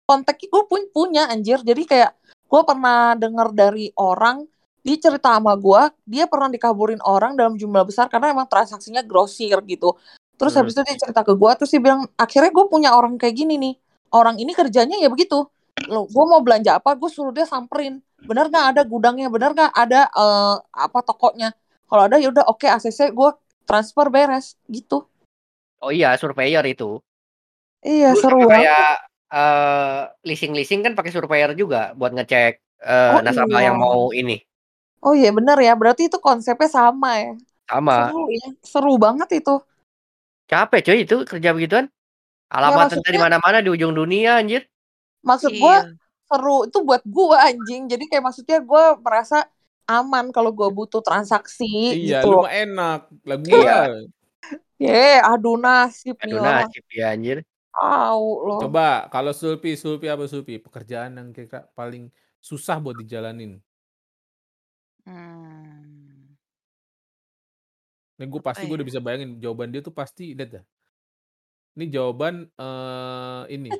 kontaknya 0.09 0.49
gue 0.49 0.63
pun 0.65 0.81
punya 0.89 1.29
anjir. 1.29 1.61
Jadi 1.61 1.85
kayak 1.85 2.11
gue 2.49 2.61
pernah 2.65 3.13
denger 3.13 3.47
dari 3.53 3.93
orang 3.95 4.43
dia 4.85 4.97
cerita 5.01 5.33
sama 5.33 5.57
gue, 5.57 5.81
dia 6.05 6.29
pernah 6.29 6.45
dikaburin 6.45 7.01
orang 7.01 7.33
dalam 7.33 7.57
jumlah 7.57 7.81
besar 7.89 8.05
karena 8.05 8.29
emang 8.37 8.45
transaksinya 8.45 9.01
grosir 9.01 9.57
gitu. 9.65 9.97
Terus 10.37 10.53
Hmm. 10.53 10.61
habis 10.61 10.77
itu 10.77 10.81
dia 10.85 10.93
cerita 11.01 11.25
ke 11.25 11.33
gue, 11.33 11.51
terus 11.57 11.73
dia 11.73 11.81
bilang 11.81 12.05
akhirnya 12.13 12.53
gue 12.53 12.65
punya 12.69 12.93
orang 12.93 13.17
kayak 13.17 13.33
gini 13.33 13.57
nih. 13.57 13.73
Orang 14.13 14.37
ini 14.37 14.53
kerjanya 14.53 15.01
ya 15.01 15.09
begitu. 15.09 15.49
Lo, 15.89 16.05
gue 16.05 16.25
mau 16.29 16.39
belanja 16.45 16.77
apa, 16.77 16.93
gue 16.93 17.09
suruh 17.09 17.33
dia 17.33 17.49
samperin. 17.49 17.97
Bener 18.21 18.47
nggak 18.53 18.77
ada 18.77 18.81
gudangnya, 18.85 19.27
bener 19.33 19.57
nggak 19.57 19.73
ada 19.73 20.05
eh, 20.05 20.55
apa 20.61 20.99
tokonya. 21.01 21.49
Kalau 21.89 22.03
ada 22.05 22.21
ya 22.21 22.29
udah 22.29 22.45
oke 22.45 22.69
ACC 22.69 23.09
gue 23.09 23.29
transfer 23.65 24.05
beres 24.13 24.53
gitu. 24.69 25.09
Oh 25.81 25.89
iya, 25.89 26.13
surveyor 26.15 26.61
itu. 26.69 27.01
Iya 27.81 28.13
Dulu 28.13 28.21
seru 28.21 28.39
kayak 28.45 28.89
eh, 29.33 30.01
leasing-leasing 30.25 30.85
kan 30.85 30.93
pakai 30.93 31.09
surveyor 31.09 31.57
juga 31.57 31.93
buat 31.97 32.13
ngecek 32.13 32.53
eh, 32.85 33.11
Oh 33.17 33.21
nasabah 33.25 33.61
iya. 33.61 33.73
yang 33.73 33.77
mau 33.81 34.13
ini. 34.13 34.37
Oh 35.05 35.13
iya 35.13 35.29
bener 35.29 35.57
ya, 35.61 35.77
berarti 35.77 36.09
itu 36.09 36.17
konsepnya 36.17 36.65
sama 36.65 37.21
ya. 37.21 37.33
Sama. 37.69 38.09
Seru 38.09 38.23
ya, 38.33 38.47
seru 38.65 38.93
banget 38.97 39.29
itu. 39.37 39.55
Capek 40.49 40.79
cuy 40.81 40.97
itu 41.05 41.15
kerja 41.25 41.49
begituan. 41.53 41.85
Ya 42.49 42.57
Alamat 42.61 42.93
entah 42.93 43.11
di 43.13 43.21
mana-mana 43.21 43.57
di 43.61 43.69
ujung 43.69 43.93
dunia 43.93 44.41
anjir. 44.41 44.65
maksud 45.25 45.49
gue 45.57 45.75
Iya. 45.81 45.89
seru 46.29 46.69
itu 46.69 46.77
buat 46.85 47.01
gue 47.01 47.37
anjing. 47.37 47.89
Jadi 47.89 48.03
kayak 48.05 48.23
maksudnya 48.29 48.57
gue 48.61 48.83
merasa 49.01 49.49
aman 49.89 50.29
kalau 50.29 50.53
gue 50.53 50.69
butuh 50.69 51.01
transaksi 51.01 51.65
Iya, 51.65 52.21
gitu 52.21 52.29
lu 52.29 52.45
mah 52.45 52.53
enak. 52.53 52.99
Lah 53.25 53.37
Iya. 53.41 53.49
gua 53.49 53.77
Ye, 54.77 55.17
aduh 55.23 55.57
nasib 55.57 56.19
nih 56.21 56.35
Aduh 56.35 56.39
nasib 56.45 56.85
ya 56.93 57.13
anjir. 57.13 57.41
Tahu 57.73 58.27
loh. 58.45 58.59
coba 58.69 59.09
kalau 59.09 59.33
Sulpi, 59.33 59.73
Sulpi 59.75 60.07
apa 60.07 60.29
Sulpi? 60.29 60.61
Pekerjaan 60.61 61.17
yang 61.17 61.33
kira 61.33 61.65
paling 61.73 62.13
susah 62.39 62.77
buat 62.77 62.95
dijalanin. 63.01 63.57
Hmm. 65.05 66.35
Nih 68.19 68.27
gue 68.33 68.41
Apa 68.43 68.47
pasti 68.47 68.63
gue 68.67 68.75
udah 68.77 68.87
ya? 68.87 68.89
bisa 68.89 69.03
bayangin 69.05 69.31
jawaban 69.43 69.69
dia 69.73 69.81
tuh 69.87 69.93
pasti 69.99 70.23
lihat 70.37 70.49
dah. 70.55 70.63
Ini 71.75 71.85
jawaban 71.95 72.35
eh 72.59 73.41
ini. 73.55 73.71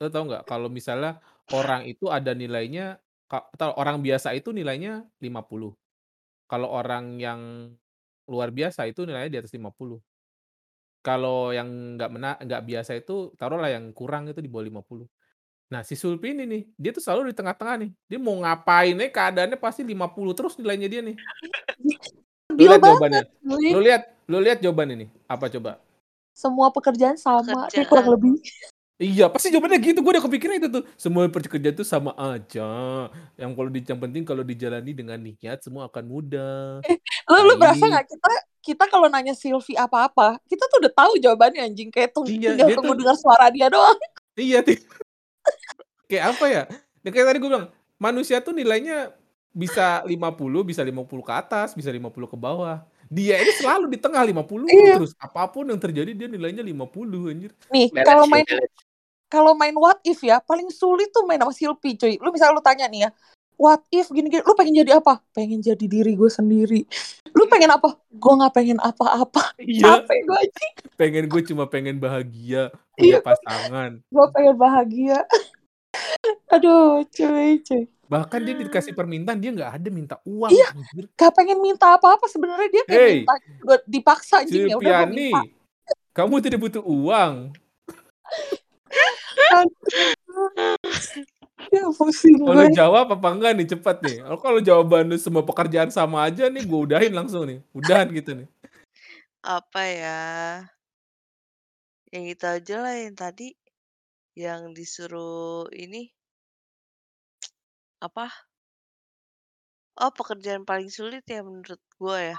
Lo 0.00 0.06
tau 0.12 0.24
nggak 0.28 0.42
kalau 0.50 0.68
misalnya 0.78 1.10
orang 1.52 1.82
itu 1.92 2.04
ada 2.16 2.32
nilainya 2.42 2.84
ka- 3.30 3.46
atau 3.54 3.70
orang 3.80 3.96
biasa 4.06 4.28
itu 4.38 4.50
nilainya 4.58 5.04
50. 5.24 5.70
Kalau 6.50 6.68
orang 6.80 7.04
yang 7.26 7.40
luar 8.32 8.50
biasa 8.58 8.82
itu 8.90 9.00
nilainya 9.08 9.30
di 9.34 9.38
atas 9.42 9.52
50. 9.56 9.98
Kalau 11.06 11.52
yang 11.58 11.68
nggak 11.96 12.10
mena 12.14 12.30
nggak 12.46 12.62
biasa 12.70 12.92
itu 13.00 13.12
taruhlah 13.40 13.70
yang 13.76 13.86
kurang 13.98 14.24
itu 14.32 14.40
di 14.44 14.50
bawah 14.52 14.66
50. 14.68 15.06
Nah, 15.70 15.86
si 15.86 15.94
Sulpi 15.94 16.34
ini 16.34 16.44
nih, 16.50 16.62
dia 16.74 16.90
tuh 16.90 16.98
selalu 16.98 17.30
di 17.30 17.34
tengah-tengah 17.38 17.86
nih. 17.86 17.90
Dia 18.10 18.18
mau 18.18 18.34
ngapain 18.42 18.90
nih 18.90 19.06
keadaannya 19.06 19.54
pasti 19.54 19.86
50 19.86 20.34
terus 20.34 20.58
nilainya 20.58 20.88
dia 20.90 21.00
nih. 21.00 21.14
Lu 22.58 22.66
lihat 22.66 22.82
jawabannya. 22.82 23.22
Lu 23.46 23.78
lihat, 23.78 24.02
lu 24.26 24.38
lihat 24.42 24.58
jawaban 24.58 24.90
ini. 24.98 25.06
Apa 25.30 25.46
coba? 25.46 25.78
Semua 26.34 26.74
pekerjaan 26.74 27.14
sama, 27.14 27.70
kayak 27.70 27.86
kurang 27.86 28.18
lebih. 28.18 28.42
Iya, 28.98 29.30
pasti 29.30 29.54
jawabannya 29.54 29.78
gitu. 29.78 30.02
Gue 30.02 30.12
udah 30.18 30.24
kepikiran 30.26 30.58
itu 30.58 30.68
tuh. 30.68 30.84
Semua 30.98 31.30
pekerjaan 31.30 31.72
itu 31.72 31.86
sama 31.86 32.10
aja. 32.18 33.06
Yang 33.38 33.50
kalau 33.54 33.70
di, 33.70 33.80
yang 33.86 34.00
penting 34.02 34.22
kalau 34.26 34.42
dijalani 34.42 34.92
dengan 34.92 35.16
niat 35.22 35.62
semua 35.62 35.86
akan 35.86 36.04
mudah. 36.04 36.82
Lu, 37.30 37.38
lu 37.46 37.54
berasa 37.54 37.80
Baik. 37.80 37.92
nggak 37.94 38.06
kita 38.10 38.32
kita 38.60 38.84
kalau 38.90 39.06
nanya 39.08 39.32
Sylvie 39.32 39.78
apa-apa, 39.78 40.36
kita 40.44 40.68
tuh 40.68 40.84
udah 40.84 40.92
tahu 40.92 41.12
jawabannya 41.16 41.70
anjing. 41.70 41.88
Kayak 41.88 42.12
tung, 42.12 42.26
Iya, 42.26 42.52
tinggal 42.52 42.66
dia 42.66 42.76
tunggu 42.76 42.92
tuh 42.92 42.98
dengar 43.00 43.16
suara 43.16 43.46
dia 43.48 43.66
doang. 43.70 43.98
iya 44.36 44.58
tuh. 44.60 44.74
Kayak 46.10 46.24
apa 46.34 46.44
ya? 46.50 46.62
Ya, 47.00 47.08
kayak 47.14 47.26
tadi 47.30 47.38
gue 47.38 47.48
bilang, 47.48 47.70
manusia 47.96 48.42
tuh 48.42 48.50
nilainya 48.50 49.14
bisa 49.50 50.02
50, 50.02 50.10
bisa 50.62 50.82
50 50.82 51.22
ke 51.22 51.32
atas, 51.32 51.72
bisa 51.72 51.88
50 51.88 52.10
ke 52.26 52.34
bawah. 52.34 52.82
Dia 53.06 53.38
ini 53.38 53.50
selalu 53.54 53.90
di 53.94 53.98
tengah 53.98 54.22
50 54.22 54.66
Iya. 54.66 54.98
terus. 54.98 55.14
Apa 55.18 55.46
pun 55.46 55.66
yang 55.66 55.78
terjadi 55.78 56.10
dia 56.10 56.26
nilainya 56.26 56.62
50 56.62 57.30
anjir. 57.30 57.50
Nih, 57.70 57.90
kalau 58.02 58.26
main 58.26 58.46
kalau 59.30 59.54
main 59.54 59.74
what 59.78 60.02
if 60.02 60.18
ya, 60.22 60.42
paling 60.42 60.66
sulit 60.74 61.14
tuh 61.14 61.22
main 61.22 61.38
sama 61.38 61.54
Silpi, 61.54 61.94
cuy. 61.94 62.18
Lu 62.18 62.34
misalnya 62.34 62.58
lu 62.58 62.62
tanya 62.62 62.90
nih 62.90 63.06
ya, 63.06 63.10
what 63.54 63.78
if 63.90 64.10
gini-gini, 64.10 64.42
lu 64.42 64.54
pengen 64.54 64.74
jadi 64.74 64.98
apa? 64.98 65.22
Pengen 65.30 65.62
jadi 65.62 65.86
diri 65.86 66.18
gue 66.18 66.26
sendiri. 66.26 66.82
Lu 67.30 67.46
pengen 67.46 67.70
apa? 67.70 67.94
Gue 68.10 68.32
nggak 68.34 68.54
pengen 68.54 68.78
apa-apa. 68.82 69.54
Iya, 69.58 70.02
Capek 70.02 70.18
gue 70.26 70.38
aja. 70.38 70.66
pengen 70.98 71.24
gue 71.30 71.42
cuma 71.46 71.64
pengen 71.66 71.98
bahagia, 71.98 72.74
Iya. 72.98 73.18
punya 73.18 73.20
pasangan. 73.22 73.90
Gue 74.06 74.26
pengen 74.34 74.54
bahagia. 74.58 75.18
Aduh, 76.50 77.06
cuy, 77.08 77.62
cuy. 77.62 77.82
Bahkan 78.10 78.40
dia 78.42 78.54
dikasih 78.58 78.90
permintaan 78.90 79.38
dia 79.38 79.54
nggak 79.54 79.72
ada 79.78 79.88
minta 79.88 80.16
uang. 80.26 80.50
Iya. 80.50 80.74
anjir. 80.74 81.06
Gak 81.14 81.30
pengen 81.30 81.62
minta 81.62 81.94
apa-apa 81.94 82.26
sebenarnya 82.26 82.68
dia 82.68 82.82
kayak 82.82 82.98
Hey. 82.98 83.16
minta 83.22 83.76
dipaksa 83.86 84.42
anjing 84.42 84.66
ya 84.66 84.76
udah 84.76 85.06
minta. 85.06 85.46
kamu 86.10 86.34
tidak 86.42 86.58
butuh 86.58 86.82
uang. 86.82 87.54
Ya 91.70 91.86
pusing 91.94 92.42
Kalau 92.42 92.66
jawab 92.74 93.14
apa 93.14 93.28
enggak 93.30 93.52
nih 93.54 93.68
cepat 93.78 93.96
nih. 94.02 94.16
Kalau 94.26 94.38
kalau 94.42 94.58
jawaban 94.58 95.06
lu 95.06 95.14
semua 95.14 95.46
pekerjaan 95.46 95.94
sama 95.94 96.26
aja 96.26 96.50
nih, 96.50 96.66
gue 96.66 96.80
udahin 96.90 97.14
langsung 97.14 97.46
nih. 97.46 97.62
Udahan 97.70 98.10
gitu 98.10 98.34
nih. 98.42 98.48
Apa 99.46 99.82
ya? 99.86 100.20
Yang 102.10 102.24
itu 102.34 102.44
aja 102.50 102.76
lah 102.82 102.94
yang 102.98 103.14
tadi 103.14 103.54
yang 104.44 104.62
disuruh 104.78 105.68
ini 105.84 106.02
apa? 108.00 108.26
Oh, 110.02 110.10
pekerjaan 110.18 110.64
paling 110.70 110.88
sulit 110.96 111.22
ya 111.28 111.40
menurut 111.48 111.80
gue 112.00 112.18
ya. 112.32 112.36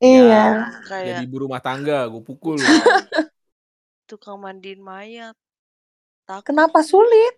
Iya. 0.00 0.44
Jadi 0.88 0.88
Kayak 0.88 1.20
ibu 1.28 1.36
rumah 1.44 1.60
tangga, 1.66 2.08
gue 2.12 2.22
pukul. 2.28 2.56
tukang 4.08 4.38
mandiin 4.42 4.80
mayat. 4.88 5.34
Takut, 6.26 6.46
Kenapa 6.48 6.80
sulit? 6.82 7.34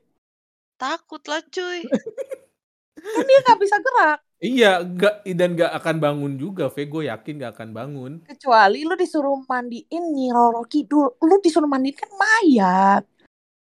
takut 0.81 1.23
lah 1.31 1.43
cuy. 1.55 1.81
Kan 3.15 3.25
dia 3.29 3.39
nggak 3.45 3.59
bisa 3.63 3.77
gerak. 3.87 4.19
iya, 4.43 4.71
enggak 4.85 5.15
dan 5.39 5.51
enggak 5.55 5.73
akan 5.79 5.97
bangun 6.05 6.33
juga, 6.43 6.65
Ve. 6.75 6.83
Gue 6.93 7.03
yakin 7.11 7.35
enggak 7.39 7.53
akan 7.59 7.71
bangun. 7.79 8.13
Kecuali 8.29 8.79
lu 8.89 8.95
disuruh 9.03 9.39
mandiin 9.51 10.05
Nyi 10.15 10.29
Roro 10.37 10.63
Kidul. 10.73 11.07
Lu 11.29 11.35
disuruh 11.45 11.67
mandiin 11.73 11.97
kan 12.01 12.11
mayat. 12.23 13.03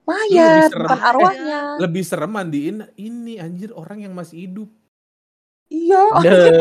Mayat, 0.07 0.71
serem. 0.71 0.87
bukan 0.87 0.99
Eh, 1.03 1.11
arwahnya. 1.11 1.61
Lebih 1.83 2.03
serem 2.07 2.31
mandiin 2.31 2.77
ini 2.95 3.43
anjir 3.43 3.75
orang 3.75 4.07
yang 4.07 4.15
masih 4.15 4.47
hidup. 4.47 4.69
Iya, 5.67 5.99
bener. 6.23 6.55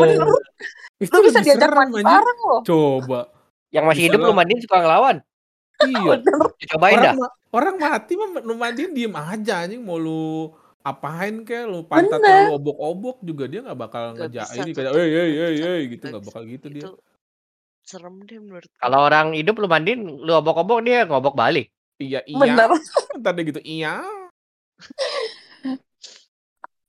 Itu 0.98 1.14
Lu 1.14 1.22
bisa 1.22 1.38
lebih 1.38 1.54
diajak 1.54 1.70
serem, 1.70 1.88
mandi 1.94 2.02
bareng 2.02 2.38
loh. 2.42 2.60
Coba. 2.66 3.20
Yang 3.70 3.84
masih 3.86 4.02
hidup 4.10 4.18
lu 4.18 4.32
mandiin 4.34 4.60
suka 4.66 4.76
ngelawan. 4.82 5.16
Iya. 5.78 6.00
Bener. 6.18 6.34
Cobain 6.74 6.96
dah. 6.96 7.12
Orang, 7.12 7.16
ma- 7.20 7.34
orang 7.52 7.76
mati 7.76 8.12
mah 8.16 8.28
lu 8.40 8.54
mandiin 8.56 8.90
diem 8.96 9.14
aja 9.14 9.54
anjing 9.62 9.84
mau 9.84 10.00
lu 10.00 10.50
apain 10.80 11.44
kek 11.44 11.68
lu 11.68 11.84
pantat 11.84 12.16
Bener. 12.18 12.48
lu 12.48 12.56
obok-obok 12.56 13.20
juga 13.20 13.44
dia 13.44 13.60
nggak 13.60 13.76
bakal 13.78 14.16
ngejak 14.16 14.46
bisa 14.48 14.62
ini 14.64 14.70
kayak 14.72 14.92
hey 14.96 15.06
Nggak 15.06 15.26
hey 15.36 15.52
bisa, 15.52 15.92
gitu 15.92 16.04
nggak 16.08 16.24
bakal 16.24 16.42
gitu 16.48 16.66
dia. 16.72 16.82
Itu 16.88 16.92
serem 17.84 18.14
deh 18.24 18.38
menurut. 18.40 18.66
Kalau 18.80 18.98
orang 19.04 19.36
hidup 19.36 19.54
lu 19.60 19.68
mandiin, 19.68 20.00
lu 20.02 20.32
obok-obok 20.32 20.80
dia 20.80 21.04
ngobok 21.04 21.36
balik. 21.36 21.70
Iya 22.02 22.18
iya. 22.32 22.52
Bener. 22.52 22.70
Ntar 23.20 23.32
dia 23.36 23.44
gitu 23.50 23.60
iya. 23.64 23.88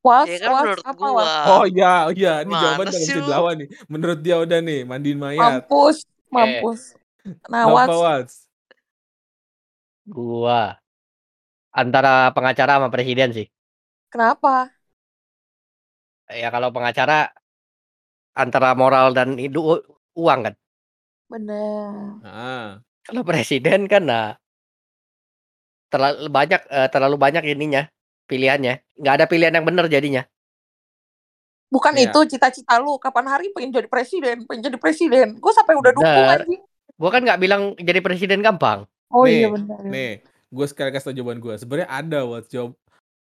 Was, 0.04 0.32
Ya 0.32 0.36
kan 0.44 0.52
was, 0.52 0.62
menurut 0.62 0.88
apa 0.92 1.06
gua. 1.06 1.14
was? 1.16 1.34
Oh 1.46 1.64
iya 1.72 1.86
iya 2.18 2.30
ini 2.44 2.54
Gimana 2.54 2.62
jawaban 2.62 2.90
lu? 3.26 3.28
dilawan 3.28 3.56
nih. 3.62 3.68
Menurut 3.94 4.18
dia 4.26 4.36
udah 4.44 4.58
nih 4.68 4.78
mandiin 4.90 5.20
mayat. 5.26 5.62
Mampus, 5.72 5.98
mampus. 6.34 6.82
Nah, 7.50 7.66
Kenapa 7.66 7.92
was, 7.92 7.96
Wats? 8.04 8.48
Gua 10.16 10.60
antara 11.82 12.14
pengacara 12.36 12.72
sama 12.78 12.90
presiden 12.96 13.30
sih. 13.38 13.48
kenapa? 14.12 14.72
Ya 16.42 16.48
kalau 16.54 16.70
pengacara 16.76 17.32
antara 18.44 18.70
moral 18.82 19.08
dan 19.18 19.30
itu 19.48 19.60
u- 19.74 19.86
uang 20.24 20.40
kan. 20.48 20.54
Bener. 21.30 22.22
Nah, 22.24 22.82
Kalau 23.06 23.22
presiden 23.30 23.82
kan 23.92 24.04
nah 24.12 24.28
terlalu 25.88 26.28
banyak 26.28 26.62
eh, 26.68 26.90
terlalu 26.92 27.16
banyak 27.16 27.44
ininya 27.48 27.88
pilihannya. 28.28 28.84
nggak 28.98 29.14
ada 29.14 29.26
pilihan 29.30 29.54
yang 29.56 29.66
benar 29.66 29.86
jadinya. 29.88 30.24
Bukan 31.68 32.00
Iya. 32.00 32.10
itu 32.10 32.20
cita-cita 32.36 32.80
lu. 32.80 32.96
Kapan 32.96 33.28
hari 33.28 33.52
pengen 33.52 33.76
jadi 33.76 33.88
presiden, 33.92 34.48
pengen 34.48 34.72
jadi 34.72 34.78
presiden. 34.80 35.28
Gue 35.38 35.52
sampai 35.52 35.76
udah 35.76 35.92
dukung 35.92 36.08
Bener. 36.08 36.40
anjing. 36.44 36.62
Gua 36.98 37.10
kan 37.14 37.22
nggak 37.22 37.40
bilang 37.40 37.62
jadi 37.78 38.00
presiden 38.02 38.40
gampang. 38.42 38.88
Oh 39.12 39.24
nih, 39.24 39.46
iya 39.46 39.48
benar. 39.52 39.80
nih 39.86 40.12
gue 40.48 40.66
sekali 40.68 40.90
kasih 40.92 41.12
tau 41.12 41.16
jawaban 41.16 41.40
gue. 41.40 41.54
Sebenarnya 41.60 41.90
ada 41.92 42.20
buat 42.24 42.48
job 42.48 42.72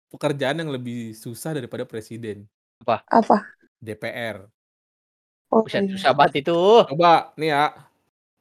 pekerjaan 0.10 0.62
yang 0.62 0.70
lebih 0.72 1.12
susah 1.12 1.58
daripada 1.58 1.84
presiden. 1.84 2.46
Apa? 2.86 3.02
Apa? 3.10 3.38
DPR. 3.82 4.46
Oh, 5.50 5.62
Buset, 5.66 5.86
iya. 5.86 5.92
susah 5.98 6.12
banget 6.14 6.46
itu. 6.46 6.58
Coba 6.86 7.34
nih 7.36 7.50
ya, 7.50 7.74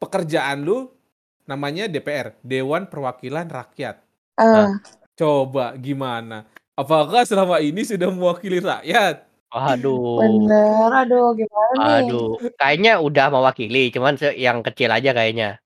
pekerjaan 0.00 0.64
lu 0.64 0.92
namanya 1.44 1.88
DPR, 1.88 2.36
Dewan 2.40 2.88
Perwakilan 2.88 3.48
Rakyat. 3.48 4.03
Ah, 4.34 4.82
Coba 5.14 5.78
gimana? 5.78 6.42
Apakah 6.74 7.22
selama 7.22 7.62
ini 7.62 7.86
sudah 7.86 8.10
mewakili 8.10 8.58
rakyat? 8.58 9.22
Waduh. 9.54 10.18
bener. 10.18 10.90
Aduh, 11.06 11.38
gimana 11.38 11.70
nih? 11.78 12.10
Aduh, 12.10 12.30
kayaknya 12.58 12.98
udah 12.98 13.30
mewakili, 13.30 13.94
cuman 13.94 14.18
yang 14.34 14.58
kecil 14.66 14.90
aja 14.90 15.14
kayaknya. 15.14 15.62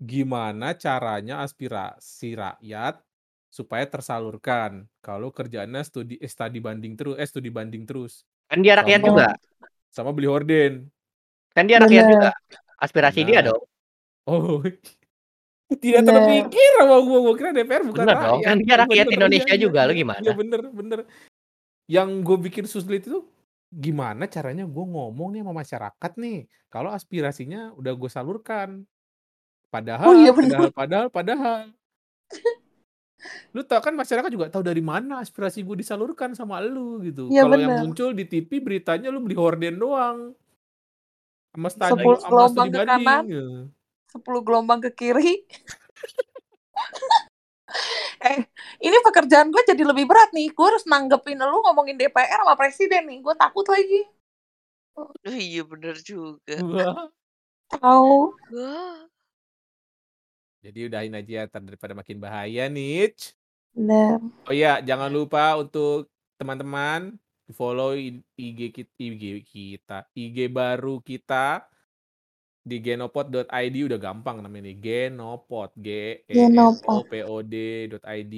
Gimana 0.00 0.72
caranya 0.78 1.44
aspirasi 1.44 2.38
rakyat 2.38 3.02
supaya 3.50 3.84
tersalurkan 3.84 4.86
kalau 5.04 5.28
kerjaannya 5.28 5.82
studi 5.84 6.16
eh, 6.16 6.30
studi 6.30 6.62
banding 6.62 6.94
terus 6.94 7.16
eh 7.18 7.26
studi 7.26 7.50
banding 7.50 7.82
terus 7.84 8.22
Kan 8.46 8.64
dia 8.64 8.78
rakyat 8.78 9.00
Sama- 9.02 9.08
juga. 9.12 9.26
sama 9.92 10.10
beli 10.16 10.28
horden. 10.30 10.72
Kan 11.52 11.68
dia 11.68 11.82
rakyat 11.82 12.04
Bener. 12.06 12.14
juga. 12.16 12.30
Aspirasi 12.78 13.20
dia 13.28 13.44
Bener. 13.44 13.52
dong. 13.52 13.62
Oh. 14.24 14.64
Tidak 15.68 16.00
Bener. 16.00 16.14
terpikir 16.16 16.70
sama 16.80 16.96
gua, 17.04 17.18
gua 17.28 17.34
kira 17.36 17.50
DPR 17.52 17.84
bukan 17.84 18.04
Bener 18.08 18.16
dong, 18.16 18.40
rakyat. 18.40 18.46
kan 18.48 18.56
dia 18.64 18.76
rakyat 18.80 19.04
Bener, 19.04 19.16
Indonesia 19.20 19.54
iya, 19.54 19.60
juga, 19.60 19.80
iya, 19.84 19.88
iya. 19.92 19.98
gimana? 20.00 20.22
Iya 20.24 20.32
bener, 20.32 20.60
bener. 20.72 20.98
Yang 21.88 22.08
gue 22.24 22.36
bikin 22.48 22.64
sulit 22.64 23.04
itu 23.04 23.20
gimana 23.68 24.24
caranya 24.24 24.64
gue 24.64 24.84
ngomong 24.88 25.28
nih 25.36 25.40
sama 25.44 25.52
masyarakat 25.60 26.12
nih 26.16 26.38
kalau 26.72 26.88
aspirasinya 26.88 27.76
udah 27.76 27.92
gue 27.92 28.10
salurkan. 28.10 28.88
Padahal, 29.68 30.08
Oh, 30.08 30.16
iya 30.16 30.32
bener. 30.32 30.72
padahal, 30.72 30.72
padahal, 30.72 31.06
padahal. 31.12 31.60
Lu 33.52 33.60
tau 33.68 33.84
kan 33.84 33.92
masyarakat 33.92 34.30
juga 34.32 34.48
tahu 34.48 34.64
dari 34.64 34.80
mana 34.80 35.20
aspirasi 35.20 35.60
gue 35.60 35.76
disalurkan 35.76 36.32
sama 36.32 36.64
lu 36.64 37.04
gitu. 37.04 37.28
Iya, 37.28 37.44
Kalau 37.44 37.56
yang 37.60 37.72
bener. 37.76 37.82
muncul 37.84 38.08
di 38.16 38.24
TV 38.24 38.64
beritanya 38.64 39.12
lu 39.12 39.20
beli 39.20 39.36
horden 39.36 39.76
doang. 39.76 40.32
Sama 41.52 41.68
Sepuluh 41.68 42.16
sama 42.20 42.48
studi 42.48 42.80
ke 44.08 44.16
banding. 44.16 44.24
kanan. 44.24 44.24
ya. 44.24 44.40
10 44.40 44.46
gelombang 44.46 44.80
ke 44.80 44.90
kiri. 44.96 45.44
eh, 48.24 48.38
ini 48.80 48.96
pekerjaan 49.04 49.52
gue 49.52 49.62
jadi 49.68 49.84
lebih 49.84 50.08
berat 50.08 50.32
nih. 50.32 50.48
Gue 50.56 50.66
harus 50.72 50.88
nanggepin 50.88 51.36
lu 51.36 51.60
ngomongin 51.68 52.00
DPR 52.00 52.40
sama 52.42 52.56
presiden 52.56 53.04
nih. 53.04 53.20
Gue 53.20 53.34
takut 53.36 53.68
lagi. 53.68 54.08
Oh, 54.98 55.12
iya 55.28 55.62
bener 55.62 55.94
juga. 56.02 56.58
Tahu. 57.68 58.34
Jadi 60.58 60.78
udahin 60.90 61.14
aja 61.14 61.46
ntar 61.46 61.62
daripada 61.62 61.94
makin 61.94 62.18
bahaya 62.18 62.66
nih. 62.66 63.14
Bener. 63.76 64.18
Oh 64.48 64.54
iya, 64.56 64.82
jangan 64.82 65.12
lupa 65.12 65.54
untuk 65.54 66.10
teman-teman 66.34 67.14
di 67.46 67.52
follow 67.54 67.94
I- 67.94 68.24
IG 68.34 68.74
kita, 68.74 68.92
IG 68.98 69.24
kita, 69.46 69.98
IG 70.18 70.50
baru 70.50 70.98
kita 70.98 71.67
di 72.60 72.76
genopod.id 72.78 73.76
udah 73.88 73.98
gampang 73.98 74.42
namanya 74.42 74.68
nih 74.68 74.76
genopod 74.76 75.70
g 75.78 76.20
e 76.26 76.34
n 76.36 76.56
o 76.58 76.74
Genopod. 76.76 77.08
p 77.08 77.12
o 77.24 77.36
d.id 77.40 78.34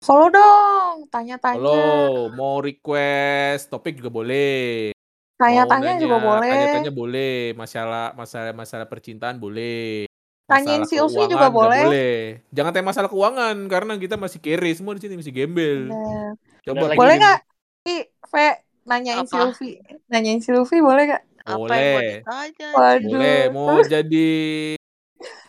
Follow 0.00 0.32
dong. 0.32 1.04
Tanya-tanya. 1.12 1.60
follow 1.60 2.32
mau 2.32 2.64
request 2.64 3.68
topik 3.68 4.00
juga 4.00 4.08
boleh 4.08 4.90
mau 4.90 5.44
Tanya-tanya 5.48 5.96
juga 5.96 6.16
boleh. 6.20 6.48
tanya-tanya 6.52 6.92
boleh 6.92 7.36
masalah 7.56 8.12
masalah 8.12 8.52
masalah 8.52 8.84
percintaan 8.88 9.40
boleh 9.40 10.04
Tanyain 10.44 10.82
masalah 10.82 11.08
Silvi 11.08 11.14
keuangan 11.14 11.32
juga 11.32 11.48
boleh. 11.48 12.42
jangan 12.50 12.70
tanya 12.74 12.86
masalah 12.90 13.08
keuangan 13.08 13.56
karena 13.70 13.92
kita 13.96 14.16
masih 14.18 14.38
kere 14.42 14.70
semua 14.74 14.98
di 14.98 15.00
sini 15.00 15.14
masih 15.16 15.30
gembel 15.32 15.88
Bener. 15.88 16.32
coba 16.66 16.74
Bener 16.76 16.88
lagi. 16.90 16.98
Boleh 16.98 17.14
kirim. 17.14 17.22
nggak? 17.22 17.38
Ih, 17.80 18.02
Ve, 18.28 18.48
nanyain 18.84 19.24
Apa? 19.24 19.30
Silvi. 19.30 19.70
Nanyain 20.10 20.40
Silvi 20.42 20.78
boleh 20.82 21.02
nggak? 21.08 21.22
Apa 21.44 21.50
yang 21.50 21.60
mau 21.60 21.66
boleh 21.66 22.12
ditanya? 22.20 22.68
Boleh, 23.00 23.40
mau 23.52 23.78
jadi 23.84 24.30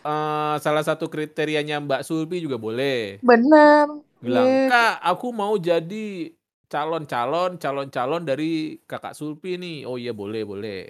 eh, 0.02 0.54
salah 0.58 0.84
satu 0.84 1.06
kriterianya 1.06 1.80
Mbak 1.80 2.02
Sulpi 2.04 2.42
juga 2.42 2.56
boleh. 2.56 3.20
Bener. 3.22 4.02
Bilang, 4.22 4.46
Iya. 4.46 4.70
Kak, 4.70 4.94
aku 5.02 5.28
mau 5.34 5.54
jadi 5.58 6.30
calon-calon, 6.70 7.58
calon-calon 7.58 8.22
dari 8.22 8.78
kakak 8.86 9.18
Sulpi 9.18 9.58
nih. 9.58 9.84
Oh 9.84 9.98
iya, 9.98 10.14
boleh, 10.14 10.42
boleh. 10.46 10.82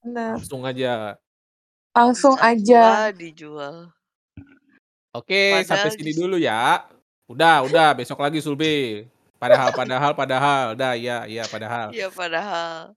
Bener. 0.00 0.40
Langsung 0.40 0.64
aja. 0.64 1.20
Langsung 1.92 2.36
aja. 2.40 3.12
dijual. 3.12 3.92
Oke, 5.10 5.66
sampai 5.66 5.90
Padahal 5.90 5.98
sini 5.98 6.12
di- 6.14 6.18
dulu 6.18 6.36
ya. 6.38 6.86
Udah, 7.26 7.62
udah, 7.66 7.94
besok 7.98 8.22
lagi 8.22 8.38
Sulpi. 8.38 9.06
Padahal, 9.38 9.74
padahal, 9.74 10.12
padahal. 10.14 10.64
Udah, 10.78 10.92
iya, 10.94 11.26
iya, 11.26 11.44
padahal. 11.50 11.90
Iya 11.90 12.08
padahal. 12.12 12.94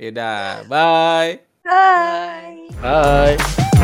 Yaudah, 0.00 0.64
bye. 0.64 1.40
Bye. 1.62 2.72
Bye. 2.80 3.36
bye. 3.36 3.80